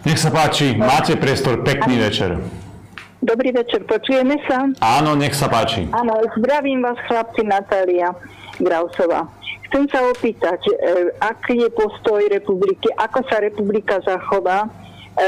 [0.01, 2.33] Nech sa páči, máte priestor, pekný večer.
[3.21, 4.65] Dobrý večer, počujeme sa?
[4.81, 5.85] Áno, nech sa páči.
[5.93, 8.09] Áno, zdravím vás chlapci Natália
[8.57, 9.29] Grausová.
[9.69, 10.73] Chcem sa opýtať, e,
[11.21, 14.69] aký je postoj republiky, ako sa republika zachová e,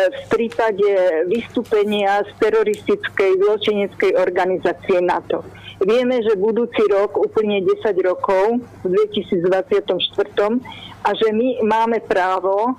[0.10, 0.90] v prípade
[1.30, 5.46] vystúpenia z teroristickej zločineckej organizácie NATO.
[5.86, 9.86] Vieme, že budúci rok úplne 10 rokov v 2024
[11.06, 12.74] a že my máme právo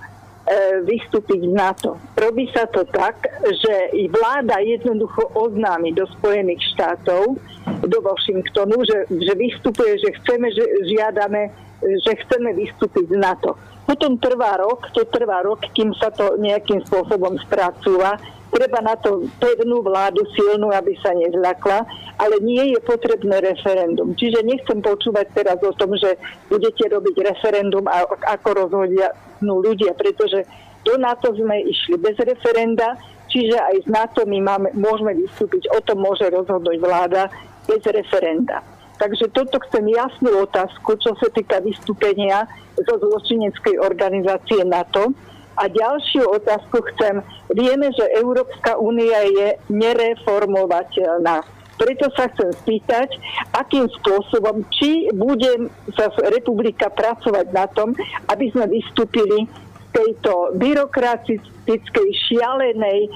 [0.85, 1.97] vystúpiť z NATO.
[2.21, 3.17] Robí sa to tak,
[3.49, 3.75] že
[4.13, 7.41] vláda jednoducho oznámi do Spojených štátov,
[7.81, 11.49] do Washingtonu, že, že vystupuje, že chceme, že žiadame,
[11.81, 13.57] že chceme vystúpiť z NATO.
[13.85, 18.17] Potom trvá rok, to trvá rok, kým sa to nejakým spôsobom spracúva
[18.55, 21.83] treba na to pevnú vládu silnú, aby sa nezľakla,
[22.23, 24.15] ale nie je potrebné referendum.
[24.15, 26.15] Čiže nechcem počúvať teraz o tom, že
[26.47, 28.07] budete robiť referendum a
[28.39, 29.11] ako rozhodia
[29.43, 30.47] ľudia, pretože
[30.87, 32.95] do NATO sme išli bez referenda,
[33.27, 37.27] čiže aj z NATO my máme, môžeme vystúpiť, o tom môže rozhodnúť vláda
[37.67, 38.63] bez referenda.
[38.95, 42.47] Takže toto chcem jasnú otázku, čo sa týka vystúpenia
[42.79, 45.11] zo zločineckej organizácie NATO
[45.55, 47.23] a ďalšiu otázku chcem.
[47.55, 51.47] Vieme, že Európska únia je nereformovateľná.
[51.75, 53.19] Preto sa chcem spýtať,
[53.51, 57.99] akým spôsobom, či bude sa republika pracovať na tom,
[58.31, 63.11] aby sme vystúpili z tejto byrokratickej, šialenej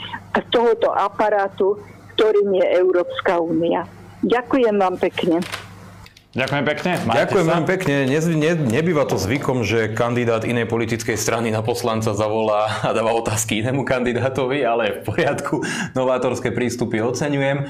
[0.51, 1.79] tohoto aparátu,
[2.19, 3.87] ktorým je Európska únia.
[4.27, 5.39] Ďakujem vám pekne.
[6.37, 6.93] Ďakujem pekne.
[7.09, 7.95] Majte Ďakujem veľmi pekne.
[8.05, 13.17] Ne, ne, nebýva to zvykom, že kandidát inej politickej strany na poslanca zavolá a dáva
[13.17, 15.65] otázky inému kandidátovi, ale v poriadku.
[15.97, 17.65] Novátorské prístupy oceňujem.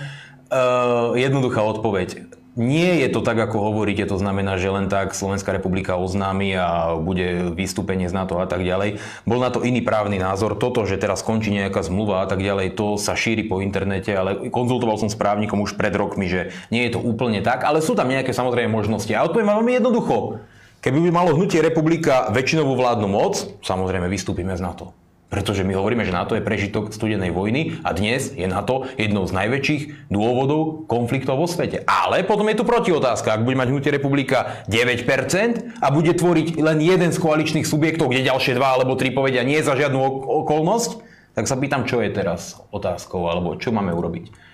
[0.49, 2.38] Uh, jednoduchá odpoveď.
[2.59, 6.99] Nie je to tak, ako hovoríte, to znamená, že len tak Slovenská republika oznámi a
[6.99, 8.99] bude vystúpenie z NATO a tak ďalej.
[9.23, 10.59] Bol na to iný právny názor.
[10.59, 14.51] Toto, že teraz končí nejaká zmluva a tak ďalej, to sa šíri po internete, ale
[14.51, 17.95] konzultoval som s právnikom už pred rokmi, že nie je to úplne tak, ale sú
[17.95, 19.15] tam nejaké samozrejme možnosti.
[19.15, 20.43] A odpoviem veľmi jednoducho.
[20.83, 24.91] Keby by malo hnutie republika väčšinovú vládnu moc, samozrejme vystúpime z NATO.
[25.29, 29.37] Pretože my hovoríme, že NATO je prežitok studenej vojny a dnes je NATO jednou z
[29.37, 31.85] najväčších dôvodov konfliktov vo svete.
[31.85, 33.37] Ale potom je tu protiotázka.
[33.37, 38.25] Ak bude mať hnutie republika 9% a bude tvoriť len jeden z koaličných subjektov, kde
[38.25, 40.01] ďalšie dva alebo tri povedia nie za žiadnu
[40.49, 41.05] okolnosť,
[41.37, 44.48] tak sa pýtam, čo je teraz otázkou alebo čo máme urobiť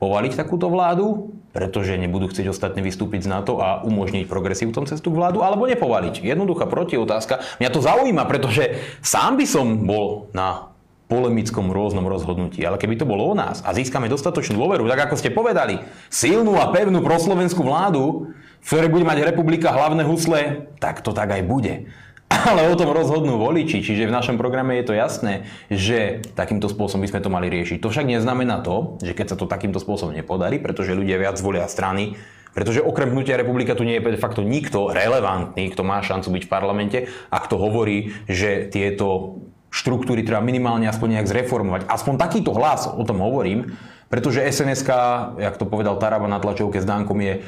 [0.00, 5.18] povaliť takúto vládu, pretože nebudú chcieť ostatní vystúpiť z NATO a umožniť progresívcom cestu k
[5.20, 6.24] vládu, alebo nepovaliť.
[6.24, 7.60] Jednoduchá protiotázka.
[7.60, 10.72] Mňa to zaujíma, pretože sám by som bol na
[11.10, 12.62] polemickom rôznom rozhodnutí.
[12.62, 16.54] Ale keby to bolo o nás a získame dostatočnú dôveru, tak ako ste povedali, silnú
[16.56, 18.30] a pevnú proslovenskú vládu,
[18.62, 21.90] v ktorej bude mať republika hlavné husle, tak to tak aj bude.
[22.40, 27.04] Ale o tom rozhodnú voliči, čiže v našom programe je to jasné, že takýmto spôsobom
[27.04, 27.84] by sme to mali riešiť.
[27.84, 31.68] To však neznamená to, že keď sa to takýmto spôsobom nepodarí, pretože ľudia viac volia
[31.68, 32.16] strany,
[32.50, 36.42] pretože okrem hnutia republika tu nie je de facto nikto relevantný, kto má šancu byť
[36.48, 36.98] v parlamente
[37.30, 39.38] a kto hovorí, že tieto
[39.70, 41.82] štruktúry treba minimálne aspoň nejak zreformovať.
[41.86, 43.78] Aspoň takýto hlas, o tom hovorím,
[44.10, 44.82] pretože sns
[45.38, 47.46] jak to povedal Taraba na tlačovke s Dánkom, je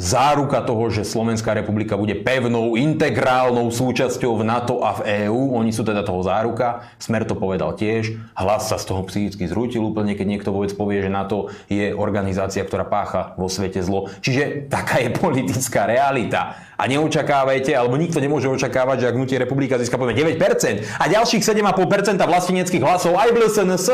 [0.00, 5.52] záruka toho, že Slovenská republika bude pevnou, integrálnou súčasťou v NATO a v EÚ.
[5.60, 6.88] Oni sú teda toho záruka.
[6.96, 8.16] Smer to povedal tiež.
[8.32, 12.64] Hlas sa z toho psychicky zrútil úplne, keď niekto vôbec povie, že NATO je organizácia,
[12.64, 14.08] ktorá pácha vo svete zlo.
[14.24, 16.56] Čiže taká je politická realita.
[16.80, 21.44] A neočakávajte, alebo nikto nemôže očakávať, že ak hnutie republika získa poviem 9% a ďalších
[21.44, 23.86] 7,5% vlasteneckých hlasov aj v LSNS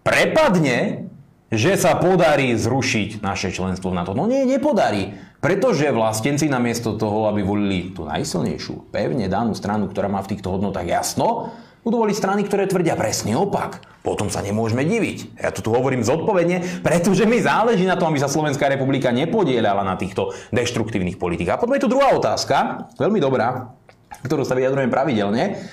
[0.00, 1.07] prepadne,
[1.48, 4.12] že sa podarí zrušiť naše členstvo v NATO.
[4.12, 5.16] No nie, nepodarí.
[5.38, 10.50] Pretože vlastenci namiesto toho, aby volili tú najsilnejšiu, pevne danú stranu, ktorá má v týchto
[10.50, 11.54] hodnotách jasno,
[11.86, 13.80] budú voliť strany, ktoré tvrdia presný opak.
[14.04, 15.40] Potom sa nemôžeme diviť.
[15.40, 19.86] Ja to tu hovorím zodpovedne, pretože mi záleží na tom, aby sa Slovenská republika nepodielala
[19.86, 21.56] na týchto deštruktívnych politikách.
[21.56, 23.78] A potom je tu druhá otázka, veľmi dobrá,
[24.26, 25.64] ktorú sa vyjadrujem pravidelne.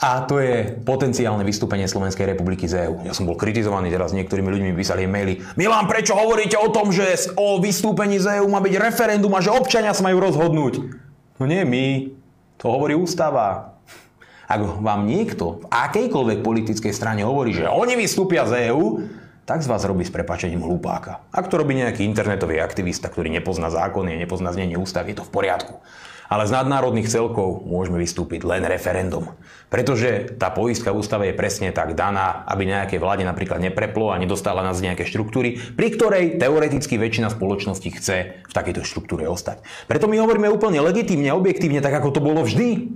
[0.00, 3.04] A to je potenciálne vystúpenie Slovenskej republiky z EÚ.
[3.04, 5.44] Ja som bol kritizovaný teraz, niektorými ľuďmi písali maily.
[5.60, 9.52] Milan, prečo hovoríte o tom, že o vystúpení z EÚ má byť referendum a že
[9.52, 10.80] občania sa majú rozhodnúť?
[11.36, 12.16] No nie my,
[12.56, 13.76] to hovorí ústava.
[14.48, 19.04] Ak vám niekto v akejkoľvek politickej strane hovorí, že oni vystúpia z EÚ,
[19.44, 21.26] tak z vás robí s prepačením hlupáka.
[21.28, 25.28] Ak to robí nejaký internetový aktivista, ktorý nepozná zákony a nepozná znenie ústavy, je to
[25.28, 25.76] v poriadku.
[26.30, 29.34] Ale z nadnárodných celkov môžeme vystúpiť len referendum.
[29.66, 34.20] Pretože tá poistka v ústave je presne tak daná, aby nejaké vláde napríklad nepreplo a
[34.22, 39.62] nedostala nás nejaké štruktúry, pri ktorej teoreticky väčšina spoločnosti chce v takejto štruktúre ostať.
[39.90, 42.94] Preto my hovoríme úplne legitímne, objektívne, tak ako to bolo vždy,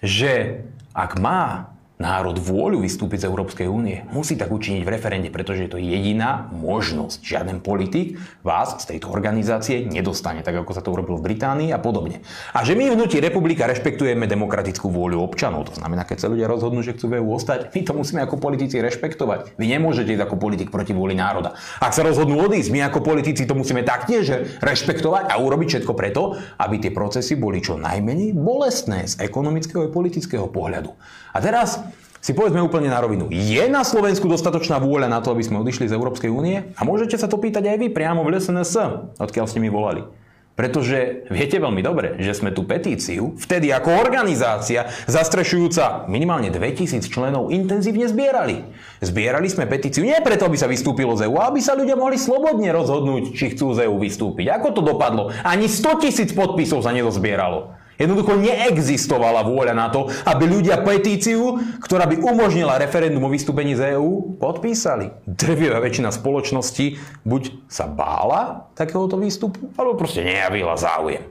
[0.00, 0.64] že
[0.96, 5.70] ak má národ vôľu vystúpiť z Európskej únie, musí tak učiniť v referende, pretože je
[5.70, 7.22] to jediná možnosť.
[7.22, 11.78] Žiaden politik vás z tejto organizácie nedostane, tak ako sa to urobilo v Británii a
[11.78, 12.24] podobne.
[12.56, 16.50] A že my v hnutí republika rešpektujeme demokratickú vôľu občanov, to znamená, keď sa ľudia
[16.50, 19.54] rozhodnú, že chcú v EU ostať, my to musíme ako politici rešpektovať.
[19.60, 21.54] Vy nemôžete ísť ako politik proti vôli národa.
[21.78, 26.34] Ak sa rozhodnú odísť, my ako politici to musíme taktiež rešpektovať a urobiť všetko preto,
[26.58, 30.90] aby tie procesy boli čo najmenej bolestné z ekonomického a politického pohľadu.
[31.32, 31.80] A teraz
[32.22, 33.26] si povedzme úplne na rovinu.
[33.32, 36.70] Je na Slovensku dostatočná vôľa na to, aby sme odišli z Európskej únie?
[36.78, 38.74] A môžete sa to pýtať aj vy priamo v LSNS,
[39.18, 40.06] odkiaľ ste mi volali.
[40.52, 47.48] Pretože viete veľmi dobre, že sme tú petíciu, vtedy ako organizácia, zastrešujúca minimálne 2000 členov,
[47.48, 48.68] intenzívne zbierali.
[49.00, 52.68] Zbierali sme petíciu nie preto, aby sa vystúpilo z EU, aby sa ľudia mohli slobodne
[52.68, 54.52] rozhodnúť, či chcú z EU vystúpiť.
[54.52, 55.32] Ako to dopadlo?
[55.40, 57.81] Ani 100 tisíc podpisov sa nezozbieralo.
[58.00, 63.96] Jednoducho neexistovala vôľa na to, aby ľudia petíciu, ktorá by umožnila referendum o vystúpení z
[63.96, 65.12] EÚ, podpísali.
[65.28, 71.22] Drvivá väčšina spoločnosti buď sa bála takéhoto výstupu, alebo proste nejavila záujem.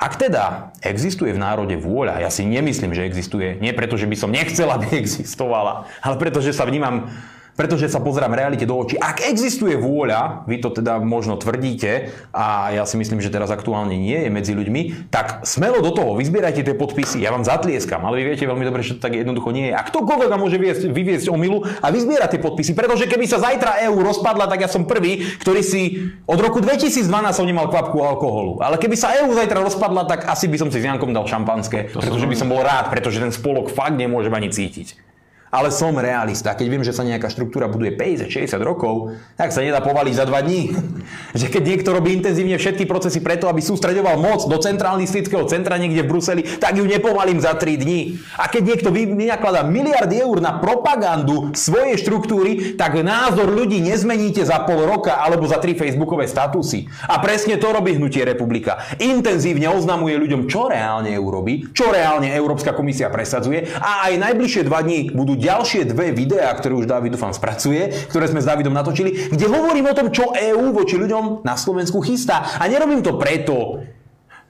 [0.00, 4.16] Ak teda existuje v národe vôľa, ja si nemyslím, že existuje, nie preto, že by
[4.16, 7.12] som nechcela, aby existovala, ale preto, že sa vnímam
[7.54, 8.96] pretože sa pozerám realite do očí.
[9.00, 13.94] Ak existuje vôľa, vy to teda možno tvrdíte a ja si myslím, že teraz aktuálne
[13.94, 18.22] nie je medzi ľuďmi, tak smelo do toho, vyzbierajte tie podpisy, ja vám zatlieskam, ale
[18.22, 19.74] vy viete veľmi dobre, že to tak jednoducho nie je.
[19.76, 23.98] A ktokoľvek môže vyviesť, vyviesť omilu a vyzbierať tie podpisy, pretože keby sa zajtra EÚ
[24.00, 27.06] rozpadla, tak ja som prvý, ktorý si od roku 2012
[27.36, 28.64] som nemal kvapku alkoholu.
[28.64, 31.92] Ale keby sa EÚ zajtra rozpadla, tak asi by som si s Jankom dal šampanské,
[31.92, 35.09] pretože by som bol rád, pretože ten spolok fakt nemôžem ani cítiť
[35.50, 36.54] ale som realista.
[36.54, 40.46] Keď viem, že sa nejaká štruktúra buduje 50-60 rokov, tak sa nedá povaliť za 2
[40.46, 40.62] dní.
[41.40, 46.06] že keď niekto robí intenzívne všetky procesy preto, aby sústredoval moc do centralistického centra niekde
[46.06, 48.22] v Bruseli, tak ju nepovalím za 3 dní.
[48.38, 54.62] A keď niekto vynakladá miliardy eur na propagandu svojej štruktúry, tak názor ľudí nezmeníte za
[54.62, 56.86] pol roka alebo za 3 facebookové statusy.
[57.10, 58.78] A presne to robí Hnutie republika.
[59.02, 64.86] Intenzívne oznamuje ľuďom, čo reálne urobí, čo reálne Európska komisia presadzuje a aj najbližšie 2
[64.86, 69.32] dní budú ďalšie dve videá, ktoré už David dúfam spracuje, ktoré sme s Davidom natočili,
[69.32, 72.60] kde hovorím o tom, čo EÚ voči ľuďom na Slovensku chystá.
[72.60, 73.80] A nerobím to preto,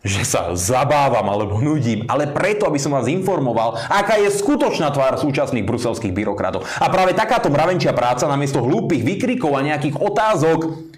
[0.01, 5.21] že sa zabávam alebo nudím, ale preto, aby som vás informoval, aká je skutočná tvár
[5.21, 6.65] súčasných bruselských byrokratov.
[6.81, 10.90] A práve takáto mravenčia práca namiesto hlúpych vykrikov a nejakých otázok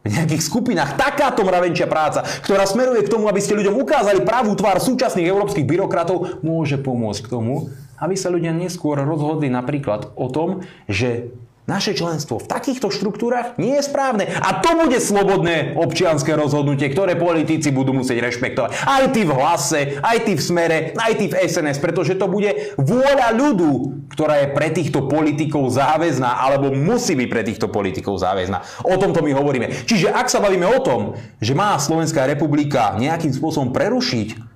[0.00, 4.56] v nejakých skupinách takáto mravenčia práca, ktorá smeruje k tomu, aby ste ľuďom ukázali pravú
[4.56, 7.68] tvár súčasných európskych byrokratov, môže pomôcť k tomu,
[8.00, 11.28] aby sa ľudia neskôr rozhodli napríklad o tom, že
[11.70, 14.26] naše členstvo v takýchto štruktúrach nie je správne.
[14.42, 18.74] A to bude slobodné občianské rozhodnutie, ktoré politici budú musieť rešpektovať.
[18.82, 22.74] Aj ty v hlase, aj ty v smere, aj ty v SNS, pretože to bude
[22.74, 28.82] vôľa ľudu, ktorá je pre týchto politikov záväzná, alebo musí byť pre týchto politikov záväzná.
[28.82, 29.70] O tomto my hovoríme.
[29.86, 34.49] Čiže ak sa bavíme o tom, že má Slovenská republika nejakým spôsobom prerušiť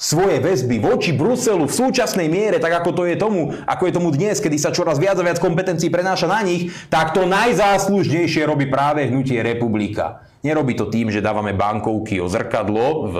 [0.00, 4.08] svoje väzby voči Bruselu v súčasnej miere, tak ako to je tomu, ako je tomu
[4.08, 8.64] dnes, kedy sa čoraz viac a viac kompetencií prenáša na nich, tak to najzáslužnejšie robí
[8.72, 10.24] práve hnutie Republika.
[10.40, 13.16] Nerobí to tým, že dávame bankovky o zrkadlo v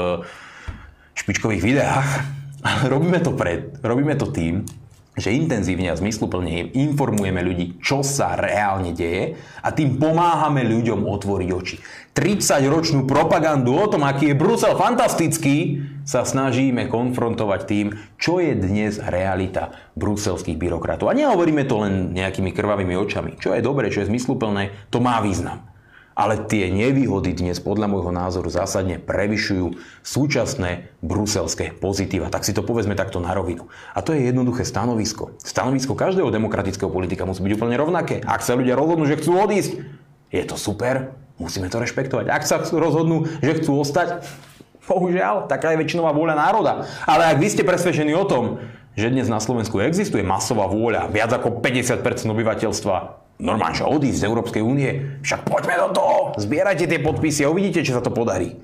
[1.21, 2.09] špičkových videách,
[2.67, 4.65] ale robíme to, pred, robíme to tým,
[5.21, 11.49] že intenzívne a zmysluplne informujeme ľudí, čo sa reálne deje a tým pomáhame ľuďom otvoriť
[11.53, 11.77] oči.
[12.11, 17.87] 30-ročnú propagandu o tom, aký je Brusel fantastický, sa snažíme konfrontovať tým,
[18.19, 21.07] čo je dnes realita bruselských byrokratov.
[21.07, 23.39] A nehovoríme to len nejakými krvavými očami.
[23.39, 25.70] Čo je dobre, čo je zmysluplné, to má význam.
[26.21, 29.73] Ale tie nevýhody dnes podľa môjho názoru zásadne prevyšujú
[30.05, 32.29] súčasné bruselské pozitíva.
[32.29, 33.73] Tak si to povedzme takto na rovinu.
[33.97, 35.33] A to je jednoduché stanovisko.
[35.41, 38.21] Stanovisko každého demokratického politika musí byť úplne rovnaké.
[38.21, 39.81] Ak sa ľudia rozhodnú, že chcú odísť,
[40.29, 42.29] je to super, musíme to rešpektovať.
[42.29, 44.21] Ak sa rozhodnú, že chcú ostať,
[44.85, 46.85] bohužiaľ, taká je väčšinová vôľa národa.
[47.09, 48.61] Ale ak vy ste presvedčení o tom,
[48.93, 52.97] že dnes na Slovensku existuje masová vôľa, viac ako 50% obyvateľstva
[53.41, 57.83] normálne, že odísť z Európskej únie, však poďme do toho, zbierajte tie podpisy a uvidíte,
[57.83, 58.61] či sa to podarí.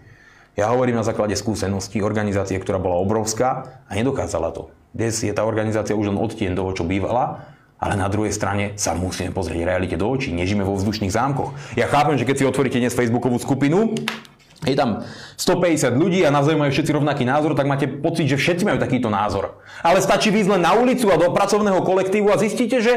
[0.57, 4.73] Ja hovorím na základe skúseností organizácie, ktorá bola obrovská a nedokázala to.
[4.97, 7.44] Dnes je tá organizácia už len odtien toho, čo bývala,
[7.77, 10.32] ale na druhej strane sa musíme pozrieť realite do očí.
[10.32, 11.77] Nežíme vo vzdušných zámkoch.
[11.77, 13.93] Ja chápem, že keď si otvoríte dnes Facebookovú skupinu,
[14.65, 15.05] je tam
[15.36, 19.12] 150 ľudí a navzájom majú všetci rovnaký názor, tak máte pocit, že všetci majú takýto
[19.12, 19.61] názor.
[19.85, 22.97] Ale stačí výjsť len na ulicu a do pracovného kolektívu a zistíte, že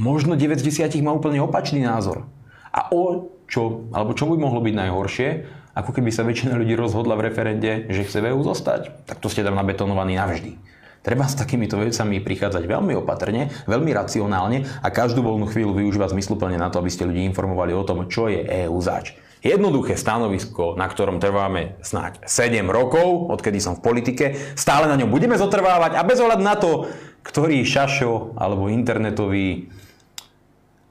[0.00, 2.24] Možno 9 z 10 má úplne opačný názor.
[2.72, 5.28] A o čo, alebo čo by mohlo byť najhoršie,
[5.76, 9.28] ako keby sa väčšina ľudí rozhodla v referende, že chce v EU zostať, tak to
[9.28, 10.56] ste tam nabetonovaní navždy.
[11.04, 16.56] Treba s takýmito vecami prichádzať veľmi opatrne, veľmi racionálne a každú voľnú chvíľu využívať zmysluplne
[16.56, 19.12] na to, aby ste ľudí informovali o tom, čo je EU zač.
[19.44, 24.24] Jednoduché stanovisko, na ktorom trváme snáď 7 rokov, odkedy som v politike,
[24.56, 26.88] stále na ňom budeme zotrvávať a bez ohľadu na to,
[27.20, 29.68] ktorý šašo alebo internetový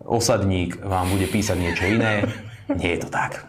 [0.09, 2.25] osadník vám bude písať niečo iné.
[2.73, 3.45] Nie je to tak.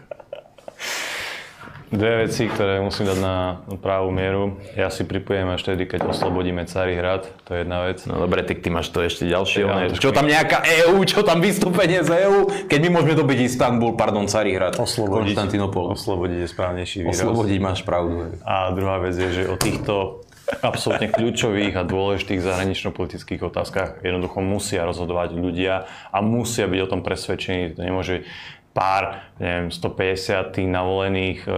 [1.91, 4.55] Dve veci, ktoré musím dať na pravú mieru.
[4.79, 7.27] Ja si pripojem až tedy, keď oslobodíme Carihrad.
[7.43, 7.99] To je jedna vec.
[8.07, 9.67] No dobre, ty, ty máš to ešte ďalšie.
[9.67, 13.39] Ja, čo tam nejaká EÚ, čo tam vystúpenie z EÚ, keď my môžeme to byť
[13.43, 15.91] Istanbul, pardon, Carihrad, oslobodiť, Konstantinopol.
[15.91, 17.27] Oslobodiť je správnejší výraz.
[17.27, 18.39] Oslobodiť máš pravdu.
[18.47, 20.23] A druhá vec je, že o týchto
[20.59, 27.01] absolútne kľúčových a dôležitých zahranično-politických otázkach jednoducho musia rozhodovať ľudia a musia byť o tom
[27.01, 27.79] presvedčení.
[27.79, 28.27] To nemôže
[28.75, 31.51] pár, neviem, 150 tých navolených e,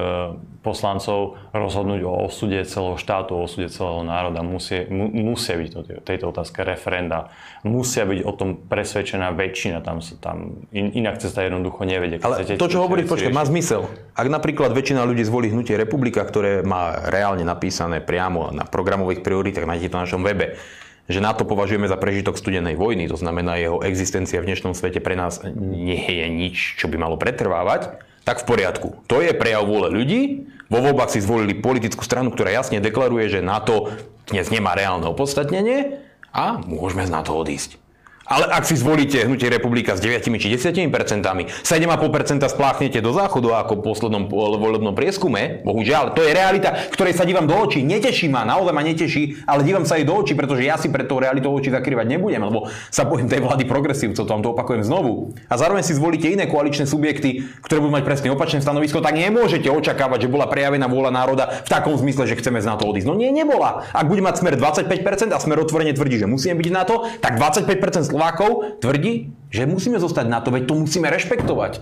[0.64, 4.40] poslancov rozhodnúť o osude celého štátu, o osude celého národa.
[4.42, 7.30] Musia, mu, musia byť o tejto otázke referenda.
[7.68, 9.84] Musia byť o tom presvedčená väčšina.
[9.84, 12.24] Tam sa tam, in, inak cesta jednoducho nevedie.
[12.24, 13.92] Ale chcete, to, čo hovorí, počkaj, má zmysel.
[14.16, 19.68] Ak napríklad väčšina ľudí zvolí hnutie Republika, ktoré má reálne napísané priamo na programových prioritách,
[19.68, 20.56] nájdete to na našom webe,
[21.04, 25.20] že NATO považujeme za prežitok studenej vojny, to znamená jeho existencia v dnešnom svete pre
[25.20, 28.88] nás nie je nič, čo by malo pretrvávať, tak v poriadku.
[29.12, 30.48] To je prejav vôle ľudí.
[30.72, 33.92] Vo voľbách si zvolili politickú stranu, ktorá jasne deklaruje, že NATO
[34.32, 36.00] dnes nemá reálne opodstatnenie
[36.32, 37.83] a môžeme z NATO odísť.
[38.24, 43.60] Ale ak si zvolíte hnutie republika s 9 či 10 percentami, 7,5% spláchnete do záchodu
[43.60, 47.84] ako v poslednom volebnom prieskume, bohužiaľ, to je realita, ktorej sa dívam do očí.
[47.84, 51.04] Neteší ma, naozaj ma neteší, ale dívam sa jej do očí, pretože ja si pred
[51.04, 54.88] tou realitou oči zakrývať nebudem, lebo sa bojím tej vlády progresívcov, to vám to opakujem
[54.88, 55.36] znovu.
[55.52, 59.68] A zároveň si zvolíte iné koaličné subjekty, ktoré budú mať presne opačné stanovisko, tak nemôžete
[59.68, 63.04] očakávať, že bola prejavená vôľa národa v takom zmysle, že chceme z NATO odísť.
[63.04, 63.84] No nie, nebola.
[63.92, 67.36] Ak bude mať smer 25% a smer otvorene tvrdí, že musíme byť na to, tak
[67.36, 71.82] 25% Slovákov tvrdí, že musíme zostať na to, veď to musíme rešpektovať.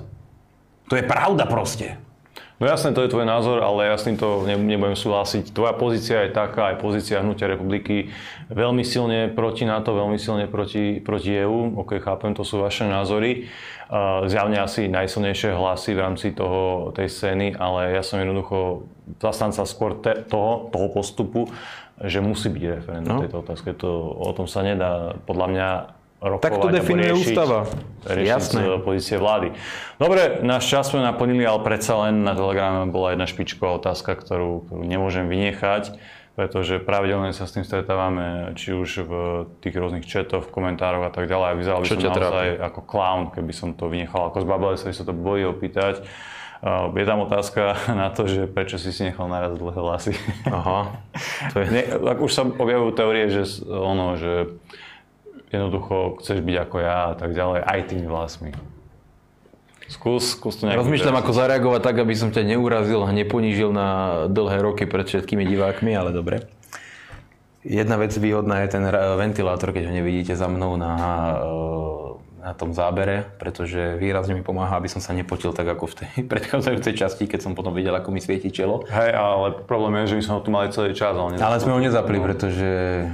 [0.88, 2.00] To je pravda proste.
[2.62, 5.50] No jasne, to je tvoj názor, ale ja s týmto nebudem súhlasiť.
[5.50, 8.14] Tvoja pozícia je taká, aj pozícia Hnutia republiky,
[8.48, 11.74] veľmi silne proti NATO, veľmi silne proti, proti EU.
[11.82, 13.50] Ok, chápem, to sú vaše názory.
[14.30, 18.88] Zjavne asi najsilnejšie hlasy v rámci toho, tej scény, ale ja som jednoducho
[19.20, 21.50] zastanca skôr te, toho, toho postupu,
[21.98, 23.22] že musí byť referendum no.
[23.26, 23.74] tejto otázke.
[23.82, 23.90] To,
[24.22, 25.68] o tom sa nedá podľa mňa
[26.22, 27.60] rokovať Tak to definuje riešiť, ústava.
[28.06, 28.62] Riešiť Jasné.
[28.62, 29.48] z pozície vlády.
[29.98, 34.70] Dobre, náš čas sme naplnili, ale predsa len na Telegrame bola jedna špičková otázka, ktorú,
[34.70, 35.98] ktorú nemôžem vynechať,
[36.38, 39.14] pretože pravidelne sa s tým stretávame, či už v
[39.66, 41.48] tých rôznych četoch, komentároch a tak ďalej.
[41.50, 44.30] A vyzeral by som naozaj ako clown, keby som to vynechal.
[44.30, 46.06] Ako zbabele sa sa to bojí opýtať.
[46.62, 50.14] Uh, je tam otázka na to, že prečo si si nechal naraz dlhé vlasy.
[50.46, 50.94] Aha.
[51.52, 51.66] To je...
[51.74, 54.62] Ne, ak už sa objavujú teórie, že ono, že
[55.52, 58.52] jednoducho chceš byť ako ja a tak ďalej, aj tými vlasmi.
[59.92, 64.64] Skús, skús to Rozmýšľam, ako zareagovať tak, aby som ťa neurazil a neponížil na dlhé
[64.64, 66.48] roky pred všetkými divákmi, ale dobre.
[67.62, 68.84] Jedna vec výhodná je ten
[69.20, 70.94] ventilátor, keď ho nevidíte za mnou na,
[71.44, 75.96] eh, na tom zábere, pretože výrazne mi pomáha, aby som sa nepotil tak ako v
[76.00, 78.88] tej predchádzajúcej časti, keď som potom videl, ako mi svieti čelo.
[78.88, 81.76] Hej, ale problém je, že my sme ho tu mali celý čas, ale, Ale sme
[81.76, 82.70] ho nezapli, pretože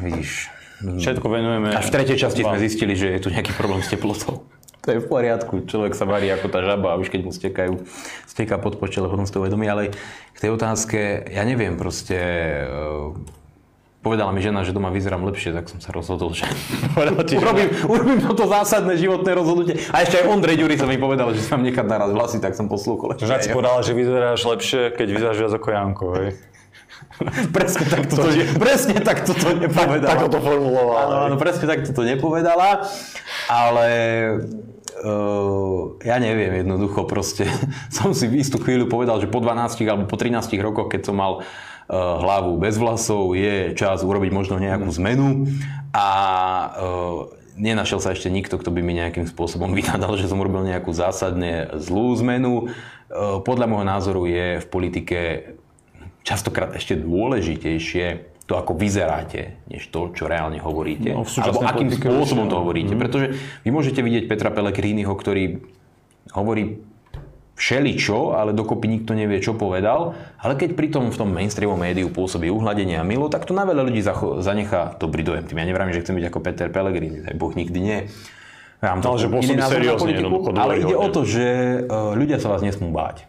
[0.06, 1.74] vidíš, Všetko venujeme...
[1.74, 2.62] až v tretej časti sme vám.
[2.62, 4.46] zistili, že je tu nejaký problém s teplotou.
[4.88, 7.84] To je v poriadku, človek sa varí ako tá žaba a už keď mu stekajú,
[8.24, 9.92] steká pod počele, potom si to uvedomí, ale
[10.32, 13.12] k tej otázke, ja neviem proste, eh,
[14.00, 16.48] povedala mi žena, že doma vyzerám lepšie, tak som sa rozhodol, že
[17.36, 19.76] urobím, urobím toto zásadné životné rozhodnutie.
[19.92, 22.56] A ešte aj Ondrej Ďuri sa mi povedal, že si mám nechať naraz vlasy, tak
[22.56, 23.20] som poslúchol.
[23.20, 26.30] Žena si povedala, že vyzeráš lepšie, keď vyzeráš viac ako Janko, hej?
[27.56, 28.30] Presne tak toto,
[28.62, 30.12] presne tak toto nepovedala.
[30.14, 31.02] Tak to formulovala.
[31.02, 32.86] Áno, áno, presne tak toto nepovedala,
[33.50, 33.88] ale
[35.02, 37.50] uh, ja neviem, jednoducho proste
[37.96, 41.18] som si v istú chvíľu povedal, že po 12 alebo po 13 rokoch, keď som
[41.18, 41.46] mal uh,
[42.22, 45.50] hlavu bez vlasov, je čas urobiť možno nejakú zmenu
[45.98, 46.08] a
[46.78, 50.94] uh, nenašiel sa ešte nikto, kto by mi nejakým spôsobom vynadal, že som urobil nejakú
[50.94, 52.70] zásadne zlú zmenu.
[53.08, 55.20] Podľa môjho názoru je v politike
[56.28, 61.16] častokrát ešte dôležitejšie to, ako vyzeráte, než to, čo reálne hovoríte.
[61.16, 62.68] No, Alebo akým spôsobom to no.
[62.68, 62.96] hovoríte.
[63.00, 65.64] Pretože vy môžete vidieť Petra Pellegriniho, ktorý
[66.36, 66.84] hovorí
[67.58, 70.16] všeličo, ale dokopy nikto nevie, čo povedal.
[70.40, 73.88] Ale keď pritom v tom mainstreamovom médiu pôsobí uhladenie a milo, tak to na veľa
[73.88, 74.00] ľudí
[74.44, 75.44] zanechá dobrý dojem.
[75.48, 78.00] Tým ja nevrám, že chcem byť ako Peter Pellegrini, tak Boh nikdy nie.
[78.78, 81.16] Ja mám Ale že pôsobí seriózne, politiku, Ale ide o dôveryhodne.
[81.18, 81.46] to, že
[81.82, 83.26] e, ľudia sa vás nesmú báť.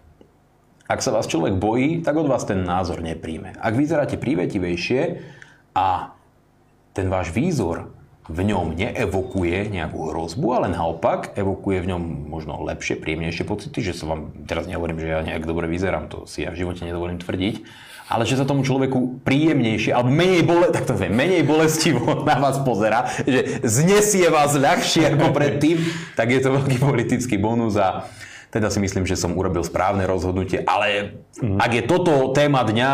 [0.89, 3.53] Ak sa vás človek bojí, tak od vás ten názor nepríjme.
[3.61, 5.21] Ak vyzeráte prívetivejšie
[5.77, 6.17] a
[6.97, 7.93] ten váš výzor
[8.29, 12.03] v ňom neevokuje nejakú hrozbu, ale naopak evokuje v ňom
[12.33, 16.25] možno lepšie, príjemnejšie pocity, že sa vám, teraz nehovorím, že ja nejak dobre vyzerám, to
[16.25, 17.69] si ja v živote nedovolím tvrdiť,
[18.09, 22.41] ale že sa tomu človeku príjemnejšie, alebo menej, bole, tak to je, menej bolestivo na
[22.41, 25.85] vás pozera, že znesie vás ľahšie ako predtým,
[26.17, 28.09] tak je to veľký politický bonus a
[28.49, 32.93] teda si myslím, že som urobil správne rozhodnutie, ale ak je toto téma dňa...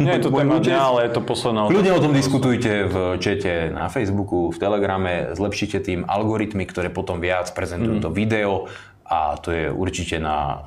[0.00, 2.96] Nie je to téma účest, dňa, ale je to posledná Kľudne o tom diskutujte v
[3.20, 8.72] čete na Facebooku, v Telegrame, zlepšite tým algoritmy, ktoré potom viac prezentujú to video
[9.04, 10.64] a to je určite na,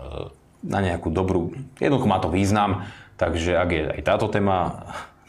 [0.62, 2.86] na nejakú dobrú, jednoducho má to význam,
[3.18, 4.86] takže ak je aj táto téma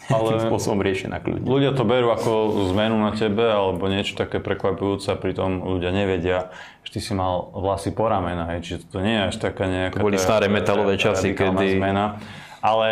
[0.08, 1.44] Ale- spôsobom riešená kľudne.
[1.44, 6.48] Ľudia to berú ako zmenu na tebe alebo niečo také prekvapujúce a pritom ľudia nevedia,
[6.88, 10.00] že ty si mal vlasy po ramena, hej, čiže to nie je až taká nejaká...
[10.00, 12.16] To boli tá- staré metalové časy, kedy- Zmena.
[12.60, 12.88] Ale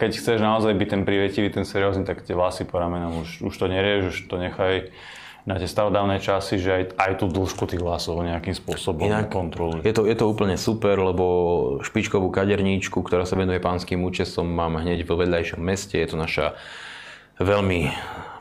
[0.00, 3.54] keď chceš naozaj byť ten privetivý, ten seriózny, tak tie vlasy po ramenom už, už
[3.56, 4.88] to nerieš, už to nechaj
[5.48, 9.80] na tie starodávne časy, že aj, aj tú dĺžku tých vlasov nejakým spôsobom Inak kontroluj.
[9.84, 11.24] Je to, je to úplne super, lebo
[11.80, 15.96] špičkovú kaderníčku, ktorá sa venuje pánskym účestom, mám hneď vo vedľajšom meste.
[15.96, 16.56] Je to naša
[17.40, 17.88] veľmi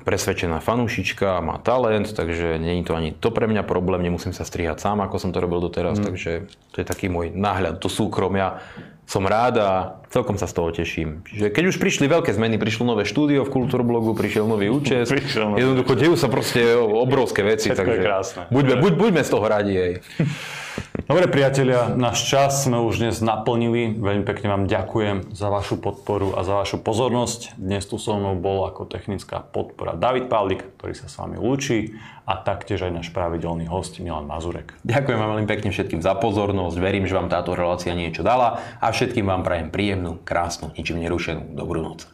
[0.03, 4.79] presvedčená fanúšička, má talent, takže je to ani to pre mňa problém, nemusím sa strihať
[4.79, 8.63] sám, ako som to robil doteraz, takže to je taký môj náhľad do súkromia.
[9.09, 9.69] Som rád a
[10.13, 11.25] celkom sa z toho teším.
[11.25, 15.49] Čiže keď už prišli veľké zmeny, prišlo nové štúdio v Kultúrblogu, prišiel nový účest, Prišiel
[15.49, 18.41] nový jednoduko dejú sa proste obrovské veci, Všetko je takže krásne.
[18.53, 19.73] Buďme, buď, buďme z toho radi.
[19.73, 19.93] Hej.
[21.09, 23.97] Dobre priatelia, náš čas sme už dnes naplnili.
[23.97, 27.57] Veľmi pekne vám ďakujem za vašu podporu a za vašu pozornosť.
[27.57, 31.97] Dnes tu so mnou bol ako technická podpora David Pavlik, ktorý sa s vami lúči
[32.29, 34.77] a taktiež aj náš pravidelný host Milan Mazurek.
[34.85, 36.77] Ďakujem vám veľmi pekne všetkým za pozornosť.
[36.77, 41.57] Verím, že vám táto relácia niečo dala a všetkým vám prajem príjemnú, krásnu, ničím nerušenú
[41.57, 42.05] dobrú noc.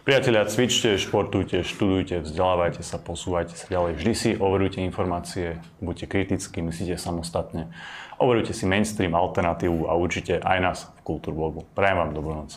[0.00, 4.00] Priatelia, cvičte, športujte, študujte, vzdelávajte sa, posúvajte sa ďalej.
[4.00, 7.68] Vždy si overujte informácie, buďte kritickí, myslíte samostatne.
[8.20, 11.64] Overujte si mainstream, alternatívu a určite aj nás v Kultúrblogu.
[11.72, 12.52] Prajem vám dobrú noc.